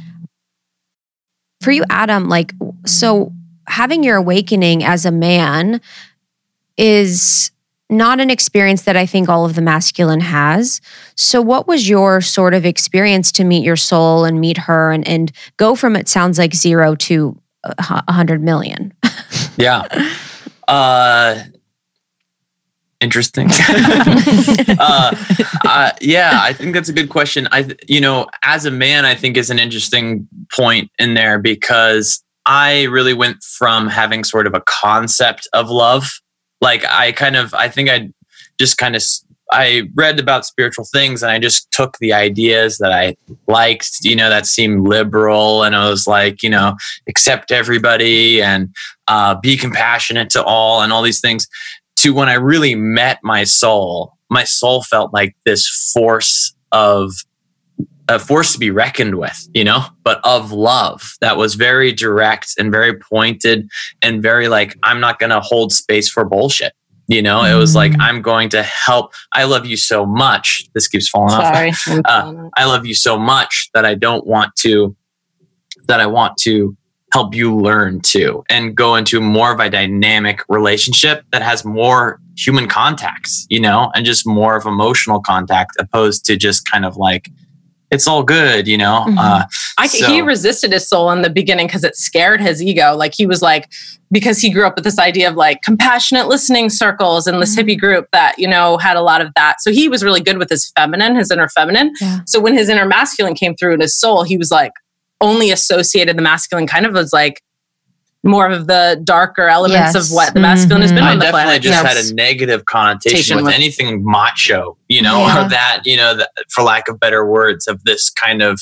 [1.60, 2.52] For you, Adam, like
[2.86, 3.32] so
[3.66, 5.80] having your awakening as a man
[6.76, 7.50] is
[7.90, 10.80] not an experience that I think all of the masculine has.
[11.16, 15.06] So, what was your sort of experience to meet your soul and meet her and,
[15.06, 18.92] and go from it sounds like zero to a hundred million?
[19.56, 19.86] Yeah.
[20.66, 21.44] Uh,
[23.00, 23.48] interesting.
[23.68, 25.14] uh,
[25.64, 27.46] uh, yeah, I think that's a good question.
[27.52, 32.22] I, you know, as a man, I think is an interesting point in there because
[32.46, 36.10] I really went from having sort of a concept of love.
[36.60, 38.10] Like I kind of, I think I
[38.58, 39.02] just kind of,
[39.52, 43.16] i read about spiritual things and I just took the ideas that I
[43.46, 45.62] liked, you know, that seemed liberal.
[45.62, 46.76] And I was like, you know,
[47.08, 48.74] accept everybody and
[49.06, 51.46] uh, be compassionate to all and all these things
[51.96, 57.12] to when I really met my soul, my soul felt like this force of
[58.08, 62.52] a force to be reckoned with, you know, but of love that was very direct
[62.58, 63.68] and very pointed
[64.02, 66.72] and very like, I'm not going to hold space for bullshit.
[67.06, 68.00] You know, it was like, Mm.
[68.00, 69.12] I'm going to help.
[69.32, 70.64] I love you so much.
[70.74, 71.54] This keeps falling off.
[71.54, 71.72] sorry
[72.06, 72.48] I'm Uh.
[72.56, 74.96] I love you so much that I don't want to
[75.86, 76.76] that I want to
[77.12, 82.18] help you learn to and go into more of a dynamic relationship that has more
[82.36, 86.96] human contacts, you know, and just more of emotional contact opposed to just kind of
[86.96, 87.30] like
[87.90, 89.04] it's all good, you know.
[89.06, 89.18] Mhm.
[89.18, 89.44] Uh,
[89.78, 92.94] I, so- he resisted his soul in the beginning because it scared his ego.
[92.96, 93.70] Like he was like,
[94.10, 97.62] because he grew up with this idea of like compassionate listening circles and this Mhm.
[97.64, 99.60] hippie group that, you know, had a lot of that.
[99.60, 101.92] So he was really good with his feminine, his inner feminine.
[102.00, 102.20] Yeah.
[102.26, 104.72] So when his inner masculine came through in his soul, he was like
[105.20, 107.40] only associated the masculine kind of was like
[108.24, 110.10] more of the darker elements Yes.
[110.10, 111.06] of what the masculine has been Mhm.
[111.06, 111.62] I on the definitely planet.
[111.62, 111.88] just you know?
[111.88, 115.46] had a negative connotation Connotation with, with- anything macho, you know, Yeah.
[115.46, 118.60] or that, you know, that, for lack of better words, of this kind of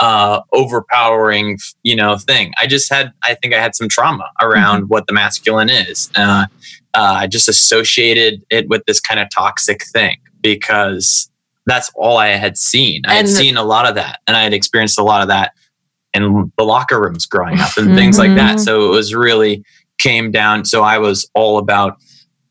[0.00, 2.52] uh, overpowering, you know, thing.
[2.58, 6.10] I just had, I think I had some trauma around what the masculine is.
[6.16, 6.46] Uh,
[6.94, 11.30] uh, I just associated it with this kind of toxic thing because
[11.66, 13.02] that's all I had seen.
[13.06, 15.52] I had seen a lot of that, and I had experienced a lot of that
[16.14, 18.56] in the locker rooms growing up and things like that.
[18.56, 18.60] Mhm.
[18.60, 19.64] So it was really
[19.98, 20.64] came down.
[20.64, 21.96] So I was all about,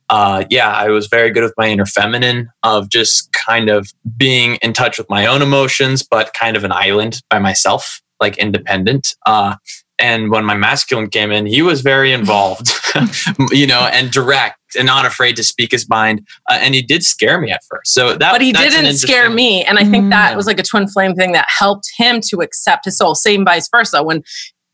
[0.10, 4.56] uh, yeah, I was very good with my inner feminine of just kind of being
[4.62, 9.16] in touch with my own emotions, but kind of an island by myself, like independent.
[9.26, 9.56] Uh,
[10.00, 12.72] and when my masculine came in, he was very involved,
[13.52, 16.26] you know, and direct and not afraid to speak his mind.
[16.50, 17.94] Uh, and he did scare me at first.
[17.94, 20.36] So that, but he didn't scare me and i think that Mm.
[20.36, 23.68] was like a twin flame thing that helped him to accept his soul same vice
[23.70, 24.24] versa when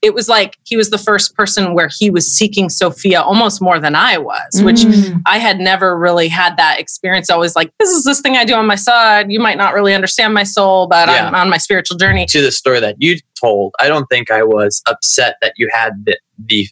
[0.03, 3.79] it was like he was the first person where he was seeking sophia almost more
[3.79, 5.21] than i was which Mm.
[5.25, 8.53] i had never really had that experience always like this is this thing i do
[8.53, 11.97] on my side you might not really understand my soul but i'm on my spiritual
[11.97, 15.69] journey to the story that you told, I don't think I was upset that you
[15.71, 16.67] had the, the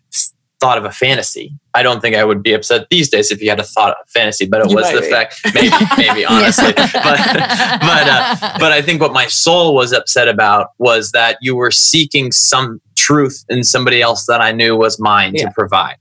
[0.59, 1.53] thought of a fantasy.
[1.73, 4.09] I don't think I would be upset these days if you had a thought of
[4.09, 5.09] fantasy, but it You was the be.
[5.09, 10.27] fact, maybe, maybe honestly, but, but, uh, but I think what my soul was upset
[10.27, 14.99] about was that you were seeking some truth in somebody else that I knew was
[14.99, 15.47] mine Yeah.
[15.47, 15.97] to provide.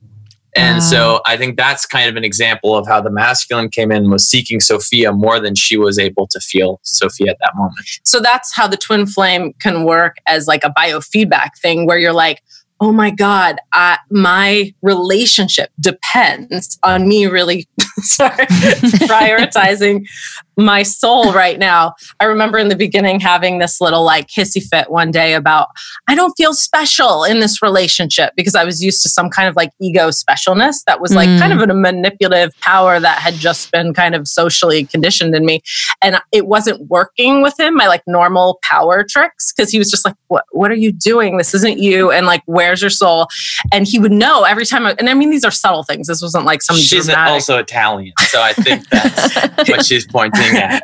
[0.56, 4.08] And so I think that's kind of an example of how the masculine came in
[4.08, 7.80] was seeking Sophia more than she was able to feel Sophia at that moment.
[8.04, 12.12] so that's how the twin flame can work as like a biofeedback thing where you're
[12.12, 12.40] like
[12.80, 17.68] oh my god I, my relationship depends on me really
[18.02, 18.46] sorry,
[19.08, 20.06] prioritizing
[20.56, 21.94] my soul right now.
[22.20, 25.68] I remember in the beginning having this little like hissy fit one day about
[26.08, 29.56] I don't feel special in this relationship because I was used to some kind of
[29.56, 31.38] like ego specialness that was like Mm.
[31.38, 35.62] kind of a manipulative power that had just been kind of socially conditioned in me.
[36.02, 40.04] And it wasn't working with him, my like normal power tricks, because he was just
[40.04, 41.38] like, What what are you doing?
[41.38, 42.10] This isn't you.
[42.10, 43.26] And like, where's your soul?
[43.72, 46.06] And he would know every time I, and I mean these are subtle things.
[46.06, 50.56] This wasn't like some She's dramatic also Italian, so I think that's what she's pointing
[50.56, 50.82] at.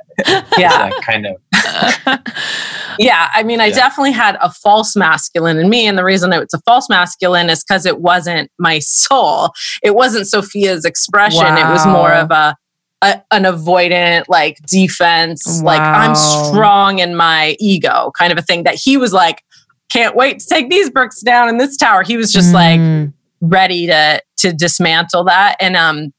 [0.59, 0.91] yeah.
[0.91, 1.37] That kind of
[2.99, 3.75] Yeah, I mean, I Yeah.
[3.77, 5.87] definitely had a false masculine in me.
[5.87, 9.53] And the reason it's a false masculine is because it wasn't my soul.
[9.83, 11.57] It wasn't Sophia's expression.
[11.57, 12.55] It was more of a,
[13.03, 18.65] a an avoidant, like defense, like I'm strong in my ego kind of a thing
[18.65, 19.43] that he was like,
[19.91, 22.03] can't wait to take these bricks down in this tower.
[22.03, 23.13] He was just like Mm.
[23.41, 25.57] ready to to dismantle that.
[25.61, 26.13] And um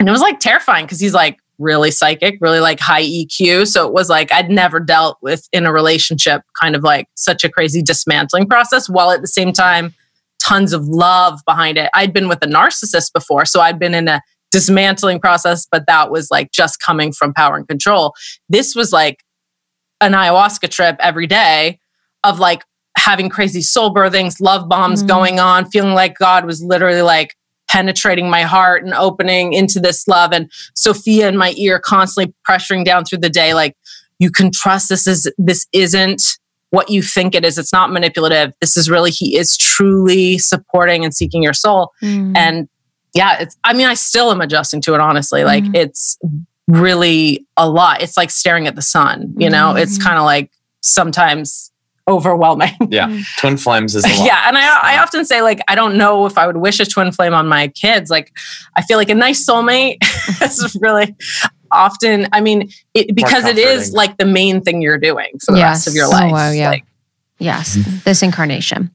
[0.00, 3.66] and it was like terrifying because he's like really psychic, really like high EQ.
[3.68, 7.44] So it was like I'd never dealt with in a relationship kind of like such
[7.44, 9.94] a crazy dismantling process while at the same time
[10.42, 11.90] tons of love behind it.
[11.94, 16.10] I'd been with a narcissist before, so I'd been in a dismantling process, but that
[16.10, 18.14] was like just coming from power and control.
[18.48, 19.22] This was like
[20.00, 21.78] an ayahuasca trip every day
[22.24, 22.62] of like
[22.98, 25.08] having crazy soul birthings, love bombs Mm.
[25.08, 27.34] going on, feeling like God was literally like
[27.68, 30.32] penetrating my heart and opening into this love.
[30.32, 33.76] And Sophia in my ear constantly pressuring down through the day like
[34.18, 36.22] you can trust this is this isn't
[36.70, 37.56] what you think it is.
[37.58, 38.52] It's not manipulative.
[38.60, 41.92] This is really he is truly supporting and seeking your soul.
[42.02, 42.36] Mm.
[42.36, 42.68] and
[43.14, 45.44] yeah it's i mean i still am adjusting to it honestly.
[45.44, 45.76] Like Mhm.
[45.76, 46.18] it's
[46.66, 48.02] really a lot.
[48.02, 49.74] It's like staring at the sun you know?
[49.76, 50.02] It's Mhm.
[50.02, 50.50] kind of like
[50.80, 51.70] sometimes
[52.06, 53.08] overwhelming yeah.
[53.08, 53.24] Mm.
[53.38, 54.26] Twin flames is a lot.
[54.26, 56.84] yeah and I, I often say like i don't know if i would wish a
[56.84, 58.30] twin flame on my kids like
[58.76, 59.96] i feel like a nice soulmate
[60.42, 61.14] is really
[61.72, 65.60] often i mean it because it is like the main thing you're doing for the
[65.62, 65.96] rest of Yes.
[65.96, 66.68] your Oh, life wow, yeah.
[66.70, 66.84] Like,
[67.38, 67.96] Yes, mm-hmm.
[68.04, 68.90] this incarnation.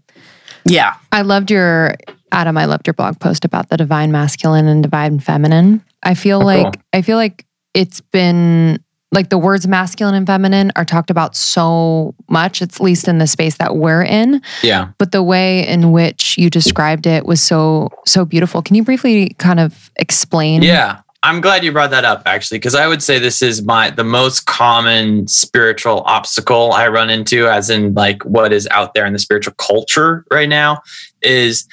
[0.66, 1.96] yeah I loved your
[2.32, 2.58] Adam.
[2.58, 5.84] I loved your blog post about the divine masculine and divine feminine.
[6.04, 6.84] I feel Oh, like cool.
[6.94, 8.78] I feel like it's been
[9.12, 13.28] like the words masculine and feminine are talked about so much, at least in the
[13.28, 14.42] space that we're in.
[14.62, 14.90] Yeah.
[14.98, 18.62] But the way in which you described it was so so beautiful.
[18.62, 20.62] Can you briefly kind of explain?
[20.62, 21.02] Yeah.
[21.22, 24.06] I'm glad you brought that up actually, because I would say this is my the
[24.06, 29.12] most common spiritual obstacle I run into, as in like what is out there in
[29.12, 30.82] the spiritual culture right now,
[31.22, 31.68] is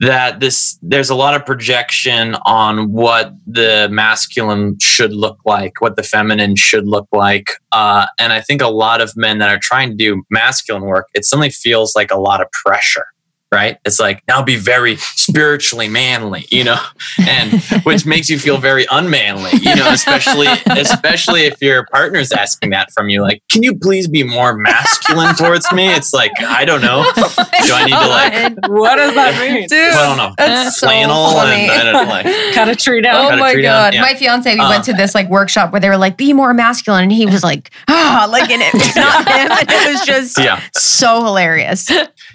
[0.00, 5.96] that this there's a lot of projection on what the masculine should look like, what
[5.96, 9.58] the feminine should look like, uh, and I think a lot of men that are
[9.60, 13.06] trying to do masculine work, it suddenly feels like a lot of pressure.
[13.52, 13.78] Right?
[13.84, 16.80] It's like now be very spiritually manly, you know,
[17.28, 22.70] and which makes you feel very unmanly, you know, especially especially if your partner's asking
[22.70, 23.22] that from you.
[23.22, 25.88] Like, can you please be more masculine towards me?
[25.92, 27.02] It's like, I don't know.
[27.16, 30.34] Do I need to like what does that mean Dude, I don't know.
[30.38, 31.62] that's so flannel funny.
[31.62, 33.86] and I don't know, like cut a tree down Oh Cut a my tree down,
[33.90, 33.94] god!
[33.94, 34.00] yeah.
[34.02, 36.54] My fiance, we Uh, went to this like workshop where they were like, "Be more
[36.54, 39.50] masculine," and he was like, "Ah," like, and it, it's not him.
[39.50, 40.60] And it was just yeah.
[40.72, 41.90] so hilarious.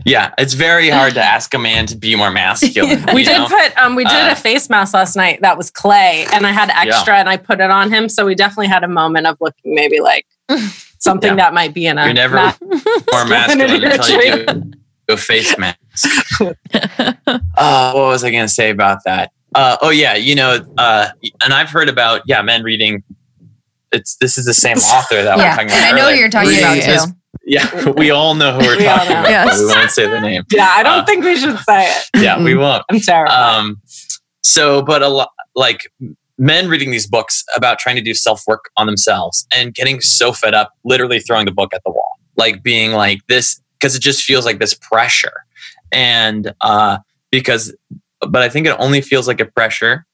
[0.05, 0.33] Yeah.
[0.37, 3.05] It's very hard to ask a man to be more masculine.
[3.13, 3.47] we did know?
[3.47, 6.51] put um we did Uh, a face mask last night that was clay and i
[6.51, 9.37] had extra and i put it on him so we definitely had a moment of
[9.41, 10.25] looking maybe like
[10.99, 11.35] something Yeah.
[11.35, 12.57] that might be in a You're never not-
[13.11, 14.61] more masculine until you tree.
[15.07, 16.41] do a face mask.
[17.27, 19.31] uh, what was I going to say about that?
[19.53, 21.07] Uh, oh yeah, you know, uh,
[21.43, 23.03] and I've heard about yeah, men reading.
[23.91, 25.77] It's this is the same author that we're talking about.
[25.77, 26.19] And I know who earlier.
[26.21, 27.13] you're talking Reading about too.
[27.45, 29.29] Yeah, we all know who we're We talking about.
[29.29, 29.47] Yes.
[29.59, 30.43] but We won't say the name.
[30.51, 32.83] yeah i don't Uh, think we should say it Yeah, we won't.
[32.89, 33.81] i'm terrified Um,
[34.41, 35.81] so, but a lot like
[36.37, 40.33] men reading these books about trying to do self work on themselves and getting so
[40.33, 44.01] fed up, literally throwing the book at the wall, like being like this because it
[44.01, 45.45] just feels like this pressure,
[45.91, 46.97] and uh,
[47.31, 47.73] because,
[48.27, 50.05] but I think it only feels like a pressure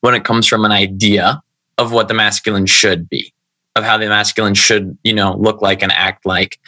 [0.00, 1.40] when it comes from an idea
[1.78, 3.32] of what the masculine should be
[3.76, 6.58] of how the masculine should you know look like and act like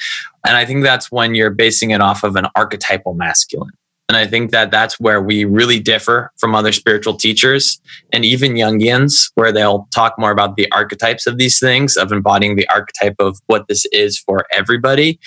[0.47, 3.73] and i think that's when you're basing it off of an archetypal masculine
[4.09, 7.81] and I think that that's where we really differ from other spiritual teachers
[8.13, 12.57] and even Jungians, where they'll talk more about the archetypes of these things, of embodying
[12.57, 15.19] the archetype of what this is for everybody.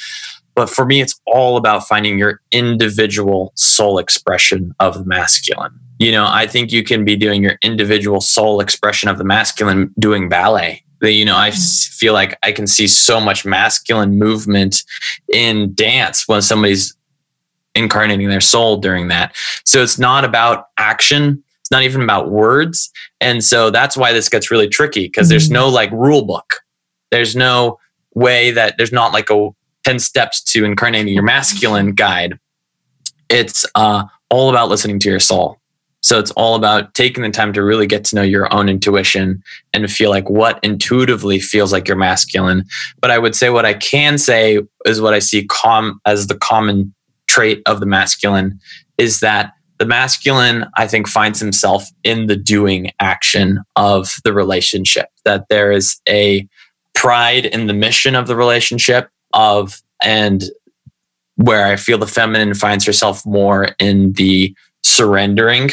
[0.54, 5.78] But for me, it's all about finding your individual soul expression of the masculine.
[6.00, 9.94] You know, I think you can be doing your individual soul expression of the masculine
[10.00, 10.84] doing ballet.
[11.00, 14.84] The- You know, i feel like I can see so much masculine movement
[15.34, 16.96] in dance when somebody's
[17.76, 19.36] incarnating their soul during that.
[19.64, 22.90] So it's not about action It's not even about words.
[23.22, 26.56] And so that's why this gets really tricky because there's no like rule book.
[27.12, 27.78] There's no
[28.16, 29.50] way that there's not like a
[29.84, 32.40] 10 steps to incarnating your masculine guide.
[33.30, 35.60] It's uh, all about listening to your soul.
[36.02, 39.42] So it's all about taking the time to really get to know your own intuition
[39.74, 42.64] and feel like what intuitively feels like your masculine.
[43.02, 46.38] But I would say what I can say is what I see com- as the
[46.38, 46.94] common
[47.28, 48.60] trait of the masculine
[48.98, 55.10] is that the masculine, I think, finds himself in the doing action of the relationship,
[55.24, 56.48] that there is a
[56.96, 60.46] pride in the mission of the relationship of and
[61.36, 65.70] where I feel the feminine finds herself more in the surrendering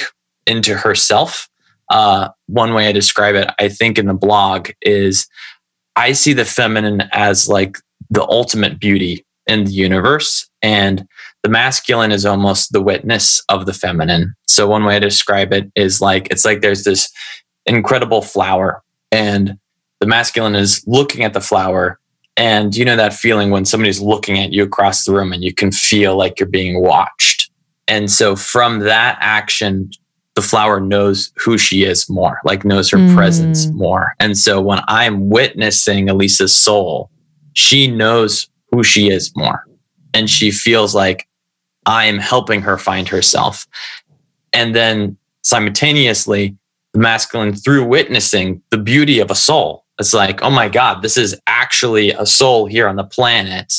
[0.47, 1.49] into herself.
[1.91, 5.27] Uh, one way I describe it, I think, in the blog is
[5.97, 7.79] I see the feminine as like
[8.11, 11.07] the ultimate beauty in the universe, and
[11.43, 14.35] the masculine is almost the witness of the feminine.
[14.47, 17.11] So, one way I describe it is like it's like there's this
[17.67, 19.59] incredible flower, and
[20.01, 21.99] the masculine is looking at the flower.
[22.37, 25.55] And you know that feeling when somebody's looking at you across the room and you
[25.55, 27.49] can feel like you're being watched.
[27.87, 29.91] And so, from that action,
[30.35, 33.15] the flower knows who she is more, like knows her Mm.
[33.15, 34.15] presence more.
[34.19, 37.11] And so when I'm witnessing Elisa's soul,
[37.53, 39.65] she knows who she is more.
[40.13, 41.29] And she feels like
[41.87, 43.67] I am helping her find herself.
[44.53, 46.57] And then simultaneously,
[46.93, 49.85] the masculine through witnessing the beauty of a soul.
[49.99, 53.73] It's like, oh my God, this is actually a soul here on the planet.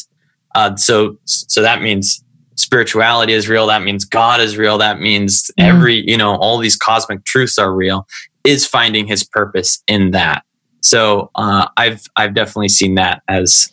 [0.53, 2.23] Uh, so, so that means
[2.55, 5.63] spirituality is real that means god is real that means Mhm.
[5.65, 8.07] every you know all these cosmic truths are real
[8.45, 10.43] is finding his purpose in that
[10.81, 13.71] so uh, i've i've definitely seen that as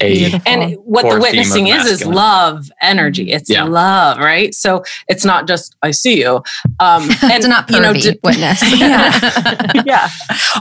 [0.00, 0.40] a.
[0.46, 3.32] And what the witnessing is is love energy.
[3.32, 3.64] It's Yeah.
[3.64, 4.54] love, right?
[4.54, 6.42] So it's not just I see you.
[6.80, 8.62] Um, it's not you know, d- witness.
[8.80, 9.18] yeah.
[9.84, 10.08] yeah.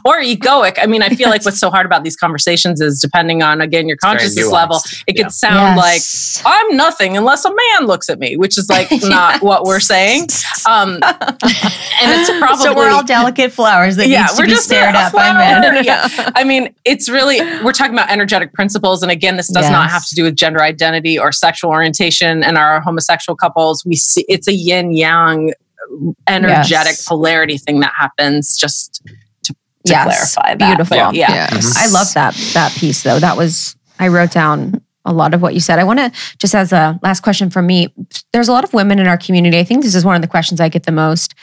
[0.05, 0.77] Or egoic.
[0.81, 3.87] I mean, I feel like what's so hard about these conversations is depending on again
[3.87, 5.23] your consciousness level, it Yeah.
[5.23, 6.41] could sound Yes.
[6.45, 9.79] like I'm nothing unless a man looks at me, which is like not what we're
[9.79, 10.27] saying.
[10.67, 14.51] Um, and it's probably so we're all delicate flowers that yeah, needs to we're be
[14.51, 15.83] just stared at by men.
[15.83, 16.07] yeah.
[16.35, 20.05] I mean, it's really we're talking about energetic principles, and again, this does not have
[20.07, 22.43] to do with gender identity or sexual orientation.
[22.43, 25.51] And our homosexual couples, we see it's a yin yang
[25.91, 27.05] uh, energetic Yes.
[27.05, 28.55] polarity thing that happens.
[28.57, 29.01] Just
[29.43, 29.55] to, to
[29.85, 30.33] Yes.
[30.35, 30.97] clarify that, Beautiful.
[30.97, 31.49] But yeah.
[31.51, 31.75] Yes.
[31.77, 33.19] I love that that piece though.
[33.19, 35.79] That was I wrote down a lot of what you said.
[35.79, 37.93] I want to just as a last question from me.
[38.33, 39.57] There's a lot of women in our community.
[39.57, 41.33] I think this is one of the questions I get the most,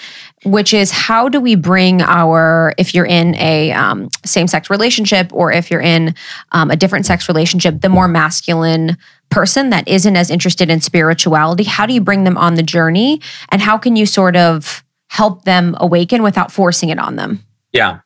[0.45, 5.33] which is how do we bring our if you're in a um, same sex relationship
[5.33, 6.15] or if you're in
[6.53, 8.97] um, a different sex relationship, the more masculine
[9.31, 11.65] person that isn't as interested in spirituality.
[11.65, 15.45] How do you bring them on the journey, and how can you sort of help
[15.45, 17.45] them awaken without forcing it on them?
[17.75, 17.99] yeah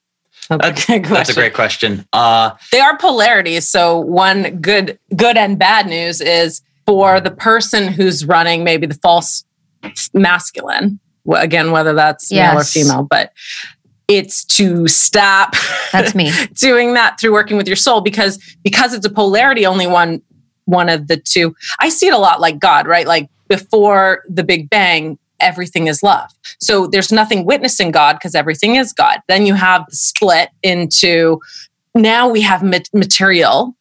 [0.48, 3.68] that's, Okay, that's a great question uh They are polarities.
[3.68, 8.94] So one good good and bad news is for the person who's running maybe the
[8.94, 9.44] false
[10.14, 10.98] masculine.
[11.30, 13.32] Again, whether that's male or female, but
[14.08, 15.54] it's to stop
[15.92, 16.32] That's me.
[16.54, 20.22] doing that through working with your soul because because it's a polarity only one
[20.64, 24.44] one of the two i see it a lot like god right like before the
[24.44, 26.30] big bang everything is love.
[26.60, 29.20] So there's nothing witnessing god because everything is god.
[29.28, 31.40] Then you have split into
[31.94, 33.74] now we have material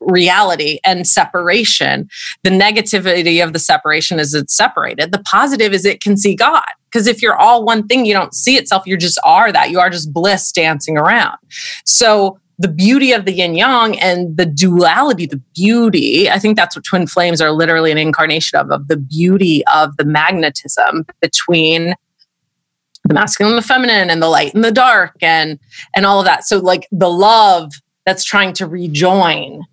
[0.00, 2.08] reality and separation.
[2.42, 5.12] The negativity of the separation is it's separated.
[5.12, 6.64] The positive is it can see god.
[6.90, 8.86] Because if you're all one thing you don't see itself.
[8.86, 9.70] You just are that.
[9.70, 11.36] You are just bliss dancing around.
[11.84, 16.76] So the beauty of the yin yang and the duality, the beauty, I think that's
[16.76, 21.94] what twin flames are literally an incarnation of, of the beauty of the magnetism between
[23.04, 25.58] the masculine and the feminine and the light and the dark and
[25.96, 26.44] and all of that.
[26.44, 27.72] So like the love
[28.04, 29.64] that's trying to rejoin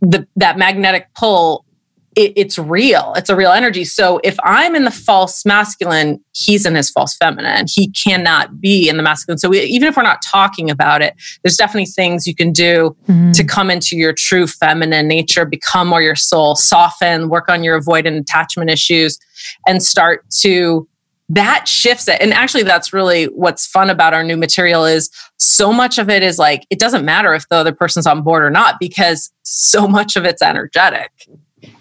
[0.00, 1.64] the that magnetic pull
[2.14, 3.12] it, it's real.
[3.16, 3.84] It's a real energy.
[3.84, 7.66] So if I'm in the false masculine, he's in his false feminine.
[7.68, 9.38] He cannot be in the masculine.
[9.38, 12.96] So we, even if we're not talking about it, there's definitely things you can do
[13.08, 13.32] mm-hmm.
[13.32, 17.80] to come into your true feminine nature, become more your soul, soften, work on your
[17.80, 19.18] avoidant attachment issues,
[19.66, 20.86] and start to
[21.28, 22.20] that shifts it.
[22.20, 25.08] And actually, that's really what's fun about our new material is
[25.38, 28.44] so much of it is like it doesn't matter if the other person's on board
[28.44, 31.10] or not because so much of it's energetic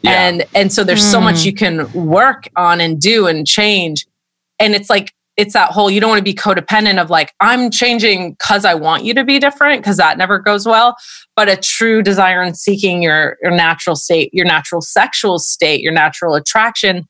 [0.01, 0.11] yeah.
[0.27, 1.45] And and so there's so much Mm.
[1.45, 4.05] you can work on and do and change.
[4.59, 7.71] And it's like it's that whole you don't want to be codependent of like i'm
[7.71, 10.95] changing because i want you to be different because that never goes well.
[11.35, 15.93] But a true desire and seeking your your natural state your natural sexual state your
[15.93, 17.07] natural attraction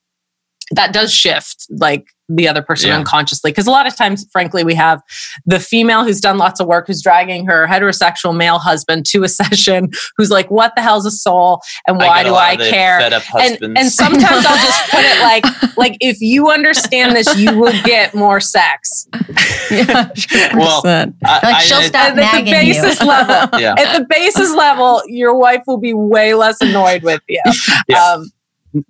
[0.71, 2.05] that does shift like
[2.35, 2.97] the other person Yeah.
[2.97, 5.01] unconsciously because a lot of times frankly we have
[5.45, 9.27] the female who's done lots of work who's dragging her heterosexual male husband to a
[9.41, 12.99] session who's like what the hell's a soul and why get a do i care
[13.01, 17.73] and, and sometimes I'll just put it like, like if you understand this, you will
[17.83, 19.07] get more sex.
[19.71, 20.09] yeah,
[20.53, 21.11] Well, I-
[21.43, 23.07] like she'll I- stop At the basis you.
[23.07, 23.59] level.
[23.59, 23.75] yeah.
[23.77, 27.41] At the basis level, your wife will be way less annoyed with you.
[27.87, 28.03] Yeah.
[28.13, 28.31] Um,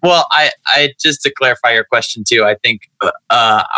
[0.04, 2.44] Well, I, I just to clarify your question too.
[2.44, 3.12] I think uh,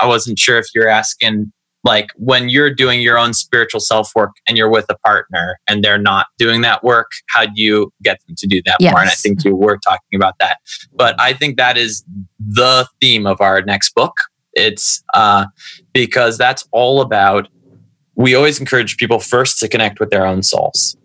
[0.02, 1.52] I wasn't sure if you're asking
[1.84, 5.84] like when you're doing your own spiritual self work and you're with a partner and
[5.84, 9.00] they're not doing that work, how do you get them to do that more?
[9.00, 10.58] And I think you were talking about that.
[10.94, 12.04] But I think that is
[12.40, 14.14] the theme of our next book.
[14.54, 15.48] It's uh,
[15.94, 17.50] because that's all about.
[18.16, 20.96] We always encourage people first to connect with their own souls.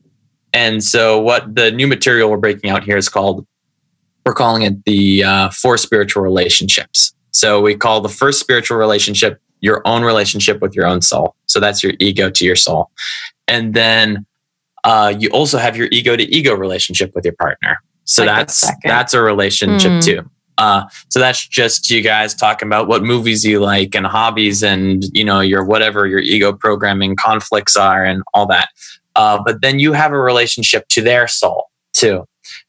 [0.52, 3.46] And so, what the new material we're breaking out here is called
[4.28, 7.14] we're calling it the uh, four spiritual relationships.
[7.30, 11.34] So we call the first spiritual relationship your own relationship with your own soul.
[11.46, 12.90] So that's your ego to your soul.
[13.48, 14.26] And then
[14.84, 17.78] uh, you also have your ego to ego relationship with your partner.
[18.05, 20.05] So Like that's that's a relationship Mm.
[20.05, 20.30] too.
[20.59, 25.05] Uh, so that's just you guys talking about what movies you like and hobbies and
[25.12, 28.68] you know your whatever your ego programming conflicts are and all that.
[29.16, 32.24] Uh, but then you have a relationship to their soul too,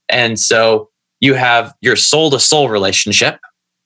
[0.08, 0.89] and so
[1.20, 3.40] you have your soul to soul relationship,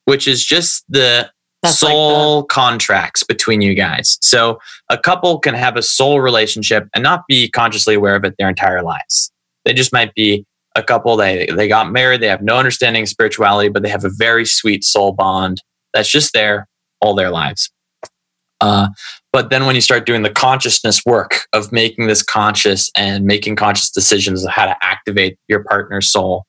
[0.06, 1.30] which is just the
[1.62, 4.18] That's like soul contracts between you guys.
[4.22, 8.36] So a couple can have a soul relationship and not be consciously aware of it
[8.38, 9.32] their entire lives.
[9.66, 10.46] They just might be
[10.76, 14.06] a couple they they got married, they have no understanding of spirituality, but they have
[14.06, 15.62] a very sweet soul bond
[15.94, 16.68] that's just there
[17.02, 17.70] all their lives.
[18.62, 18.88] Uh,
[19.34, 23.58] but then when you start doing the consciousness work of making this conscious and making
[23.58, 26.46] conscious decisions of how to activate your partner's soul,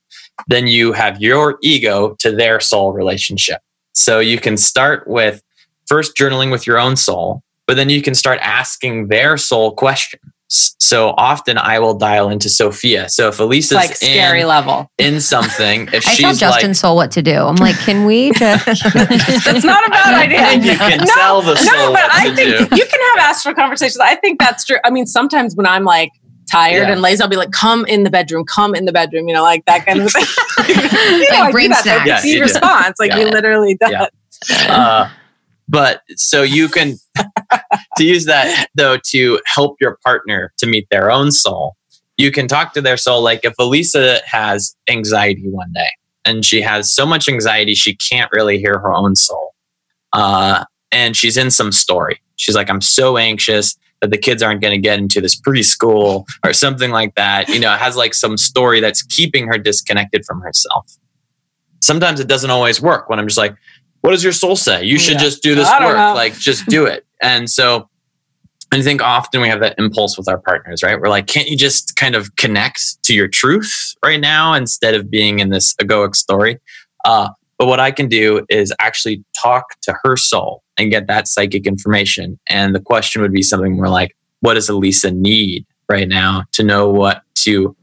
[0.49, 3.61] then you have your ego to their soul relationship.
[3.93, 5.43] So you can start with
[5.87, 10.23] first journaling with your own soul, but then you can start asking their soul questions.
[10.49, 13.09] So often I will dial into Sophia.
[13.09, 14.89] So if it's Elisa's like scary in, level.
[14.99, 17.35] in something, if I tell she's Justin like, Soul what to do.
[17.35, 20.39] I'm like, can we just That's not a bad idea.
[20.47, 22.77] think you can no, tell the soul no, but what I to think do.
[22.77, 23.99] you can have astral conversations.
[23.99, 24.77] I think that's true.
[24.85, 26.11] I mean, sometimes when I'm like
[26.51, 26.93] tired Yeah.
[26.93, 29.43] and lazy, I'll be like, "Come in the bedroom, come in the bedroom," you know,
[29.43, 30.25] like that kind of thing.
[30.69, 30.75] you
[31.31, 31.83] know, I do brain that.
[31.83, 32.07] snacks.
[32.07, 32.97] Yeah, That's you the response.
[32.99, 33.19] Like Yeah.
[33.21, 33.91] you literally does.
[33.91, 34.73] Yeah.
[34.75, 35.09] uh,
[35.69, 36.97] but so you can
[37.97, 41.75] to use that though to help your partner to meet their own soul
[42.19, 45.89] you can talk to their soul like if elisa has anxiety one day
[46.27, 49.55] and she has so much anxiety she can't really hear her own soul
[50.13, 53.75] uh, and she's in some story she's like i'm so anxious
[54.05, 57.59] that the kids aren't going to get into this preschool or something like that you
[57.59, 60.91] know it has like some story that's keeping her disconnected from herself
[61.81, 63.55] sometimes it doesn't always work when i'm just like
[64.03, 65.21] what does your soul say you should Yeah.
[65.21, 66.15] just do this work know.
[66.15, 67.89] like just do it and so
[68.73, 70.99] I think often we have that impulse with our partners, right?
[70.99, 75.09] We're like, can't you just kind of connect to your truth right now instead of
[75.09, 76.59] being in this egoic story?
[77.05, 81.29] Uh, but what I can do is actually talk to her soul and get that
[81.29, 82.39] psychic information.
[82.49, 86.63] And the question would be something more like, what does Elisa need right now to
[86.63, 87.77] know what to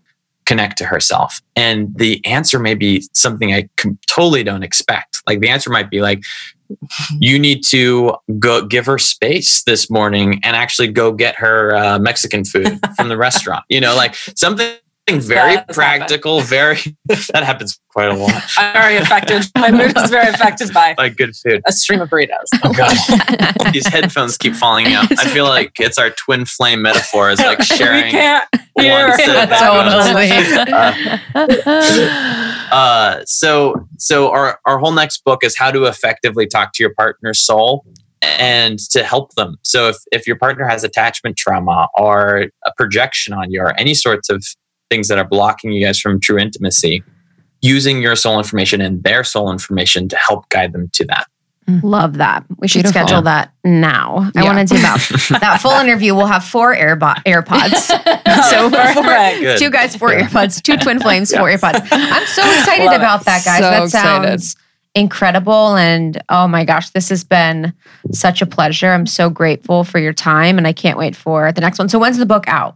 [0.45, 1.41] connect to herself?
[1.55, 3.69] And the answer may be something I
[4.07, 5.21] totally don't expect.
[5.27, 6.21] Like the answer might be like,
[7.19, 11.99] you need to go give her space this morning and actually go get her uh,
[11.99, 13.63] Mexican food from the restaurant.
[13.69, 14.75] You know, like something
[15.09, 18.43] very That has practical, very that happens quite a lot.
[18.57, 19.43] I'm very affected.
[19.57, 21.61] My mood is very affected by Like good food.
[21.67, 22.47] a stream of burritos.
[22.63, 25.11] Oh god, these headphones keep falling out.
[25.19, 27.29] I feel like it's our twin flame metaphor.
[27.31, 28.05] Is like sharing.
[28.05, 28.11] we sharing.
[28.11, 28.47] can't
[28.79, 31.17] hear one set of that.
[31.33, 32.61] totally.
[32.71, 36.93] Uh, so so our our whole next book is how to effectively talk to your
[36.93, 37.85] partner's soul
[38.21, 39.57] and to help them.
[39.63, 43.93] So if if your partner has attachment trauma or a projection on you or any
[43.93, 44.45] sorts of
[44.91, 47.01] things that are blocking you guys from true intimacy,
[47.61, 51.25] using your soul information and their soul information to help guide them to that.
[51.69, 51.83] Mm.
[51.83, 52.43] love that?
[52.57, 53.07] We should Beautiful.
[53.07, 54.31] schedule that now.
[54.35, 55.37] I want to do that.
[55.41, 56.15] that full interview.
[56.15, 57.75] We'll have four AirBo- AirPods.
[58.49, 59.59] so four, Perfect.
[59.59, 60.27] Two guys, four Yeah.
[60.27, 61.87] AirPods, two twin flames, four AirPods.
[61.91, 62.97] I'm so excited Love it.
[62.97, 63.59] about that, guys.
[63.59, 64.41] So that excited.
[64.41, 64.55] sounds
[64.95, 65.75] incredible.
[65.75, 67.73] And oh my gosh, this has been
[68.11, 68.89] such a pleasure.
[68.91, 71.89] I'm so grateful for your time and I can't wait for the next one.
[71.89, 72.75] So when's the book out?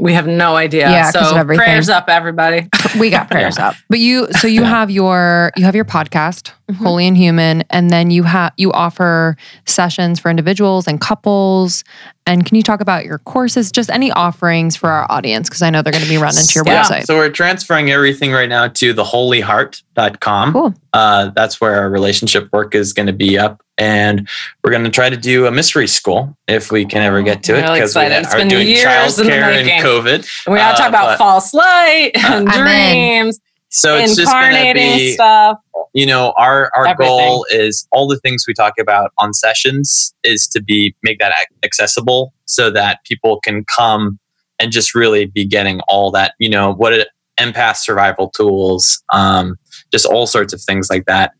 [0.00, 0.90] We have no idea.
[0.90, 1.64] Yeah, so of everything.
[1.64, 2.68] prayers up, everybody.
[2.98, 3.74] We got prayers up.
[3.88, 4.68] But you, so you Yeah.
[4.68, 6.76] have your you have your podcast, Mhm.
[6.76, 9.36] Holy and Human, and then you have you offer
[9.66, 11.84] sessions for individuals and couples.
[12.26, 15.48] And can you talk about your courses, just any offerings for our audience?
[15.48, 16.82] Because I know they're going to be running to your Yeah.
[16.84, 17.06] website.
[17.06, 20.52] So we're transferring everything right now to theholyheart.com.
[20.52, 20.74] Cool.
[20.92, 23.62] Uh, that's where our relationship work is going to be up.
[23.78, 24.28] And
[24.62, 27.54] we're going to try to do a mystery school if we can ever get to
[27.56, 28.24] it Really because we excited.
[28.26, 29.84] It's are been doing years in the childcare and.
[29.84, 30.14] COVID.
[30.46, 33.22] And we gotta Uh, talk about but- false light and I'm in.
[33.24, 33.40] dreams,
[33.70, 35.58] So it's just going to be, stuff.
[35.94, 37.16] you know, our, our Everything.
[37.16, 41.32] goal is all the things we talk about on sessions is to be, make that
[41.62, 44.18] accessible so that people can come
[44.58, 49.56] and just really be getting all that, you know, what it, empath survival tools, um,
[49.92, 51.32] just all sorts of things like that.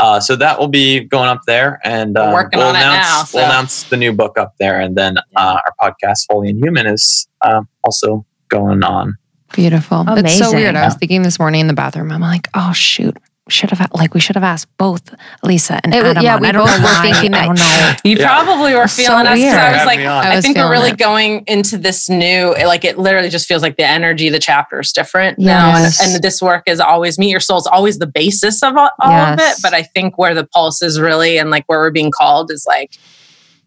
[0.00, 3.08] Uh, so that will be going up there, and uh, working we'll on it announce
[3.08, 6.50] now, so- we'll announce the new book up there, and then uh, our podcast, Holy
[6.50, 9.16] and Human, is uh, also going on.
[9.54, 10.04] Beautiful.
[10.08, 10.76] It's so weird.
[10.76, 12.12] I was thinking this morning in the bathroom.
[12.12, 13.16] I'm like, oh shoot,
[13.48, 16.22] should have like we should have asked both Lisa and It Adam.
[16.22, 16.42] yeah, on.
[16.42, 17.00] we I don't both know were why.
[17.12, 17.96] thinking I don't that.
[18.04, 18.10] know.
[18.10, 18.26] You Yeah.
[18.44, 19.56] probably were So feeling us because weird.
[19.56, 20.26] I was like, me on.
[20.26, 20.98] I I, think we're really it.
[20.98, 24.92] going into this new, like it literally just feels like the energy, the chapter is
[24.92, 25.70] different now.
[25.70, 26.06] And, Yes.
[26.14, 29.10] and this work is always meet your soul is always the basis of all, all
[29.12, 29.56] of it.
[29.62, 32.66] But I think where the pulse is really and like where we're being called is
[32.68, 32.96] like,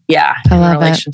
[0.06, 1.06] yeah, I in love it.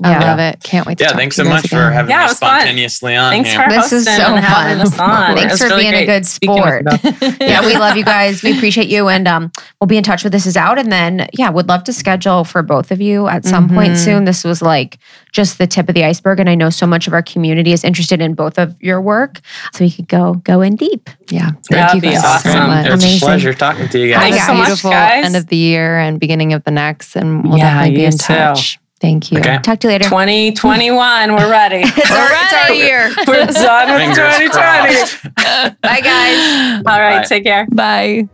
[0.00, 0.22] Relationship.
[0.22, 0.30] I Yeah.
[0.30, 0.62] love it.
[0.62, 2.20] Can't wait to Yeah, talk thanks to so you guys much for having Yeah, it
[2.20, 2.60] me was fun.
[2.60, 3.62] spontaneously on Thanks here.
[3.62, 4.80] for This is so and fun.
[4.80, 5.36] us on.
[5.36, 6.86] Thanks for really being a good sport.
[7.40, 8.42] yeah, we love you guys.
[8.42, 10.78] We appreciate you, and um, we'll be in touch when this is out.
[10.78, 13.96] And then, yeah, would love to schedule for both of you at some point Mhm.
[14.04, 14.24] soon.
[14.24, 14.98] This was like
[15.32, 17.84] just the tip of the iceberg, and I know so much of our community is
[17.84, 19.40] interested in both of your work,
[19.74, 21.08] so we could go go in deep.
[21.30, 21.50] Yeah.
[21.50, 22.52] Thank That'd you guys awesome.
[22.52, 22.86] so much.
[22.86, 23.16] It was Amazing.
[23.16, 24.22] a pleasure talking to you guys.
[24.30, 25.24] Thanks so much, beautiful guys.
[25.24, 28.06] end of the year and beginning of the next, and we'll Yeah, definitely be you
[28.06, 28.18] in
[28.54, 28.62] too.
[29.00, 29.10] Touch.
[29.10, 29.38] Thank you.
[29.38, 29.58] Okay.
[29.62, 30.04] Talk to you later.
[30.04, 31.82] 2021, we're ready.
[31.86, 33.10] It's our, it's our year.
[33.26, 35.76] We're done with Fingers 2020.
[35.82, 36.82] Bye, guys.
[36.86, 37.24] All right, Bye.
[37.24, 37.66] take care.
[37.70, 38.28] Bye.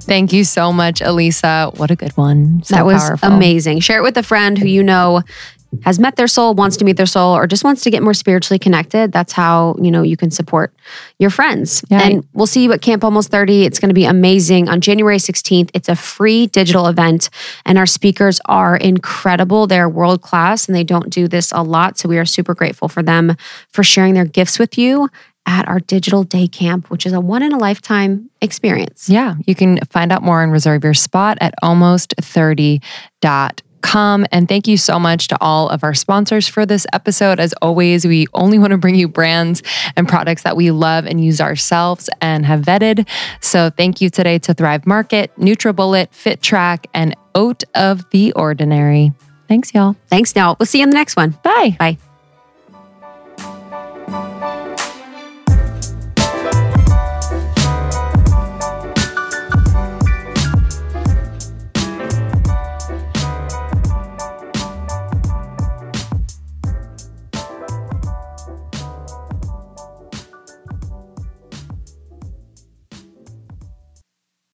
[0.00, 1.72] Thank you so much, Elisa.
[1.76, 2.62] What a good one.
[2.62, 3.32] So that was powerful.
[3.32, 3.80] amazing.
[3.80, 5.22] Share it with a friend who you know
[5.84, 8.14] has met their soul, wants to meet their soul, or just wants to get more
[8.14, 9.12] spiritually connected.
[9.12, 10.72] That's how you know you can support
[11.18, 11.84] your friends.
[11.88, 12.02] Yeah.
[12.02, 13.64] And we'll see you at Camp Almost 30.
[13.64, 15.70] It's going to be amazing on January 16th.
[15.74, 17.30] It's a free digital event,
[17.64, 19.66] and our speakers are incredible.
[19.66, 21.98] They're world class, and they don't do this a lot.
[21.98, 23.36] So we are super grateful for them
[23.70, 25.08] for sharing their gifts with you
[25.46, 29.08] at our digital day camp, which is a one in a lifetime experience.
[29.08, 33.65] Yeah, you can find out more and reserve your spot at almost30.com.
[33.94, 37.40] And thank you so much to all of our sponsors for this episode.
[37.40, 39.62] As always, we only want to bring you brands
[39.96, 43.08] and products that we love and use ourselves and have vetted.
[43.40, 49.12] So thank you today to Thrive Market, NutriBullet, FitTrack, and Oat of the Ordinary.
[49.48, 49.96] Thanks, y'all.
[50.08, 50.56] Thanks, now.
[50.58, 51.30] We'll see you in the next one.
[51.42, 51.76] Bye.
[51.78, 51.98] Bye.